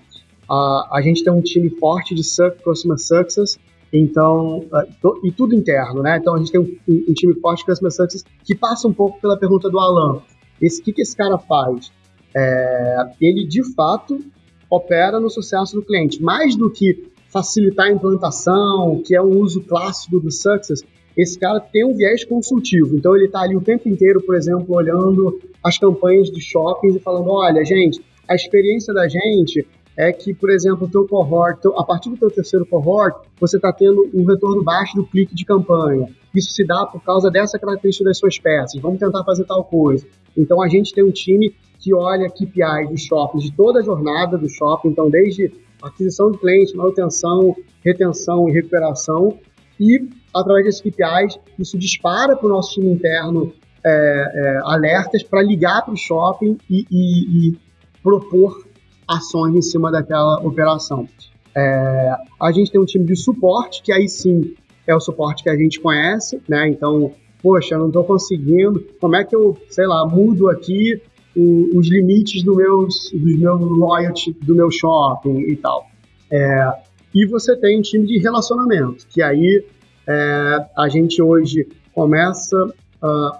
Uh, 0.48 0.86
a 0.92 1.00
gente 1.02 1.24
tem 1.24 1.32
um 1.32 1.40
time 1.40 1.70
forte 1.70 2.14
de 2.14 2.22
Customer 2.62 2.98
Success, 2.98 3.58
então, 3.92 4.58
uh, 4.58 4.92
to, 5.00 5.20
e 5.24 5.32
tudo 5.32 5.54
interno, 5.54 6.02
né? 6.02 6.18
Então 6.18 6.34
a 6.34 6.38
gente 6.38 6.52
tem 6.52 6.60
um, 6.60 6.76
um, 6.88 7.14
time 7.14 7.34
forte 7.40 7.60
de 7.60 7.66
Customer 7.66 7.92
Success 7.92 8.24
que 8.44 8.54
passa 8.54 8.86
um 8.86 8.92
pouco 8.92 9.20
pela 9.20 9.36
pergunta 9.36 9.68
do 9.68 9.78
Alan. 9.78 10.16
O 10.16 10.82
que, 10.82 10.92
que 10.92 11.02
esse 11.02 11.16
cara 11.16 11.38
faz? 11.38 11.92
É, 12.36 13.04
ele, 13.18 13.46
de 13.46 13.62
fato, 13.74 14.20
opera 14.68 15.18
no 15.18 15.30
sucesso 15.30 15.74
do 15.74 15.82
cliente. 15.82 16.22
Mais 16.22 16.54
do 16.54 16.70
que 16.70 17.10
facilitar 17.28 17.86
a 17.86 17.90
implantação, 17.90 19.02
que 19.04 19.14
é 19.14 19.22
um 19.22 19.38
uso 19.40 19.62
clássico 19.62 20.20
do 20.20 20.30
Success, 20.30 20.84
esse 21.16 21.38
cara 21.38 21.58
tem 21.60 21.84
um 21.84 21.94
viés 21.94 22.24
consultivo. 22.24 22.94
Então 22.94 23.16
ele 23.16 23.26
está 23.26 23.40
ali 23.40 23.56
o 23.56 23.60
tempo 23.60 23.88
inteiro, 23.88 24.20
por 24.20 24.36
exemplo, 24.36 24.74
olhando 24.74 25.40
as 25.64 25.78
campanhas 25.78 26.30
de 26.30 26.40
shoppings 26.40 26.94
e 26.94 27.00
falando, 27.00 27.30
olha, 27.30 27.64
gente, 27.64 28.00
a 28.28 28.34
experiência 28.34 28.92
da 28.92 29.08
gente 29.08 29.66
é 29.96 30.12
que, 30.12 30.34
por 30.34 30.50
exemplo, 30.50 30.86
o 30.86 30.90
teu 30.90 31.08
cohort, 31.08 31.58
a 31.74 31.82
partir 31.82 32.10
do 32.10 32.18
teu 32.18 32.30
terceiro 32.30 32.66
cohort, 32.66 33.16
você 33.40 33.56
está 33.56 33.72
tendo 33.72 34.10
um 34.12 34.24
retorno 34.26 34.62
baixo 34.62 34.94
do 34.94 35.06
clique 35.06 35.34
de 35.34 35.44
campanha. 35.44 36.06
Isso 36.34 36.50
se 36.50 36.66
dá 36.66 36.84
por 36.84 37.02
causa 37.02 37.30
dessa 37.30 37.58
característica 37.58 38.04
das 38.04 38.18
suas 38.18 38.38
peças. 38.38 38.78
Vamos 38.80 38.98
tentar 38.98 39.24
fazer 39.24 39.44
tal 39.44 39.64
coisa. 39.64 40.06
Então, 40.36 40.60
a 40.60 40.68
gente 40.68 40.92
tem 40.92 41.02
um 41.02 41.10
time 41.10 41.54
que 41.78 41.94
olha 41.94 42.28
KPIs 42.28 42.90
dos 42.90 43.02
shoppings, 43.02 43.44
de 43.44 43.52
toda 43.52 43.80
a 43.80 43.82
jornada 43.82 44.36
do 44.36 44.48
shopping, 44.48 44.88
então, 44.88 45.10
desde 45.10 45.52
aquisição 45.82 46.30
de 46.30 46.38
cliente, 46.38 46.76
manutenção, 46.76 47.54
retenção 47.84 48.48
e 48.48 48.52
recuperação, 48.52 49.38
e 49.78 50.08
através 50.34 50.64
desses 50.64 50.80
KPIs, 50.80 51.38
isso 51.58 51.78
dispara 51.78 52.36
para 52.36 52.46
o 52.46 52.48
nosso 52.48 52.74
time 52.74 52.90
interno 52.90 53.52
é, 53.84 53.88
é, 53.88 54.60
alertas 54.64 55.22
para 55.22 55.42
ligar 55.42 55.84
para 55.84 55.94
o 55.94 55.96
shopping 55.96 56.58
e, 56.68 56.86
e, 56.90 57.48
e 57.48 57.58
propor 58.02 58.66
ações 59.06 59.54
em 59.54 59.62
cima 59.62 59.92
daquela 59.92 60.40
operação. 60.40 61.08
É, 61.54 62.14
a 62.40 62.52
gente 62.52 62.70
tem 62.70 62.80
um 62.80 62.84
time 62.84 63.04
de 63.04 63.16
suporte, 63.16 63.82
que 63.82 63.92
aí 63.92 64.08
sim 64.08 64.54
é 64.86 64.94
o 64.94 65.00
suporte 65.00 65.42
que 65.42 65.50
a 65.50 65.56
gente 65.56 65.80
conhece, 65.80 66.40
né? 66.48 66.68
Então, 66.68 67.12
poxa, 67.42 67.74
eu 67.74 67.78
não 67.78 67.86
estou 67.88 68.04
conseguindo, 68.04 68.84
como 69.00 69.16
é 69.16 69.24
que 69.24 69.34
eu, 69.34 69.56
sei 69.70 69.86
lá, 69.86 70.06
mudo 70.06 70.48
aqui 70.48 71.00
o, 71.36 71.78
os 71.78 71.88
limites 71.88 72.42
do 72.42 72.56
meus, 72.56 73.10
do 73.12 73.38
meu 73.38 73.56
loyalty, 73.56 74.32
do 74.42 74.54
meu 74.54 74.70
shopping 74.70 75.40
e 75.40 75.56
tal. 75.56 75.86
É, 76.30 76.72
e 77.14 77.26
você 77.26 77.56
tem 77.56 77.78
um 77.78 77.82
time 77.82 78.06
de 78.06 78.18
relacionamento, 78.18 79.06
que 79.08 79.22
aí 79.22 79.64
é, 80.06 80.66
a 80.76 80.88
gente 80.88 81.20
hoje 81.22 81.66
começa 81.94 82.56
a, 83.02 83.38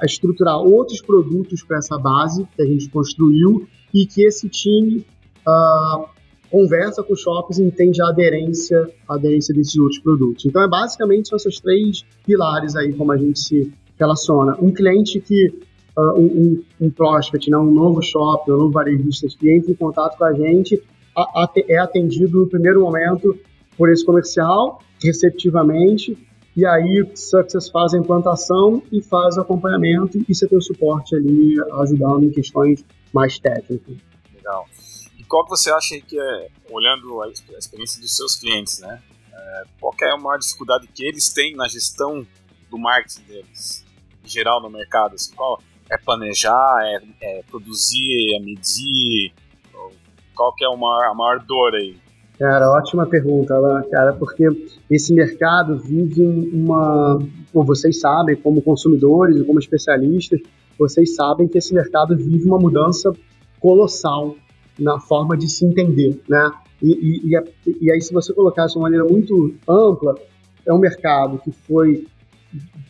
estruturar 0.04 0.58
outros 0.58 1.00
produtos 1.00 1.62
para 1.62 1.78
essa 1.78 1.98
base 1.98 2.46
que 2.56 2.62
a 2.62 2.66
gente 2.66 2.88
construiu 2.88 3.68
e 3.92 4.06
que 4.06 4.22
esse 4.22 4.48
time 4.48 5.04
uh, 5.46 6.06
conversa 6.50 7.02
com 7.02 7.12
os 7.12 7.20
shoppings 7.20 7.58
e 7.58 7.64
entende 7.64 8.02
a 8.02 8.08
aderência, 8.08 8.88
a 9.08 9.14
aderência 9.14 9.54
desses 9.54 9.76
outros 9.76 9.98
produtos. 10.00 10.46
Então, 10.46 10.62
é 10.62 10.68
basicamente 10.68 11.34
esses 11.34 11.60
três 11.60 12.04
pilares 12.24 12.76
aí 12.76 12.92
como 12.92 13.12
a 13.12 13.16
gente 13.16 13.38
se 13.38 13.72
relaciona. 13.98 14.56
Um 14.60 14.72
cliente 14.72 15.20
que, 15.20 15.52
uh, 15.98 16.20
um, 16.20 16.64
um, 16.80 16.90
prospect, 16.90 17.50
né, 17.50 17.58
um 17.58 17.72
novo 17.72 18.00
shopping, 18.00 18.52
um 18.52 18.56
novo 18.56 18.70
varejista 18.70 19.26
que 19.26 19.50
entra 19.50 19.72
em 19.72 19.74
contato 19.74 20.16
com 20.16 20.24
a 20.24 20.32
gente, 20.32 20.80
a, 21.16 21.22
a, 21.22 21.52
é 21.68 21.78
atendido 21.78 22.40
no 22.40 22.48
primeiro 22.48 22.80
momento 22.80 23.36
por 23.76 23.90
esse 23.90 24.04
comercial, 24.04 24.80
receptivamente, 25.02 26.16
e 26.56 26.64
aí 26.64 27.02
o 27.02 27.16
Success 27.16 27.68
faz 27.68 27.94
a 27.94 27.98
implantação 27.98 28.82
e 28.92 29.02
faz 29.02 29.36
o 29.36 29.40
acompanhamento 29.40 30.18
e 30.28 30.34
você 30.34 30.46
tem 30.48 30.58
o 30.58 30.62
suporte 30.62 31.14
ali 31.14 31.54
ajudando 31.80 32.24
em 32.24 32.30
questões 32.30 32.84
mais 33.12 33.38
técnicas. 33.38 33.96
Legal. 34.34 34.66
E 35.16 35.24
qual 35.24 35.44
que 35.44 35.50
você 35.50 35.70
acha 35.70 36.00
que 36.00 36.18
é, 36.18 36.48
olhando 36.70 37.22
a 37.22 37.28
experiência 37.28 38.00
dos 38.00 38.14
seus 38.14 38.36
clientes, 38.36 38.80
né? 38.80 39.00
É, 39.32 39.64
qual 39.80 39.94
é 40.02 40.10
a 40.10 40.16
maior 40.16 40.38
dificuldade 40.38 40.88
que 40.88 41.04
eles 41.04 41.32
têm 41.32 41.54
na 41.54 41.68
gestão 41.68 42.26
do 42.68 42.78
marketing 42.78 43.22
deles, 43.22 43.84
em 44.24 44.28
geral 44.28 44.60
no 44.60 44.68
mercado? 44.68 45.14
Assim, 45.14 45.32
qual 45.36 45.62
é 45.90 45.98
planejar, 45.98 46.76
é, 46.82 47.00
é 47.22 47.42
produzir, 47.50 48.36
é 48.36 48.40
medir? 48.40 49.32
Qual 50.34 50.54
que 50.54 50.64
é 50.64 50.68
a 50.68 50.76
maior, 50.76 51.10
a 51.10 51.14
maior 51.14 51.44
dor 51.44 51.74
aí? 51.74 51.96
Cara, 52.38 52.70
ótima 52.70 53.04
pergunta, 53.04 53.52
Alan, 53.54 53.82
cara, 53.90 54.12
porque 54.12 54.46
esse 54.88 55.12
mercado 55.12 55.76
vive 55.76 56.22
uma. 56.22 57.18
Como 57.52 57.66
vocês 57.66 57.98
sabem, 57.98 58.36
como 58.36 58.62
consumidores 58.62 59.44
como 59.44 59.58
especialistas, 59.58 60.40
vocês 60.78 61.16
sabem 61.16 61.48
que 61.48 61.58
esse 61.58 61.74
mercado 61.74 62.16
vive 62.16 62.46
uma 62.46 62.58
mudança 62.58 63.12
colossal 63.58 64.36
na 64.78 65.00
forma 65.00 65.36
de 65.36 65.48
se 65.48 65.66
entender, 65.66 66.20
né? 66.28 66.48
E, 66.80 66.92
e, 66.92 67.36
e, 67.36 67.78
e 67.80 67.90
aí, 67.90 68.00
se 68.00 68.12
você 68.12 68.32
colocar 68.32 68.66
de 68.66 68.76
uma 68.76 68.82
maneira 68.82 69.04
muito 69.04 69.56
ampla, 69.68 70.14
é 70.64 70.72
um 70.72 70.78
mercado 70.78 71.38
que 71.38 71.50
foi 71.50 72.06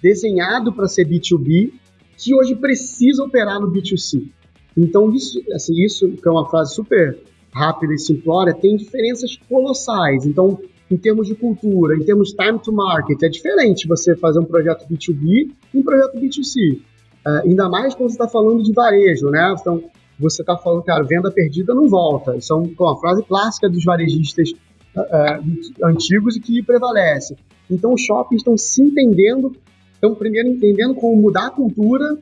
desenhado 0.02 0.72
para 0.74 0.86
ser 0.86 1.06
B2B, 1.08 1.72
que 2.18 2.34
hoje 2.34 2.54
precisa 2.56 3.22
operar 3.22 3.60
no 3.60 3.70
B2C. 3.70 4.28
Então, 4.76 5.12
isso, 5.12 5.40
assim, 5.54 5.74
isso 5.84 6.08
que 6.08 6.28
é 6.28 6.30
uma 6.30 6.48
frase 6.48 6.74
super 6.74 7.18
rápida 7.52 7.94
e 7.94 7.98
simplória, 7.98 8.54
tem 8.54 8.76
diferenças 8.76 9.36
colossais. 9.48 10.26
Então, 10.26 10.58
em 10.90 10.96
termos 10.96 11.26
de 11.26 11.34
cultura, 11.34 11.96
em 11.96 12.04
termos 12.04 12.30
de 12.30 12.36
time 12.36 12.58
to 12.58 12.72
market, 12.72 13.22
é 13.22 13.28
diferente 13.28 13.86
você 13.86 14.16
fazer 14.16 14.40
um 14.40 14.44
projeto 14.44 14.86
B2B 14.88 15.50
e 15.74 15.78
um 15.78 15.82
projeto 15.82 16.18
B2C. 16.18 16.78
Uh, 17.26 17.46
ainda 17.46 17.68
mais 17.68 17.94
quando 17.94 18.10
você 18.10 18.14
está 18.14 18.28
falando 18.28 18.62
de 18.62 18.72
varejo, 18.72 19.28
né? 19.28 19.54
Então, 19.58 19.82
você 20.18 20.42
está 20.42 20.56
falando, 20.56 20.82
cara, 20.82 21.04
venda 21.04 21.30
perdida 21.30 21.74
não 21.74 21.88
volta. 21.88 22.36
Isso 22.36 22.52
é 22.52 22.56
uma 22.56 22.96
frase 22.98 23.22
clássica 23.22 23.68
dos 23.68 23.84
varejistas 23.84 24.50
uh, 24.96 25.86
antigos 25.86 26.36
e 26.36 26.40
que 26.40 26.62
prevalece. 26.62 27.36
Então, 27.70 27.92
os 27.92 28.02
shoppings 28.02 28.40
estão 28.40 28.56
se 28.56 28.82
entendendo, 28.82 29.54
estão 29.98 30.14
primeiro 30.14 30.48
entendendo 30.48 30.94
como 30.94 31.20
mudar 31.20 31.48
a 31.48 31.50
cultura 31.50 32.16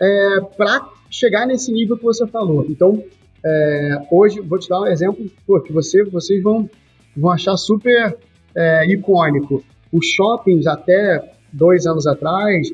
é, 0.00 0.40
para 0.56 0.88
chegar 1.10 1.46
nesse 1.46 1.72
nível 1.72 1.96
que 1.96 2.04
você 2.04 2.26
falou. 2.26 2.66
Então, 2.68 3.02
é, 3.44 4.06
hoje, 4.10 4.40
vou 4.40 4.58
te 4.58 4.68
dar 4.68 4.80
um 4.80 4.86
exemplo 4.86 5.24
pô, 5.46 5.60
que 5.60 5.72
você, 5.72 6.04
vocês 6.04 6.42
vão, 6.42 6.68
vão 7.16 7.30
achar 7.30 7.56
super 7.56 8.16
é, 8.54 8.86
icônico. 8.86 9.64
Os 9.92 10.06
shoppings, 10.06 10.66
até 10.66 11.34
dois 11.52 11.86
anos 11.86 12.06
atrás, 12.06 12.72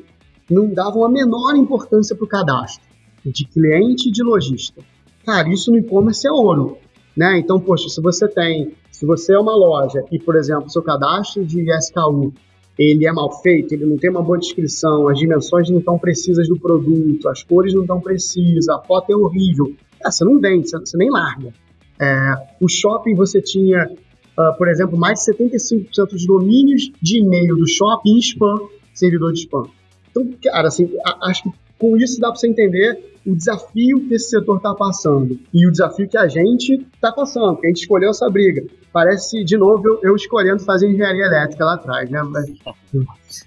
não 0.49 0.67
davam 0.67 1.05
a 1.05 1.09
menor 1.09 1.55
importância 1.55 2.15
para 2.15 2.25
o 2.25 2.27
cadastro 2.27 2.83
de 3.25 3.45
cliente 3.45 4.09
e 4.09 4.11
de 4.11 4.23
lojista. 4.23 4.81
Cara, 5.25 5.49
isso 5.49 5.71
no 5.71 5.77
e-commerce 5.77 6.27
é 6.27 6.31
ouro. 6.31 6.77
Né? 7.15 7.39
Então, 7.39 7.59
poxa, 7.59 7.89
se 7.89 8.01
você 8.01 8.27
tem, 8.27 8.73
se 8.91 9.05
você 9.05 9.33
é 9.33 9.39
uma 9.39 9.55
loja 9.55 10.03
e, 10.11 10.17
por 10.17 10.35
exemplo, 10.35 10.69
seu 10.69 10.81
cadastro 10.81 11.45
de 11.45 11.65
SKU 11.77 12.33
ele 12.79 13.05
é 13.05 13.11
mal 13.11 13.29
feito, 13.41 13.73
ele 13.73 13.85
não 13.85 13.97
tem 13.97 14.09
uma 14.09 14.21
boa 14.21 14.39
descrição, 14.39 15.09
as 15.09 15.19
dimensões 15.19 15.69
não 15.69 15.79
estão 15.79 15.99
precisas 15.99 16.47
do 16.47 16.57
produto, 16.57 17.27
as 17.27 17.43
cores 17.43 17.73
não 17.73 17.81
estão 17.81 17.99
precisas, 17.99 18.69
a 18.69 18.79
foto 18.79 19.11
é 19.11 19.15
horrível, 19.15 19.75
ah, 20.01 20.09
você 20.09 20.23
não 20.23 20.39
vende, 20.39 20.69
você, 20.69 20.97
nem 20.97 21.09
larga. 21.09 21.53
É, 22.01 22.35
o 22.61 22.69
shopping 22.69 23.13
você 23.15 23.41
tinha, 23.41 23.83
uh, 23.85 24.57
por 24.57 24.69
exemplo, 24.69 24.97
mais 24.97 25.19
de 25.19 25.33
75% 25.33 26.11
dos 26.11 26.25
domínios 26.25 26.89
de 27.01 27.19
e-mail 27.19 27.57
do 27.57 27.67
shopping 27.67 28.11
em 28.11 28.19
spam, 28.19 28.69
servidor 28.93 29.33
de 29.33 29.39
spam. 29.39 29.67
Então, 30.09 30.25
cara, 30.41 30.69
assim, 30.69 30.89
acho 31.21 31.43
que 31.43 31.49
com 31.79 31.97
isso 31.97 32.19
dá 32.19 32.27
para 32.27 32.37
você 32.37 32.47
entender 32.47 33.15
o 33.25 33.35
desafio 33.35 34.07
que 34.07 34.15
esse 34.15 34.29
setor 34.29 34.57
está 34.57 34.73
passando 34.73 35.39
e 35.53 35.67
o 35.67 35.71
desafio 35.71 36.07
que 36.07 36.17
a 36.17 36.27
gente 36.27 36.85
está 36.93 37.11
passando, 37.11 37.57
que 37.57 37.67
a 37.67 37.69
gente 37.69 37.81
escolheu 37.81 38.09
essa 38.09 38.29
briga. 38.29 38.65
Parece, 38.91 39.43
de 39.43 39.57
novo, 39.57 39.87
eu, 39.87 39.99
eu 40.03 40.15
escolhendo 40.15 40.63
fazer 40.63 40.89
engenharia 40.89 41.25
elétrica 41.25 41.63
lá 41.63 41.75
atrás, 41.75 42.09
né? 42.09 42.21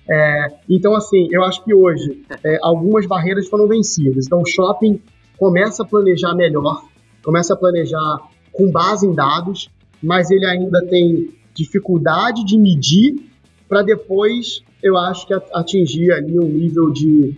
É, 0.08 0.46
então, 0.68 0.94
assim, 0.94 1.28
eu 1.30 1.42
acho 1.44 1.64
que 1.64 1.74
hoje 1.74 2.22
é, 2.44 2.58
algumas 2.62 3.06
barreiras 3.06 3.48
foram 3.48 3.66
vencidas. 3.66 4.26
Então, 4.26 4.40
o 4.40 4.46
shopping 4.46 5.00
começa 5.36 5.82
a 5.82 5.86
planejar 5.86 6.34
melhor 6.34 6.84
começa 7.22 7.54
a 7.54 7.56
planejar 7.56 8.28
com 8.52 8.70
base 8.70 9.06
em 9.06 9.14
dados, 9.14 9.70
mas 10.02 10.30
ele 10.30 10.44
ainda 10.44 10.84
tem 10.86 11.30
dificuldade 11.54 12.44
de 12.44 12.58
medir 12.58 13.30
para 13.68 13.82
depois, 13.82 14.62
eu 14.82 14.98
acho 14.98 15.26
que 15.26 15.32
atingir 15.54 16.12
ali 16.12 16.38
um 16.38 16.48
nível 16.48 16.90
de, 16.90 17.34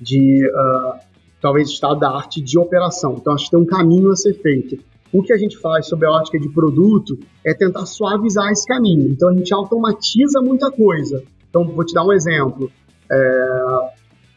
de 0.00 0.46
uh, 0.46 0.98
talvez 1.40 1.68
estado 1.68 2.00
da 2.00 2.10
arte 2.10 2.40
de 2.40 2.58
operação. 2.58 3.16
Então, 3.20 3.32
acho 3.32 3.46
que 3.46 3.50
tem 3.50 3.60
um 3.60 3.66
caminho 3.66 4.10
a 4.10 4.16
ser 4.16 4.34
feito. 4.34 4.78
O 5.12 5.22
que 5.22 5.32
a 5.32 5.38
gente 5.38 5.56
faz 5.56 5.86
sobre 5.86 6.06
a 6.06 6.10
ótica 6.10 6.38
de 6.38 6.48
produto 6.48 7.18
é 7.44 7.54
tentar 7.54 7.86
suavizar 7.86 8.50
esse 8.50 8.66
caminho. 8.66 9.08
Então, 9.08 9.28
a 9.28 9.32
gente 9.32 9.52
automatiza 9.54 10.40
muita 10.40 10.70
coisa. 10.70 11.22
Então, 11.48 11.64
vou 11.64 11.84
te 11.84 11.94
dar 11.94 12.04
um 12.04 12.12
exemplo. 12.12 12.70
É... 13.10 13.88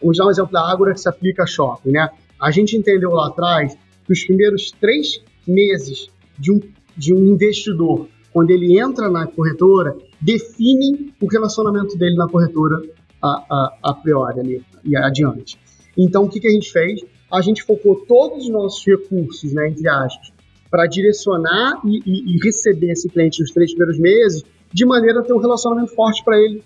Vou 0.01 0.13
te 0.13 0.17
dar 0.17 0.27
um 0.27 0.31
exemplo 0.31 0.51
da 0.51 0.71
Ágora 0.71 0.93
que 0.93 1.01
se 1.01 1.09
aplica 1.09 1.43
a 1.43 1.47
shopping, 1.47 1.91
né? 1.91 2.09
A 2.39 2.49
gente 2.49 2.75
entendeu 2.75 3.11
lá 3.11 3.27
atrás 3.27 3.77
que 4.05 4.13
os 4.13 4.23
primeiros 4.23 4.71
três 4.71 5.21
meses 5.47 6.07
de 6.39 6.51
um, 6.51 6.59
de 6.97 7.13
um 7.13 7.19
investidor, 7.33 8.07
quando 8.33 8.49
ele 8.49 8.79
entra 8.79 9.09
na 9.09 9.27
corretora, 9.27 9.95
definem 10.19 11.13
o 11.21 11.27
relacionamento 11.27 11.97
dele 11.97 12.15
na 12.15 12.27
corretora 12.27 12.81
a, 13.21 13.45
a, 13.49 13.77
a 13.83 13.93
priori 13.93 14.39
ali, 14.39 14.63
e 14.83 14.95
adiante. 14.95 15.57
Então, 15.97 16.23
o 16.23 16.29
que, 16.29 16.39
que 16.39 16.47
a 16.47 16.51
gente 16.51 16.71
fez? 16.71 17.01
A 17.31 17.41
gente 17.41 17.63
focou 17.63 17.95
todos 18.07 18.45
os 18.45 18.49
nossos 18.49 18.85
recursos, 18.85 19.53
né, 19.53 19.69
entre 19.69 19.87
aspas, 19.87 20.31
para 20.69 20.85
direcionar 20.87 21.81
e, 21.85 21.99
e, 22.05 22.35
e, 22.35 22.39
receber 22.43 22.91
esse 22.91 23.09
cliente 23.09 23.41
nos 23.41 23.51
três 23.51 23.71
primeiros 23.71 23.99
meses, 23.99 24.43
de 24.73 24.85
maneira 24.85 25.19
a 25.19 25.23
ter 25.23 25.33
um 25.33 25.39
relacionamento 25.39 25.93
forte 25.93 26.23
para 26.23 26.39
ele 26.39 26.63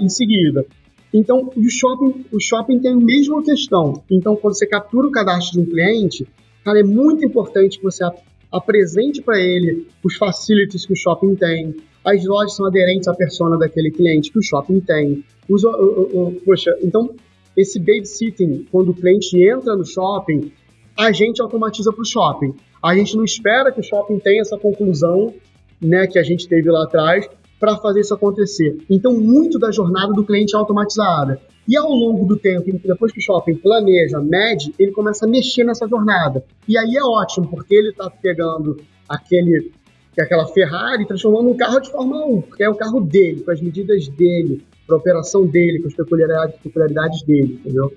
em 0.00 0.08
seguida. 0.08 0.64
Então, 1.12 1.50
o 1.56 1.68
shopping, 1.68 2.24
o 2.32 2.40
shopping 2.40 2.78
tem 2.78 2.92
a 2.92 2.96
mesma 2.96 3.42
questão. 3.42 4.02
Então, 4.10 4.36
quando 4.36 4.54
você 4.56 4.66
captura 4.66 5.08
o 5.08 5.10
cadastro 5.10 5.60
de 5.60 5.66
um 5.66 5.70
cliente, 5.70 6.26
cara, 6.64 6.80
é 6.80 6.82
muito 6.82 7.24
importante 7.24 7.78
que 7.78 7.84
você 7.84 8.04
apresente 8.50 9.20
para 9.20 9.38
ele 9.38 9.86
os 10.04 10.16
facilities 10.16 10.86
que 10.86 10.92
o 10.92 10.96
shopping 10.96 11.34
tem. 11.34 11.74
As 12.04 12.24
lojas 12.24 12.54
são 12.54 12.66
aderentes 12.66 13.08
à 13.08 13.14
persona 13.14 13.58
daquele 13.58 13.90
cliente 13.90 14.30
que 14.30 14.38
o 14.38 14.42
shopping 14.42 14.80
tem. 14.80 15.24
O, 15.50 15.56
o, 15.56 16.28
o, 16.28 16.40
poxa, 16.44 16.76
então, 16.80 17.10
esse 17.56 17.78
babysitting, 17.78 18.66
quando 18.70 18.90
o 18.90 18.94
cliente 18.94 19.36
entra 19.42 19.74
no 19.76 19.84
shopping, 19.84 20.52
a 20.96 21.10
gente 21.12 21.42
automatiza 21.42 21.92
para 21.92 22.02
o 22.02 22.04
shopping. 22.04 22.54
A 22.82 22.94
gente 22.94 23.16
não 23.16 23.24
espera 23.24 23.72
que 23.72 23.80
o 23.80 23.82
shopping 23.82 24.18
tenha 24.18 24.40
essa 24.40 24.56
conclusão 24.56 25.34
né, 25.80 26.06
que 26.06 26.18
a 26.18 26.22
gente 26.22 26.48
teve 26.48 26.70
lá 26.70 26.84
atrás 26.84 27.28
para 27.58 27.76
fazer 27.76 28.00
isso 28.00 28.14
acontecer. 28.14 28.78
Então, 28.88 29.12
muito 29.12 29.58
da 29.58 29.70
jornada 29.70 30.12
do 30.12 30.24
cliente 30.24 30.54
é 30.54 30.58
automatizada. 30.58 31.40
E 31.68 31.76
ao 31.76 31.90
longo 31.90 32.24
do 32.24 32.36
tempo, 32.36 32.64
depois 32.82 33.12
que 33.12 33.18
o 33.18 33.22
shopping 33.22 33.56
planeja, 33.56 34.18
mede, 34.18 34.74
ele 34.78 34.92
começa 34.92 35.26
a 35.26 35.28
mexer 35.28 35.64
nessa 35.64 35.86
jornada. 35.86 36.42
E 36.66 36.76
aí 36.78 36.96
é 36.96 37.02
ótimo, 37.02 37.48
porque 37.48 37.74
ele 37.74 37.90
está 37.90 38.08
pegando 38.08 38.78
aquele, 39.08 39.70
aquela 40.18 40.46
Ferrari 40.46 41.02
e 41.02 41.06
transformando 41.06 41.44
num 41.44 41.56
carro 41.56 41.80
de 41.80 41.90
Fórmula 41.90 42.26
1, 42.26 42.40
porque 42.42 42.64
é 42.64 42.70
o 42.70 42.74
carro 42.74 43.00
dele, 43.00 43.42
com 43.42 43.50
as 43.50 43.60
medidas 43.60 44.08
dele, 44.08 44.64
para 44.90 44.96
a 44.96 44.98
operação 44.98 45.46
dele, 45.46 45.80
com 45.80 45.86
as 45.86 45.94
peculiaridades, 45.94 46.60
peculiaridades 46.60 47.22
dele, 47.22 47.54
entendeu? 47.54 47.94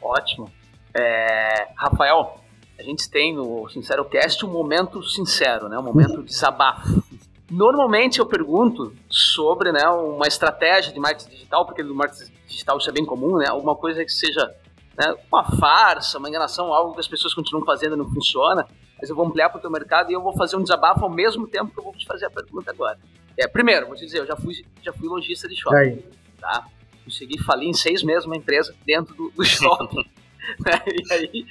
Ótimo. 0.00 0.50
É, 0.94 1.68
Rafael, 1.76 2.40
a 2.78 2.82
gente 2.82 3.10
tem 3.10 3.34
no 3.34 3.68
Sincero 3.68 4.04
Cast 4.06 4.44
um 4.46 4.50
momento 4.50 5.02
sincero, 5.02 5.68
né? 5.68 5.78
um 5.78 5.82
momento 5.82 6.22
de 6.22 6.28
desabafo. 6.28 7.02
Normalmente 7.50 8.18
eu 8.18 8.24
pergunto 8.24 8.94
sobre 9.10 9.70
né, 9.72 9.86
uma 9.88 10.26
estratégia 10.26 10.90
de 10.90 10.98
marketing 10.98 11.30
digital, 11.30 11.66
porque 11.66 11.82
no 11.82 11.94
marketing 11.94 12.32
digital 12.46 12.78
isso 12.78 12.88
é 12.88 12.92
bem 12.92 13.04
comum, 13.04 13.36
né? 13.36 13.46
Alguma 13.48 13.76
coisa 13.76 14.02
que 14.02 14.10
seja 14.10 14.54
né, 14.98 15.14
uma 15.30 15.44
farsa, 15.44 16.18
uma 16.18 16.30
enganação, 16.30 16.72
algo 16.72 16.94
que 16.94 17.00
as 17.00 17.08
pessoas 17.08 17.34
continuam 17.34 17.66
fazendo 17.66 17.94
e 17.94 17.98
não 17.98 18.08
funciona. 18.08 18.66
Mas 18.98 19.10
eu 19.10 19.16
vou 19.16 19.26
ampliar 19.26 19.50
para 19.50 19.58
o 19.58 19.60
teu 19.60 19.70
mercado 19.70 20.10
e 20.10 20.14
eu 20.14 20.22
vou 20.22 20.32
fazer 20.34 20.56
um 20.56 20.62
desabafo 20.62 21.04
ao 21.04 21.10
mesmo 21.10 21.46
tempo 21.46 21.72
que 21.72 21.78
eu 21.78 21.84
vou 21.84 21.92
te 21.92 22.06
fazer 22.06 22.24
a 22.24 22.30
pergunta 22.30 22.70
agora. 22.70 22.98
É, 23.38 23.46
primeiro, 23.46 23.86
vou 23.86 23.96
te 23.96 24.04
dizer, 24.06 24.20
eu 24.20 24.26
já 24.26 24.36
fui, 24.36 24.54
já 24.82 24.92
fui 24.92 25.08
lojista 25.08 25.46
de 25.46 25.54
shopping. 25.60 26.02
Tá? 26.42 26.66
Consegui 27.04 27.38
falir 27.42 27.68
em 27.68 27.72
seis 27.72 28.02
meses 28.02 28.26
uma 28.26 28.36
empresa 28.36 28.74
dentro 28.84 29.14
do, 29.14 29.30
do 29.30 29.44
shopping. 29.44 29.96
Né? 29.96 30.04
E 31.08 31.12
aí, 31.12 31.46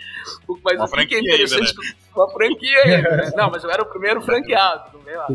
mas 0.64 0.78
uma 0.78 0.86
o 0.86 1.08
que 1.08 1.16
é 1.16 1.20
interessante, 1.20 1.70
ainda, 1.70 1.82
né? 1.82 1.96
uma 2.14 2.30
franquia 2.30 2.84
ainda, 2.84 3.16
né? 3.16 3.32
Não, 3.36 3.50
mas 3.50 3.64
eu 3.64 3.72
era 3.72 3.82
o 3.82 3.86
primeiro 3.86 4.22
franqueado, 4.22 4.98
não 4.98 5.00
vem 5.02 5.16
lá. 5.16 5.28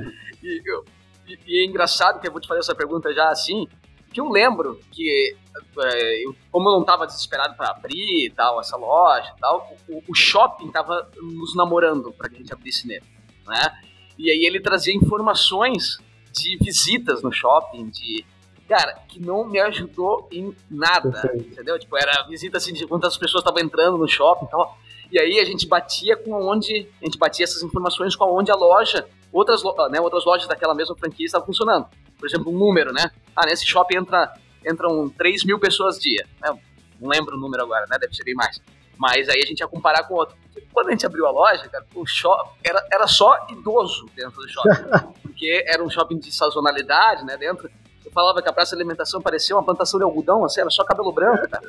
E, 0.43 0.63
eu, 0.65 0.85
e, 1.27 1.39
e, 1.47 1.63
é 1.63 1.65
engraçado 1.65 2.21
que 2.21 2.29
eu 2.29 2.33
vou 2.33 2.41
te 2.41 2.47
fazer 2.47 2.61
essa 2.61 2.75
pergunta 2.75 3.13
já 3.15 3.31
assim, 3.31 3.67
que 4.13 4.21
eu 4.21 4.29
lembro 4.29 4.79
que, 4.93 5.37
é, 5.81 6.25
eu, 6.25 6.37
como 6.53 6.69
eu 6.69 6.73
não 6.75 6.83
estava 6.83 7.07
desesperado 7.07 7.57
para 7.57 7.71
abrir 7.71 8.31
tal, 8.37 8.61
essa 8.61 8.77
loja 8.77 9.33
e 9.35 9.41
tal, 9.41 9.75
o, 9.89 10.03
o 10.07 10.15
shopping 10.15 10.67
estava 10.67 11.11
nos 11.17 11.57
namorando 11.57 12.13
para 12.13 12.29
que 12.29 12.37
a 12.37 12.39
gente 12.39 12.53
abrisse 12.53 12.87
nele, 12.87 13.05
né? 13.47 13.79
E 14.19 14.31
aí 14.31 14.47
ele 14.47 14.61
trazia 14.61 14.95
informações 14.95 15.99
de 16.33 16.57
visitas 16.59 17.23
no 17.23 17.33
shopping, 17.33 17.89
de 17.89 18.25
cara, 18.69 18.95
que 19.09 19.21
não 19.21 19.47
me 19.47 19.59
ajudou 19.61 20.29
em 20.31 20.55
nada, 20.71 21.11
Perfeito. 21.11 21.53
entendeu? 21.53 21.79
Tipo, 21.79 21.97
era 21.97 22.23
visita 22.29 22.59
assim 22.59 22.73
de 22.73 22.87
quantas 22.87 23.17
pessoas 23.17 23.43
estavam 23.43 23.63
entrando 23.63 23.97
no 23.97 24.09
shopping 24.09 24.47
e 24.47 24.49
tal. 24.49 24.79
E 25.11 25.19
aí 25.21 25.39
a 25.39 25.45
gente 25.45 25.67
batia 25.69 26.17
com 26.17 26.33
onde, 26.33 26.89
a 27.01 27.05
gente 27.05 27.19
batia 27.19 27.45
essas 27.45 27.63
informações 27.63 28.17
com 28.17 28.25
onde 28.25 28.51
a 28.51 28.57
loja 28.57 29.07
outras, 29.33 29.63
né, 29.91 30.01
outras 30.01 30.25
lojas 30.25 30.49
daquela 30.49 30.75
mesma 30.75 30.97
franquia 30.97 31.27
estavam 31.27 31.47
funcionando. 31.47 31.87
Por 32.19 32.27
exemplo, 32.27 32.53
um 32.53 32.59
número, 32.59 32.93
né? 32.93 33.11
Ah, 33.35 33.47
nesse 33.47 33.67
shopping 33.67 33.99
entra, 33.99 34.33
entram 34.67 35.09
3 35.11 35.45
mil 35.45 35.59
pessoas 35.59 35.99
dia. 35.99 36.27
Né? 36.41 36.59
Não 37.01 37.11
lembro 37.11 37.37
o 37.37 37.39
número 37.39 37.63
agora, 37.63 37.87
né? 37.89 37.99
Deve 38.01 38.15
ser 38.15 38.25
bem 38.25 38.35
mais. 38.35 38.61
Mas 38.97 39.29
aí 39.29 39.43
a 39.43 39.47
gente 39.47 39.61
ia 39.61 39.69
comparar 39.69 40.05
com 40.05 40.15
outro. 40.15 40.35
Quando 40.73 40.89
a 40.89 40.91
gente 40.93 41.05
abriu 41.05 41.27
a 41.27 41.31
loja, 41.31 41.69
cara, 41.69 41.85
o 41.95 42.07
shopping 42.07 42.51
era, 42.65 42.83
era 42.91 43.07
só 43.07 43.47
idoso 43.51 44.07
dentro 44.15 44.41
do 44.41 44.49
shopping. 44.49 45.13
porque 45.23 45.65
era 45.67 45.85
um 45.85 45.91
shopping 45.91 46.19
de 46.19 46.33
sazonalidade, 46.33 47.25
né? 47.25 47.37
Dentro. 47.37 47.71
Falava 48.17 48.41
que 48.41 48.49
a 48.49 48.53
praça 48.53 48.75
de 48.75 48.81
alimentação 48.81 49.21
parecia 49.21 49.55
uma 49.55 49.63
plantação 49.63 50.01
de 50.01 50.05
algodão, 50.05 50.43
assim, 50.43 50.63
era 50.63 50.71
só 50.71 50.83
cabelo 50.83 51.13
branco, 51.13 51.47
cara. 51.51 51.69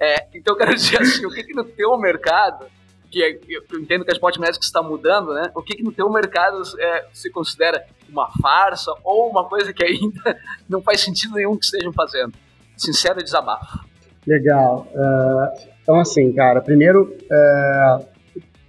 É, 0.00 0.28
então 0.32 0.54
eu 0.54 0.56
quero 0.56 0.72
dizer 0.72 1.02
assim, 1.02 1.26
o 1.26 1.30
que, 1.30 1.42
que 1.42 1.52
no 1.52 1.64
teu 1.64 1.98
mercado 1.98 2.66
que 3.10 3.24
é, 3.24 3.36
eu 3.48 3.80
entendo 3.80 4.04
que 4.04 4.12
a 4.12 4.14
Sport 4.14 4.38
Magic 4.38 4.64
está 4.64 4.80
mudando, 4.80 5.34
né? 5.34 5.50
O 5.52 5.60
que, 5.60 5.74
que 5.74 5.82
no 5.82 5.90
teu 5.90 6.08
mercado 6.08 6.62
é, 6.78 7.06
se 7.12 7.28
considera 7.28 7.84
uma 8.08 8.30
farsa 8.40 8.92
ou 9.02 9.28
uma 9.28 9.48
coisa 9.48 9.72
que 9.72 9.82
ainda 9.82 10.38
não 10.70 10.80
faz 10.80 11.00
sentido 11.00 11.34
nenhum 11.34 11.56
que 11.56 11.64
estejam 11.64 11.92
fazendo? 11.92 12.32
Sincero 12.76 13.20
desabafo. 13.20 13.84
Legal. 14.24 14.86
Uh, 14.94 15.70
então, 15.82 15.98
assim, 15.98 16.32
cara, 16.32 16.60
primeiro, 16.60 17.12
uh, 17.24 18.06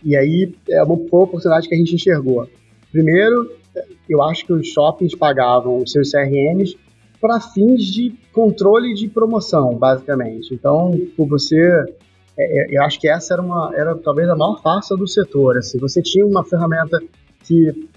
e 0.03 0.17
aí 0.17 0.55
é 0.71 0.81
uma, 0.81 0.97
foi 0.97 1.19
uma 1.19 1.25
oportunidade 1.25 1.69
que 1.69 1.75
a 1.75 1.77
gente 1.77 1.93
enxergou. 1.93 2.49
Primeiro, 2.91 3.55
eu 4.09 4.23
acho 4.23 4.43
que 4.43 4.53
os 4.53 4.67
shoppings 4.69 5.15
pagavam 5.15 5.77
os 5.77 5.91
seus 5.91 6.09
CRMs 6.09 6.75
para 7.21 7.39
fins 7.39 7.85
de 7.85 8.15
controle 8.33 8.93
de 8.95 9.07
promoção, 9.07 9.75
basicamente. 9.75 10.53
Então, 10.53 10.99
por 11.15 11.27
você 11.27 11.85
é, 12.37 12.75
é, 12.75 12.77
eu 12.77 12.83
acho 12.83 12.99
que 12.99 13.07
essa 13.07 13.33
era, 13.33 13.41
uma, 13.41 13.71
era 13.75 13.95
talvez 13.95 14.27
a 14.27 14.35
maior 14.35 14.61
farsa 14.61 14.95
do 14.95 15.07
setor. 15.07 15.57
Assim. 15.57 15.77
Você 15.79 16.01
tinha 16.01 16.25
uma 16.25 16.43
ferramenta 16.43 16.99
que, 17.43 17.87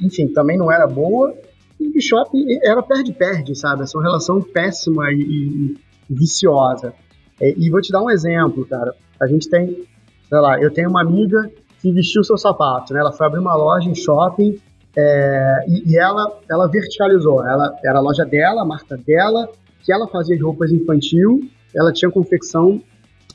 enfim, 0.00 0.28
também 0.28 0.56
não 0.56 0.70
era 0.70 0.86
boa, 0.86 1.34
e 1.80 1.98
o 1.98 2.00
shopping 2.00 2.46
era 2.62 2.82
perde-perde, 2.82 3.56
sabe? 3.56 3.82
Essa 3.82 4.00
relação 4.00 4.40
péssima 4.40 5.12
e, 5.12 5.20
e, 5.20 5.76
e 6.08 6.14
viciosa. 6.14 6.94
É, 7.40 7.52
e 7.56 7.68
vou 7.68 7.80
te 7.80 7.90
dar 7.90 8.02
um 8.02 8.10
exemplo, 8.10 8.64
cara. 8.66 8.94
A 9.20 9.26
gente 9.26 9.48
tem, 9.48 9.84
sei 10.28 10.38
lá, 10.38 10.60
eu 10.60 10.72
tenho 10.72 10.88
uma 10.88 11.02
amiga 11.02 11.50
que 11.80 11.90
vestiu 11.90 12.22
seu 12.22 12.38
sapato, 12.38 12.94
né? 12.94 13.00
Ela 13.00 13.12
foi 13.12 13.26
abrir 13.26 13.40
uma 13.40 13.56
loja 13.56 13.88
em 13.88 13.94
shopping 13.94 14.58
é, 14.96 15.64
e, 15.68 15.92
e, 15.92 15.98
ela, 15.98 16.38
ela 16.50 16.68
verticalizou. 16.68 17.46
Ela 17.46 17.76
era 17.84 17.98
a 17.98 18.02
loja 18.02 18.24
dela, 18.24 18.62
a 18.62 18.64
marca 18.64 18.96
dela, 18.96 19.48
que 19.82 19.92
ela 19.92 20.06
fazia 20.08 20.36
de 20.36 20.42
roupas 20.42 20.70
infantil, 20.70 21.48
ela 21.74 21.92
tinha 21.92 22.10
confecção 22.10 22.80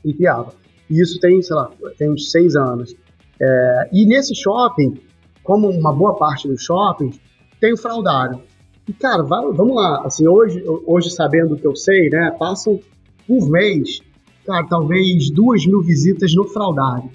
e 0.03 0.13
criava. 0.13 0.53
E 0.89 1.01
isso 1.01 1.19
tem, 1.19 1.41
sei 1.41 1.55
lá, 1.55 1.69
tem 1.97 2.11
uns 2.11 2.31
seis 2.31 2.55
anos. 2.55 2.95
É, 3.41 3.89
e 3.93 4.05
nesse 4.05 4.33
shopping, 4.35 4.99
como 5.43 5.69
uma 5.69 5.93
boa 5.93 6.15
parte 6.15 6.47
dos 6.47 6.63
shoppings, 6.63 7.19
tem 7.59 7.73
o 7.73 7.77
fraudário. 7.77 8.41
E, 8.87 8.93
cara, 8.93 9.21
vamos 9.21 9.75
lá, 9.75 10.01
assim, 10.05 10.27
hoje, 10.27 10.63
hoje 10.87 11.11
sabendo 11.11 11.53
o 11.53 11.57
que 11.57 11.67
eu 11.67 11.75
sei, 11.75 12.09
né, 12.09 12.35
passam 12.39 12.79
por 13.27 13.47
mês, 13.49 13.99
cara, 14.45 14.65
talvez 14.67 15.29
duas 15.29 15.63
mil 15.65 15.81
visitas 15.81 16.33
no 16.33 16.45
fraudário. 16.45 17.09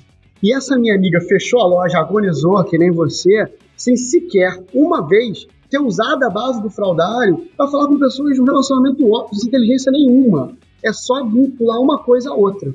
E 0.45 0.55
essa 0.55 0.79
minha 0.79 0.95
amiga 0.95 1.21
fechou 1.23 1.61
a 1.61 1.67
loja, 1.67 1.99
agonizou, 1.99 2.63
que 2.65 2.77
nem 2.77 2.93
você, 2.93 3.51
sem 3.77 3.97
sequer 3.97 4.63
uma 4.75 5.01
vez 5.01 5.47
ter 5.71 5.79
usado 5.79 6.23
a 6.23 6.31
base 6.31 6.63
do 6.63 6.69
fraudário 6.69 7.49
para 7.57 7.67
falar 7.67 7.89
com 7.89 7.99
pessoas 7.99 8.35
de 8.35 8.43
um 8.43 8.45
relacionamento 8.45 9.11
óbvio, 9.11 9.35
sem 9.37 9.49
inteligência 9.49 9.91
nenhuma 9.91 10.55
é 10.85 10.93
só 10.93 11.25
vincular 11.25 11.81
uma 11.81 11.99
coisa 11.99 12.31
a 12.31 12.35
outra. 12.35 12.73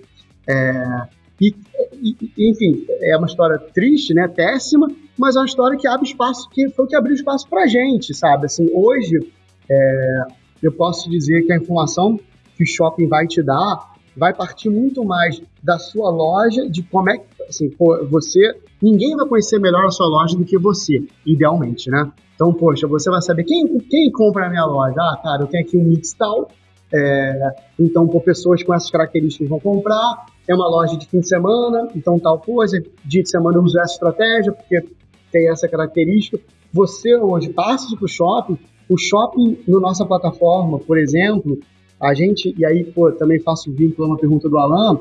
É, 0.47 1.07
e, 1.39 1.53
e, 2.01 2.49
enfim, 2.49 2.85
é 3.03 3.15
uma 3.15 3.27
história 3.27 3.59
triste, 3.59 4.15
né, 4.15 4.27
péssima, 4.27 4.87
mas 5.15 5.35
é 5.35 5.39
uma 5.39 5.45
história 5.45 5.77
que 5.77 5.87
abre 5.87 6.07
espaço, 6.07 6.49
que 6.49 6.69
foi 6.71 6.85
o 6.85 6.87
que 6.87 6.95
abriu 6.95 7.13
espaço 7.13 7.47
pra 7.47 7.67
gente, 7.67 8.15
sabe? 8.15 8.47
Assim, 8.47 8.67
hoje, 8.73 9.31
é, 9.69 10.21
eu 10.63 10.71
posso 10.71 11.07
dizer 11.07 11.43
que 11.43 11.53
a 11.53 11.57
informação 11.57 12.19
que 12.57 12.63
o 12.63 12.67
shopping 12.67 13.07
vai 13.07 13.27
te 13.27 13.43
dar 13.43 13.93
vai 14.15 14.33
partir 14.33 14.69
muito 14.69 15.03
mais 15.03 15.41
da 15.63 15.77
sua 15.77 16.09
loja, 16.09 16.69
de 16.69 16.83
como 16.83 17.09
é 17.09 17.17
que, 17.17 17.25
assim, 17.47 17.71
você, 18.09 18.55
ninguém 18.81 19.15
vai 19.15 19.27
conhecer 19.27 19.59
melhor 19.59 19.85
a 19.85 19.91
sua 19.91 20.07
loja 20.07 20.37
do 20.37 20.45
que 20.45 20.57
você, 20.57 21.03
idealmente, 21.25 21.89
né? 21.89 22.11
Então, 22.35 22.53
poxa, 22.53 22.87
você 22.87 23.09
vai 23.09 23.21
saber 23.21 23.43
quem, 23.43 23.79
quem 23.79 24.11
compra 24.11 24.45
na 24.45 24.49
minha 24.49 24.65
loja. 24.65 24.95
Ah, 24.97 25.19
cara, 25.21 25.43
eu 25.43 25.47
tenho 25.47 25.65
aqui 25.65 25.77
um 25.77 25.83
mix 25.83 26.13
tal, 26.13 26.49
é, 26.93 27.55
então, 27.79 28.07
por 28.07 28.23
pessoas 28.23 28.63
com 28.63 28.73
essas 28.73 28.89
características 28.89 29.47
vão 29.47 29.59
comprar. 29.59 30.25
É 30.47 30.55
uma 30.55 30.67
loja 30.67 30.97
de 30.97 31.07
fim 31.07 31.19
de 31.19 31.27
semana, 31.27 31.87
então 31.95 32.17
tal 32.19 32.39
coisa. 32.39 32.81
Dia 33.05 33.21
de 33.21 33.29
semana 33.29 33.57
eu 33.57 33.61
uso 33.61 33.79
essa 33.79 33.93
estratégia, 33.93 34.51
porque 34.51 34.83
tem 35.31 35.49
essa 35.49 35.67
característica. 35.67 36.39
Você 36.73 37.15
hoje 37.15 37.49
passa 37.49 37.95
para 37.95 38.05
o 38.05 38.07
shopping, 38.07 38.57
o 38.89 38.97
shopping 38.97 39.59
na 39.67 39.79
nossa 39.79 40.05
plataforma, 40.05 40.79
por 40.79 40.97
exemplo, 40.97 41.59
a 42.01 42.13
gente, 42.13 42.53
e 42.57 42.65
aí 42.65 42.83
pô, 42.83 43.11
também 43.11 43.39
faço 43.41 43.71
vínculo 43.71 44.07
a 44.07 44.11
uma 44.11 44.17
pergunta 44.17 44.47
do 44.47 44.57
Alan, 44.57 44.99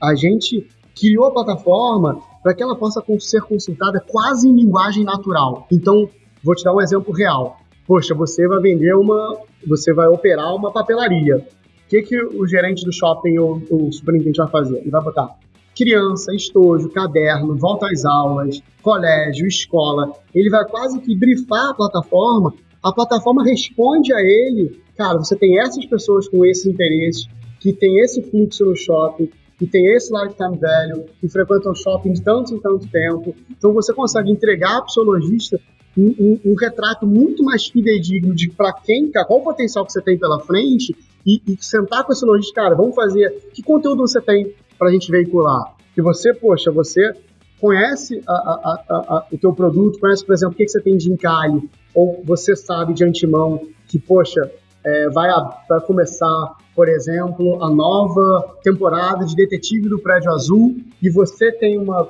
a 0.00 0.14
gente 0.14 0.66
criou 0.98 1.26
a 1.26 1.30
plataforma 1.30 2.20
para 2.42 2.54
que 2.54 2.62
ela 2.62 2.76
possa 2.76 3.02
ser 3.20 3.42
consultada 3.42 4.02
quase 4.06 4.48
em 4.48 4.54
linguagem 4.54 5.04
natural. 5.04 5.66
Então, 5.70 6.08
vou 6.42 6.54
te 6.54 6.64
dar 6.64 6.74
um 6.74 6.80
exemplo 6.80 7.12
real. 7.12 7.58
Poxa, 7.86 8.14
você 8.14 8.46
vai 8.46 8.60
vender 8.60 8.94
uma, 8.94 9.38
você 9.66 9.92
vai 9.92 10.08
operar 10.08 10.54
uma 10.54 10.72
papelaria. 10.72 11.38
O 11.38 11.88
que, 11.88 12.02
que 12.02 12.22
o 12.22 12.46
gerente 12.46 12.84
do 12.84 12.92
shopping 12.92 13.38
ou 13.38 13.62
o 13.70 13.92
superintendente 13.92 14.38
vai 14.38 14.48
fazer? 14.48 14.78
Ele 14.78 14.90
vai 14.90 15.02
botar 15.02 15.36
criança, 15.76 16.34
estojo, 16.34 16.90
caderno, 16.90 17.56
volta 17.56 17.86
às 17.86 18.04
aulas, 18.04 18.60
colégio, 18.82 19.46
escola. 19.46 20.12
Ele 20.34 20.50
vai 20.50 20.66
quase 20.66 21.00
que 21.00 21.14
brifar 21.14 21.70
a 21.70 21.74
plataforma. 21.74 22.52
A 22.82 22.92
plataforma 22.92 23.44
responde 23.44 24.12
a 24.12 24.20
ele, 24.20 24.80
cara, 24.96 25.18
você 25.18 25.36
tem 25.36 25.58
essas 25.60 25.84
pessoas 25.86 26.28
com 26.28 26.44
esses 26.44 26.66
interesses, 26.66 27.28
que 27.60 27.72
tem 27.72 28.00
esse 28.00 28.22
fluxo 28.22 28.64
no 28.64 28.76
shopping, 28.76 29.30
que 29.58 29.66
tem 29.66 29.92
esse 29.94 30.12
lifetime 30.12 30.56
value, 30.56 31.06
que 31.20 31.28
frequentam 31.28 31.72
o 31.72 31.74
shopping 31.74 32.12
de 32.12 32.22
tanto 32.22 32.54
em 32.54 32.60
tanto 32.60 32.86
tempo. 32.88 33.34
Então 33.50 33.72
você 33.72 33.92
consegue 33.92 34.30
entregar 34.30 34.78
para 34.78 34.86
o 34.86 34.90
seu 34.90 35.02
lojista 35.02 35.60
um, 35.96 36.14
um, 36.18 36.52
um, 36.52 36.54
retrato 36.54 37.04
muito 37.04 37.42
mais 37.42 37.66
fidedigno 37.66 38.32
de 38.32 38.50
para 38.50 38.72
quem, 38.72 39.10
qual 39.10 39.40
o 39.40 39.42
potencial 39.42 39.84
que 39.84 39.92
você 39.92 40.00
tem 40.00 40.16
pela 40.16 40.38
frente 40.38 40.94
e, 41.26 41.42
e 41.44 41.56
sentar 41.60 42.04
com 42.04 42.12
esse 42.12 42.24
lojista, 42.24 42.54
cara, 42.54 42.76
vamos 42.76 42.94
fazer, 42.94 43.30
que 43.52 43.62
conteúdo 43.62 44.02
você 44.02 44.20
tem 44.20 44.54
para 44.78 44.88
a 44.88 44.92
gente 44.92 45.10
veicular? 45.10 45.74
Que 45.92 46.00
você, 46.00 46.32
poxa, 46.32 46.70
você 46.70 47.12
conhece 47.60 48.22
a, 48.28 48.32
a, 48.32 48.84
a, 48.88 49.26
o 49.32 49.36
teu 49.36 49.52
produto, 49.52 49.98
conhece, 49.98 50.24
por 50.24 50.32
exemplo, 50.32 50.54
o 50.54 50.56
que, 50.56 50.64
que 50.64 50.70
você 50.70 50.80
tem 50.80 50.96
de 50.96 51.10
encalhe, 51.10 51.68
ou 51.94 52.22
você 52.24 52.54
sabe 52.54 52.94
de 52.94 53.04
antemão 53.04 53.60
que, 53.86 53.98
poxa, 53.98 54.50
é, 54.84 55.08
vai, 55.10 55.28
vai 55.68 55.80
começar, 55.80 56.56
por 56.74 56.88
exemplo, 56.88 57.62
a 57.62 57.70
nova 57.70 58.56
temporada 58.62 59.24
de 59.24 59.34
Detetive 59.34 59.88
do 59.88 59.98
Prédio 59.98 60.30
Azul 60.32 60.76
e 61.02 61.10
você 61.10 61.52
tem 61.52 61.78
uma 61.78 62.08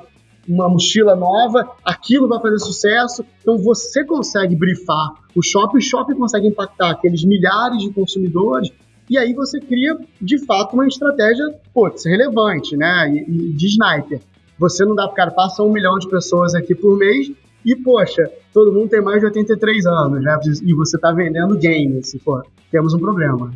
uma 0.49 0.67
mochila 0.67 1.15
nova, 1.15 1.71
aquilo 1.85 2.27
vai 2.27 2.41
fazer 2.41 2.59
sucesso. 2.59 3.25
Então 3.43 3.59
você 3.59 4.03
consegue 4.03 4.57
brifar 4.57 5.13
o 5.37 5.43
shopping, 5.43 5.77
o 5.77 5.81
shopping 5.81 6.15
consegue 6.15 6.49
impactar 6.49 6.91
aqueles 6.91 7.23
milhares 7.23 7.83
de 7.83 7.93
consumidores. 7.93 8.71
E 9.11 9.19
aí 9.19 9.35
você 9.35 9.61
cria, 9.61 9.97
de 10.21 10.39
fato, 10.47 10.73
uma 10.73 10.87
estratégia 10.87 11.45
putz, 11.75 12.07
relevante, 12.07 12.77
né? 12.77 13.11
E, 13.11 13.51
e 13.51 13.53
de 13.53 13.67
sniper. 13.67 14.21
Você 14.59 14.85
não 14.85 14.95
dá 14.95 15.07
para 15.07 15.17
cara, 15.17 15.31
passa 15.31 15.63
um 15.63 15.71
milhão 15.71 15.99
de 15.99 16.09
pessoas 16.09 16.55
aqui 16.55 16.75
por 16.75 16.97
mês 16.97 17.31
e, 17.73 17.77
poxa, 17.77 18.33
todo 18.53 18.73
mundo 18.73 18.89
tem 18.89 19.03
mais 19.03 19.21
de 19.21 19.27
83 19.27 19.87
anos, 19.87 20.23
né? 20.23 20.39
E 20.63 20.73
você 20.73 20.97
está 20.97 21.13
vendendo 21.13 21.55
games. 21.59 22.17
Pô, 22.25 22.43
temos 22.71 22.95
um 22.95 22.99
problema. 22.99 23.53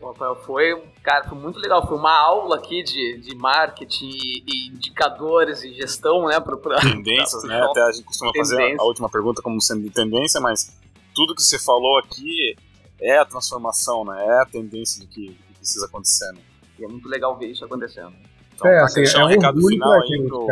Rafael, 0.00 0.36
foi, 0.36 0.82
cara, 1.02 1.28
foi 1.28 1.38
muito 1.38 1.58
legal. 1.58 1.86
Foi 1.86 1.96
uma 1.96 2.16
aula 2.16 2.56
aqui 2.56 2.82
de, 2.82 3.18
de 3.18 3.34
marketing 3.34 4.10
e, 4.10 4.68
indicadores 4.68 5.62
e 5.62 5.72
gestão, 5.72 6.26
né? 6.26 6.38
Pra, 6.40 6.56
pra 6.56 6.78
Tendências, 6.78 7.42
pra, 7.42 7.50
né? 7.50 7.64
Até 7.64 7.82
a 7.82 7.92
gente 7.92 8.04
costuma 8.04 8.32
tendência. 8.32 8.56
fazer 8.56 8.76
a, 8.76 8.82
a 8.82 8.84
última 8.84 9.08
pergunta 9.08 9.42
como 9.42 9.60
sendo 9.60 9.82
de 9.82 9.90
tendência, 9.90 10.40
mas 10.40 10.72
tudo 11.14 11.34
que 11.34 11.42
você 11.42 11.58
falou 11.58 11.98
aqui 11.98 12.56
é 13.00 13.18
a 13.18 13.24
transformação, 13.24 14.04
né? 14.04 14.24
É 14.24 14.40
a 14.42 14.46
tendência 14.46 15.04
do 15.04 15.08
que, 15.08 15.28
do 15.28 15.34
que 15.34 15.54
precisa 15.54 15.86
acontecer. 15.86 16.30
Né? 16.32 16.40
E 16.78 16.84
é 16.84 16.88
muito 16.88 17.08
legal 17.08 17.36
ver 17.36 17.48
isso 17.48 17.64
acontecendo. 17.64 18.12
Então, 18.54 18.70
é, 18.70 18.80
assim, 18.82 19.02
é 19.02 19.24
um 19.24 19.26
recado 19.26 19.60
final 19.66 19.92
aí 19.92 20.26
pro, 20.28 20.46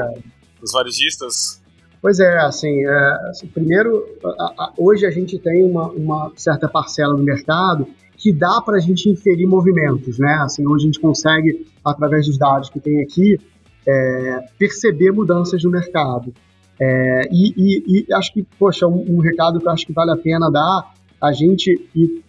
pros 0.58 0.72
varejistas. 0.72 1.62
Pois 2.00 2.20
é, 2.20 2.38
assim, 2.38 2.86
é, 2.86 3.30
assim 3.30 3.46
primeiro, 3.48 4.04
a, 4.24 4.28
a, 4.28 4.72
hoje 4.78 5.04
a 5.04 5.10
gente 5.10 5.38
tem 5.38 5.64
uma, 5.64 5.88
uma 5.88 6.32
certa 6.36 6.68
parcela 6.68 7.16
do 7.16 7.22
mercado 7.22 7.86
que 8.16 8.32
dá 8.32 8.60
para 8.60 8.76
a 8.76 8.80
gente 8.80 9.08
inferir 9.08 9.46
movimentos, 9.46 10.18
né? 10.18 10.40
Assim, 10.42 10.66
hoje 10.66 10.84
a 10.84 10.86
gente 10.86 11.00
consegue, 11.00 11.66
através 11.84 12.26
dos 12.26 12.36
dados 12.36 12.68
que 12.68 12.80
tem 12.80 13.00
aqui, 13.00 13.38
é, 13.86 14.44
perceber 14.58 15.12
mudanças 15.12 15.62
no 15.62 15.70
mercado. 15.70 16.34
É, 16.80 17.28
e, 17.32 17.54
e, 17.56 18.06
e, 18.08 18.14
acho 18.14 18.32
que, 18.32 18.44
poxa, 18.58 18.86
um, 18.86 19.16
um, 19.16 19.20
recado 19.20 19.60
que 19.60 19.66
eu 19.66 19.72
acho 19.72 19.86
que 19.86 19.92
vale 19.92 20.12
a 20.12 20.16
pena 20.16 20.50
dar, 20.50 20.92
a 21.20 21.32
gente, 21.32 21.88
e, 21.94 22.22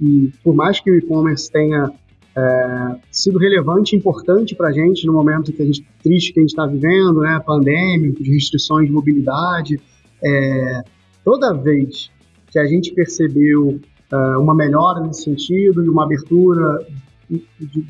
e 0.00 0.32
por 0.42 0.54
mais 0.54 0.80
que 0.80 0.90
o 0.90 0.96
e-commerce 0.96 1.50
tenha 1.50 1.90
é, 2.36 2.96
sido 3.10 3.38
relevante 3.38 3.94
e 3.94 3.98
importante 3.98 4.54
para 4.54 4.68
a 4.68 4.72
gente 4.72 5.06
no 5.06 5.12
momento 5.12 5.52
que 5.52 5.62
a 5.62 5.66
gente, 5.66 5.84
triste 6.02 6.32
que 6.32 6.40
a 6.40 6.42
gente 6.42 6.50
está 6.50 6.66
vivendo, 6.66 7.20
né, 7.20 7.40
pandêmico, 7.44 8.22
de 8.22 8.32
restrições 8.32 8.86
de 8.86 8.92
mobilidade, 8.92 9.80
é, 10.22 10.82
toda 11.24 11.52
vez 11.52 12.10
que 12.50 12.58
a 12.58 12.66
gente 12.66 12.92
percebeu 12.92 13.80
uh, 14.12 14.40
uma 14.40 14.54
melhora 14.54 15.00
nesse 15.00 15.22
sentido 15.22 15.84
e 15.84 15.88
uma 15.88 16.04
abertura 16.04 16.84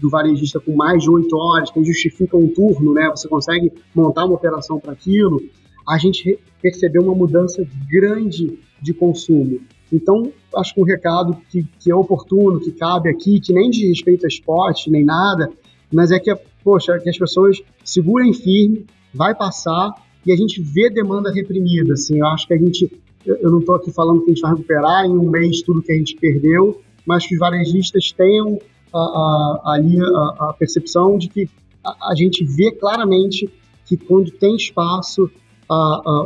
do 0.01 0.11
varejista 0.11 0.61
com 0.61 0.77
mais 0.77 1.03
de 1.03 1.11
oito 1.11 1.35
horas, 1.35 1.71
que 1.71 1.83
justifica 1.83 2.37
um 2.37 2.47
turno, 2.49 2.93
né? 2.93 3.09
Você 3.09 3.27
consegue 3.27 3.73
montar 3.95 4.27
uma 4.27 4.35
operação 4.35 4.79
para 4.79 4.93
aquilo. 4.93 5.41
A 5.89 5.97
gente 5.97 6.39
percebeu 6.61 7.03
uma 7.03 7.15
mudança 7.15 7.67
grande 7.89 8.59
de 8.83 8.93
consumo. 8.93 9.61
Então, 9.93 10.33
acho 10.57 10.75
que 10.75 10.81
um 10.81 10.85
recado 10.85 11.37
que, 11.51 11.67
que 11.79 11.91
é 11.91 11.95
oportuno, 11.95 12.61
que 12.61 12.73
cabe 12.73 13.09
aqui, 13.09 13.41
que 13.41 13.53
nem 13.53 13.71
diz 13.71 13.89
respeito 13.89 14.25
a 14.25 14.29
esporte, 14.29 14.91
nem 14.91 15.05
nada, 15.05 15.51
mas 15.93 16.11
é 16.11 16.19
que, 16.19 16.35
poxa, 16.63 16.99
que 16.99 17.09
as 17.09 17.19
pessoas 17.19 17.61
segurem 17.85 18.33
firme, 18.33 18.87
vai 19.13 19.35
passar 19.35 19.93
e 20.25 20.33
a 20.33 20.37
gente 20.37 20.63
vê 20.63 20.89
demanda 20.89 21.33
reprimida. 21.33 21.95
Assim, 21.95 22.19
eu 22.19 22.27
acho 22.27 22.47
que 22.47 22.55
a 22.55 22.59
gente 22.59 22.91
eu 23.27 23.51
não 23.51 23.59
estou 23.59 23.75
aqui 23.75 23.93
falando 23.93 24.21
que 24.23 24.31
a 24.31 24.35
gente 24.35 24.41
vai 24.41 24.53
recuperar 24.53 25.05
em 25.05 25.11
um 25.11 25.29
mês 25.29 25.63
tudo 25.63 25.83
que 25.83 25.93
a 25.93 25.97
gente 25.97 26.17
perdeu, 26.17 26.81
mas 27.05 27.27
que 27.27 27.35
os 27.35 27.41
varejistas 27.41 28.13
tenham 28.13 28.59
a, 28.93 28.99
a, 28.99 29.61
ali 29.75 30.01
a, 30.01 30.49
a, 30.49 30.55
percepção 30.59 31.19
de 31.19 31.29
que 31.29 31.49
a, 31.85 32.15
gente 32.15 32.45
vê 32.45 32.73
claramente 32.73 33.49
que 33.85 33.97
quando 33.97 34.31
tem 34.31 34.57
espaço 34.57 35.31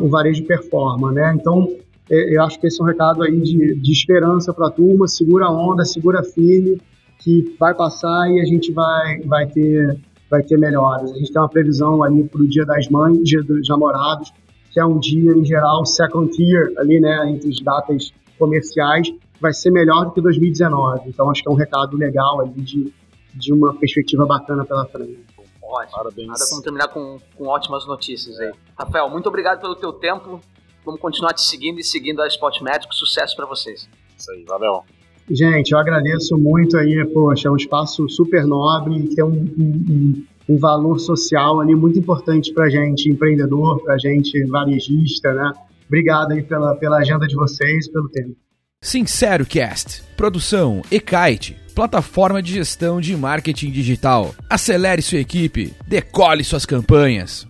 o 0.01 0.09
varejo 0.09 0.45
performa, 0.45 1.13
né? 1.13 1.37
Então, 1.39 1.69
eu 2.09 2.43
acho 2.43 2.61
que 2.61 2.67
esse 2.67 2.81
é 2.81 2.85
um 2.85 2.87
recado 2.87 3.23
aí 3.23 3.41
de, 3.41 3.75
de 3.75 3.93
esperança 3.93 4.53
para 4.53 4.69
a 4.69 4.71
turma, 4.71 5.09
segura 5.09 5.47
a 5.47 5.51
onda, 5.51 5.85
segura 5.85 6.23
firme, 6.23 6.81
que 7.19 7.57
vai 7.59 7.75
passar 7.75 8.31
e 8.31 8.41
a 8.41 8.45
gente 8.45 8.73
vai, 8.73 9.21
vai, 9.21 9.47
ter, 9.47 9.99
vai 10.31 10.43
ter 10.43 10.59
melhoras. 10.59 11.11
A 11.13 11.17
gente 11.17 11.33
tem 11.33 11.41
uma 11.41 11.49
previsão 11.49 12.03
ali 12.03 12.25
para 12.25 12.43
o 12.43 12.49
Dia 12.49 12.67
das 12.67 12.89
Mães, 12.89 13.19
Dia 13.23 13.43
dos 13.43 13.67
Namorados, 13.69 14.33
que 14.71 14.81
é 14.81 14.85
um 14.85 14.99
dia, 14.99 15.33
em 15.33 15.45
geral, 15.45 15.87
second 15.87 16.31
tier, 16.31 16.73
ali, 16.79 17.01
né, 17.01 17.31
entre 17.31 17.49
as 17.49 17.61
datas 17.61 18.13
comerciais, 18.39 19.09
vai 19.41 19.53
ser 19.53 19.71
melhor 19.71 20.07
do 20.07 20.13
que 20.13 20.21
2019. 20.21 21.09
Então, 21.09 21.31
acho 21.31 21.43
que 21.43 21.49
é 21.49 21.53
um 21.53 21.57
recado 21.57 21.97
legal 21.97 22.41
ali 22.41 22.61
de, 22.61 22.93
de 23.35 23.53
uma 23.53 23.75
perspectiva 23.75 24.27
bacana 24.27 24.65
pela 24.65 24.85
frente. 24.87 25.25
Ótimo. 25.63 25.97
Parabéns. 25.97 26.29
Nada 26.29 26.45
como 26.51 26.63
terminar 26.63 26.89
com, 26.89 27.19
com 27.37 27.47
ótimas 27.47 27.87
notícias 27.87 28.39
aí. 28.39 28.53
Rafael, 28.79 29.09
muito 29.09 29.29
obrigado 29.29 29.61
pelo 29.61 29.75
teu 29.75 29.93
tempo. 29.93 30.41
Vamos 30.85 31.01
continuar 31.01 31.33
te 31.33 31.43
seguindo 31.43 31.79
e 31.79 31.85
seguindo 31.85 32.21
a 32.21 32.27
Spot 32.27 32.61
Médico. 32.61 32.95
Sucesso 32.95 33.35
para 33.35 33.47
vocês. 33.47 33.89
Isso 34.17 34.31
aí, 34.31 34.45
valeu. 34.45 34.83
Gente, 35.31 35.73
eu 35.73 35.79
agradeço 35.79 36.37
muito 36.37 36.77
aí, 36.77 37.03
poxa, 37.13 37.49
é 37.49 37.51
um 37.51 37.57
espaço 37.57 38.07
super 38.11 38.47
nobre, 38.47 39.09
tem 39.15 39.25
um, 39.25 39.31
um, 39.31 40.25
um 40.51 40.59
valor 40.59 40.99
social 40.99 41.61
ali 41.61 41.75
muito 41.75 41.99
importante 41.99 42.53
para 42.53 42.69
gente, 42.69 43.11
empreendedor, 43.11 43.83
para 43.83 43.97
gente 43.97 44.45
varejista, 44.47 45.33
né? 45.33 45.53
Obrigado 45.87 46.33
aí 46.33 46.43
pela, 46.43 46.75
pela 46.77 46.99
agenda 46.99 47.27
de 47.27 47.35
vocês, 47.35 47.91
pelo 47.91 48.09
tempo. 48.11 48.37
Sincero 48.83 49.47
Cast, 49.47 50.03
produção 50.15 50.83
e-kite, 50.91 51.57
plataforma 51.75 52.43
de 52.43 52.53
gestão 52.53 53.01
de 53.01 53.17
marketing 53.17 53.71
digital. 53.71 54.35
Acelere 54.49 55.01
sua 55.01 55.21
equipe, 55.21 55.73
decole 55.89 56.45
suas 56.45 56.67
campanhas. 56.67 57.47